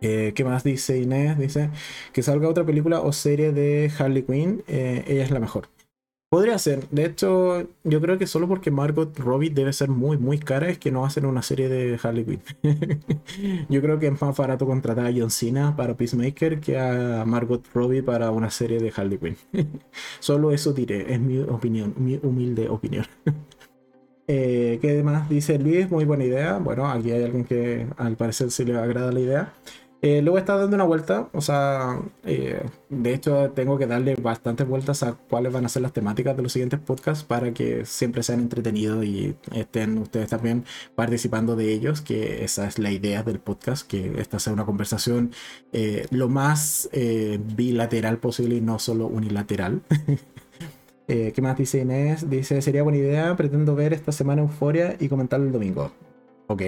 [0.00, 1.38] eh, ¿qué más dice Inés?
[1.38, 1.70] Dice
[2.12, 4.64] que salga otra película o serie de Harley Quinn.
[4.66, 5.68] ella es la mejor.
[6.28, 6.88] Podría ser.
[6.88, 10.76] De hecho, yo creo que solo porque Margot Robbie debe ser muy, muy cara es
[10.78, 12.42] que no hacen una serie de Harley Quinn.
[13.68, 17.64] yo creo que es más barato contratar a John Cena para Peacemaker que a Margot
[17.72, 19.36] Robbie para una serie de Harley Quinn.
[20.18, 23.06] solo eso diré, es mi opinión, mi humilde opinión.
[24.26, 25.88] eh, ¿Qué más dice Luis?
[25.92, 26.58] Muy buena idea.
[26.58, 29.52] Bueno, aquí hay alguien que al parecer sí le agrada la idea.
[30.08, 34.64] Eh, luego está dando una vuelta, o sea, eh, de hecho tengo que darle bastantes
[34.64, 38.22] vueltas a cuáles van a ser las temáticas de los siguientes podcasts para que siempre
[38.22, 40.64] sean entretenidos y estén ustedes también
[40.94, 45.32] participando de ellos, que esa es la idea del podcast, que esta sea una conversación
[45.72, 46.88] eh, lo más
[47.56, 49.82] bilateral posible y no solo unilateral.
[51.08, 52.30] ¿Qué más dice Inés?
[52.30, 55.90] Dice, sería buena idea, pretendo ver esta semana Euforia y comentarlo el domingo.
[56.48, 56.62] Ok,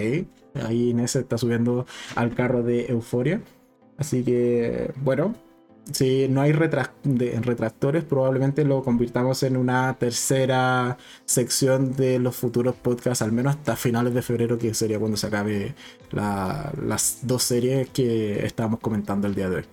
[0.65, 1.87] ahí Inés está subiendo
[2.17, 3.41] al carro de Euforia.
[3.97, 5.35] Así que, bueno,
[5.93, 13.23] si no hay retractores, probablemente lo convirtamos en una tercera sección de los futuros podcasts,
[13.23, 15.75] al menos hasta finales de febrero, que sería cuando se acabe
[16.11, 19.65] las dos series que estábamos comentando el día de hoy.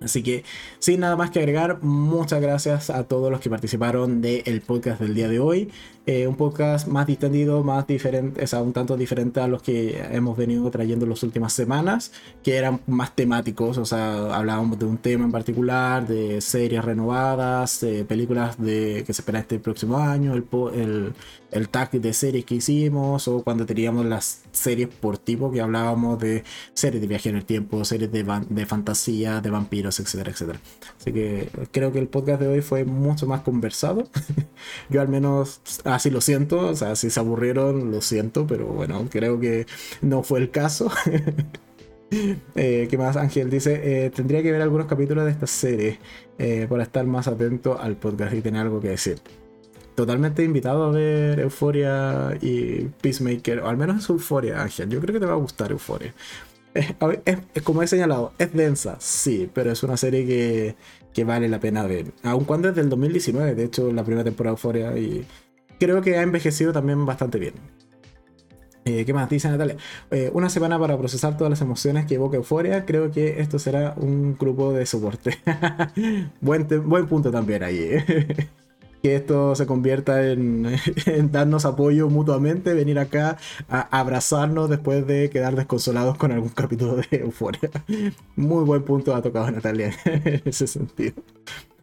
[0.00, 0.44] Así que
[0.78, 5.14] sin nada más que agregar, muchas gracias a todos los que participaron del podcast del
[5.14, 5.70] día de hoy.
[6.08, 10.00] Eh, un podcast más distendido, más diferente, o sea, un tanto diferente a los que
[10.12, 12.12] hemos venido trayendo las últimas semanas,
[12.44, 17.80] que eran más temáticos, o sea, hablábamos de un tema en particular, de series renovadas,
[17.80, 20.44] de películas de, que se espera este próximo año, el,
[20.74, 21.12] el,
[21.50, 26.20] el tag de series que hicimos, o cuando teníamos las series por tipo, que hablábamos
[26.20, 26.44] de
[26.74, 30.60] series de viaje en el tiempo, series de, de fantasía, de vampiros, etcétera, etcétera.
[30.98, 34.08] Así que creo que el podcast de hoy fue mucho más conversado.
[34.90, 39.06] Yo al menos así lo siento, o sea, si se aburrieron, lo siento, pero bueno,
[39.10, 39.66] creo que
[40.02, 40.90] no fue el caso.
[42.54, 43.16] eh, ¿Qué más?
[43.16, 45.98] Ángel dice, eh, tendría que ver algunos capítulos de esta serie
[46.38, 49.20] eh, para estar más atento al podcast y tener algo que decir.
[49.94, 54.90] Totalmente invitado a ver Euforia y Peacemaker, o al menos es Euforia, Ángel.
[54.90, 56.12] Yo creo que te va a gustar Euforia.
[57.24, 60.76] Es, como he señalado, es densa, sí, pero es una serie que,
[61.12, 62.12] que vale la pena ver.
[62.22, 65.26] Aun cuando es del 2019, de hecho, la primera temporada de Euforia y
[65.78, 67.54] creo que ha envejecido también bastante bien.
[68.84, 69.76] Eh, ¿Qué más dice Natalia?
[70.12, 72.84] Eh, una semana para procesar todas las emociones que evoca Euforia.
[72.84, 75.38] Creo que esto será un grupo de soporte.
[76.40, 77.90] buen, buen punto también ahí.
[79.06, 80.66] Que esto se convierta en,
[81.06, 83.36] en, darnos apoyo mutuamente, venir acá
[83.68, 87.70] a abrazarnos después de quedar desconsolados con algún capítulo de Euforia.
[88.36, 91.22] Muy buen punto ha tocado Natalia en ese sentido.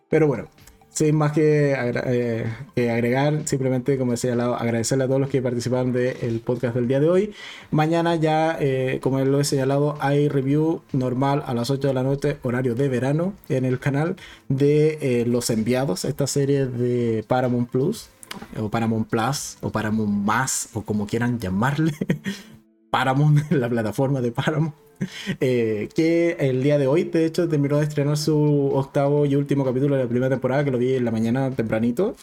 [0.10, 0.50] Pero bueno,
[0.94, 2.46] sin más eh,
[2.76, 7.00] que, agregar, simplemente, como decía, agradecerle a todos los que participaron del podcast del día
[7.00, 7.34] de hoy.
[7.72, 12.04] Mañana ya, eh, como lo he señalado, hay review normal a las 8 de la
[12.04, 14.16] noche, horario de verano, en el canal
[14.50, 18.10] de eh, Los Enviados, esta serie de Paramount Plus,
[18.60, 21.94] o Paramount Plus, o Paramount Más, o como quieran llamarle.
[22.94, 24.76] Paramount, la plataforma de Paramount.
[25.42, 29.66] Eh, que el día de hoy, de hecho, terminó de estrenar su octavo y último
[29.66, 32.16] capítulo de la primera temporada, que lo vi en la mañana tempranito.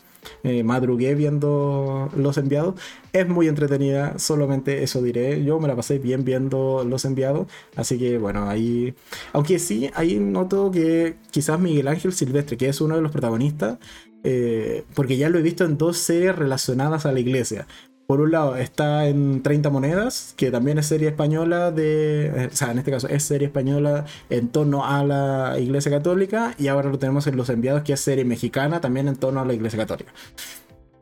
[0.44, 2.80] Eh, madrugué viendo Los Enviados.
[3.12, 5.42] Es muy entretenida, solamente eso diré.
[5.44, 7.48] Yo me la pasé bien viendo Los Enviados.
[7.74, 8.94] Así que bueno, ahí.
[9.32, 13.78] Aunque sí, ahí noto que quizás Miguel Ángel Silvestre, que es uno de los protagonistas,
[14.22, 17.66] eh, porque ya lo he visto en dos series relacionadas a la iglesia.
[18.10, 22.56] Por un lado está en 30 monedas, que también es serie española de, eh, o
[22.56, 26.88] sea, en este caso es serie española en torno a la Iglesia Católica, y ahora
[26.88, 29.78] lo tenemos en Los Enviados, que es serie mexicana también en torno a la Iglesia
[29.78, 30.10] Católica.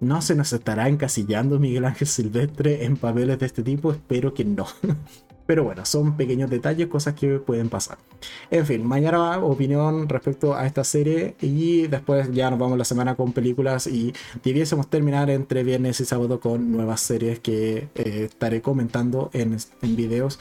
[0.01, 3.91] ¿No se nos estará encasillando Miguel Ángel Silvestre en papeles de este tipo?
[3.91, 4.67] Espero que no.
[5.47, 7.97] Pero bueno, son pequeños detalles, cosas que pueden pasar.
[8.51, 13.15] En fin, mañana opinión respecto a esta serie y después ya nos vamos la semana
[13.15, 14.13] con películas y
[14.45, 19.97] debiésemos terminar entre viernes y sábado con nuevas series que eh, estaré comentando en, en
[19.97, 20.39] videos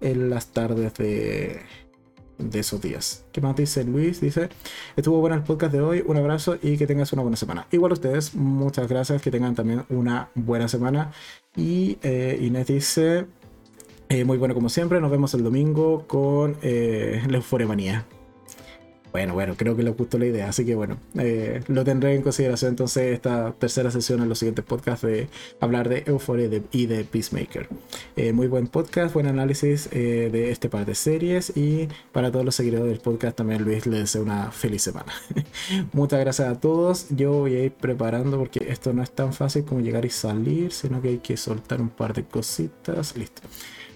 [0.00, 1.62] en las tardes de,
[2.38, 3.24] de esos días.
[3.32, 4.20] ¿Qué más dice Luis?
[4.20, 4.48] Dice,
[4.96, 7.66] estuvo bueno el podcast de hoy, un abrazo y que tengas una buena semana.
[7.70, 11.12] Igual ustedes, muchas gracias, que tengan también una buena semana.
[11.56, 13.26] Y eh, Inés dice,
[14.08, 18.06] eh, muy bueno como siempre, nos vemos el domingo con eh, la Euforia Manía.
[19.14, 22.22] Bueno, bueno, creo que le gustó la idea, así que bueno, eh, lo tendré en
[22.22, 25.28] consideración entonces esta tercera sesión en los siguientes podcasts de
[25.60, 27.68] hablar de Euphoria y de Peacemaker.
[28.32, 32.88] muy buen podcast, buen análisis de este par de series y para todos los seguidores
[32.88, 35.12] del podcast también Luis les deseo una feliz semana.
[35.92, 39.64] Muchas gracias a todos, yo voy a ir preparando porque esto no es tan fácil
[39.64, 43.42] como llegar y salir, sino que hay que soltar un par de cositas, listo.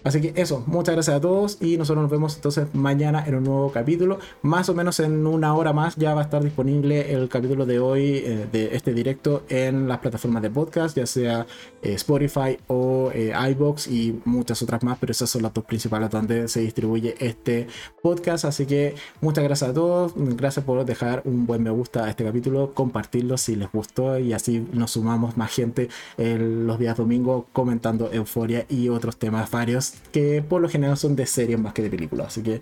[0.08, 3.44] Así que eso, muchas gracias a todos y nosotros nos vemos entonces mañana en un
[3.44, 4.18] nuevo capítulo.
[4.40, 7.78] Más o menos en una hora más ya va a estar disponible el capítulo de
[7.78, 11.46] hoy eh, de este directo en las plataformas de podcast, ya sea
[11.82, 16.08] eh, Spotify o eh, iBox y muchas otras más, pero esas son las dos principales
[16.08, 17.66] donde se distribuye este
[18.00, 18.46] podcast.
[18.46, 22.24] Así que muchas gracias a todos, gracias por dejar un buen me gusta a este
[22.24, 28.10] capítulo, compartirlo si les gustó y así nos sumamos más gente los días domingos comentando
[28.10, 31.90] Euforia y otros temas varios que por lo general son de series más que de
[31.90, 32.28] películas.
[32.28, 32.60] Así que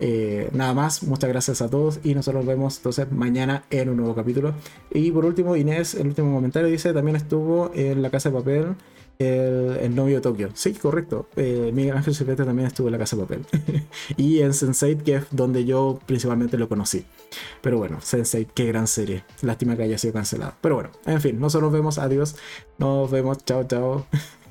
[0.00, 3.96] eh, nada más, muchas gracias a todos y nosotros nos vemos entonces mañana en un
[3.96, 4.54] nuevo capítulo.
[4.90, 8.76] Y por último, Inés, el último comentario dice, también estuvo en La Casa de Papel
[9.18, 10.50] el, novio de Tokio.
[10.54, 11.28] Sí, correcto.
[11.36, 13.46] Eh, Miguel Ángel Silvestre también estuvo en La Casa de Papel.
[14.16, 17.04] y en Sense8, que es donde yo principalmente lo conocí.
[17.62, 19.24] Pero bueno, Sense8, qué gran serie.
[19.42, 20.54] Lástima que haya sido cancelado.
[20.60, 21.98] Pero bueno, en fin, nosotros nos vemos.
[21.98, 22.36] Adiós.
[22.78, 23.38] Nos vemos.
[23.44, 24.06] Chao, chao.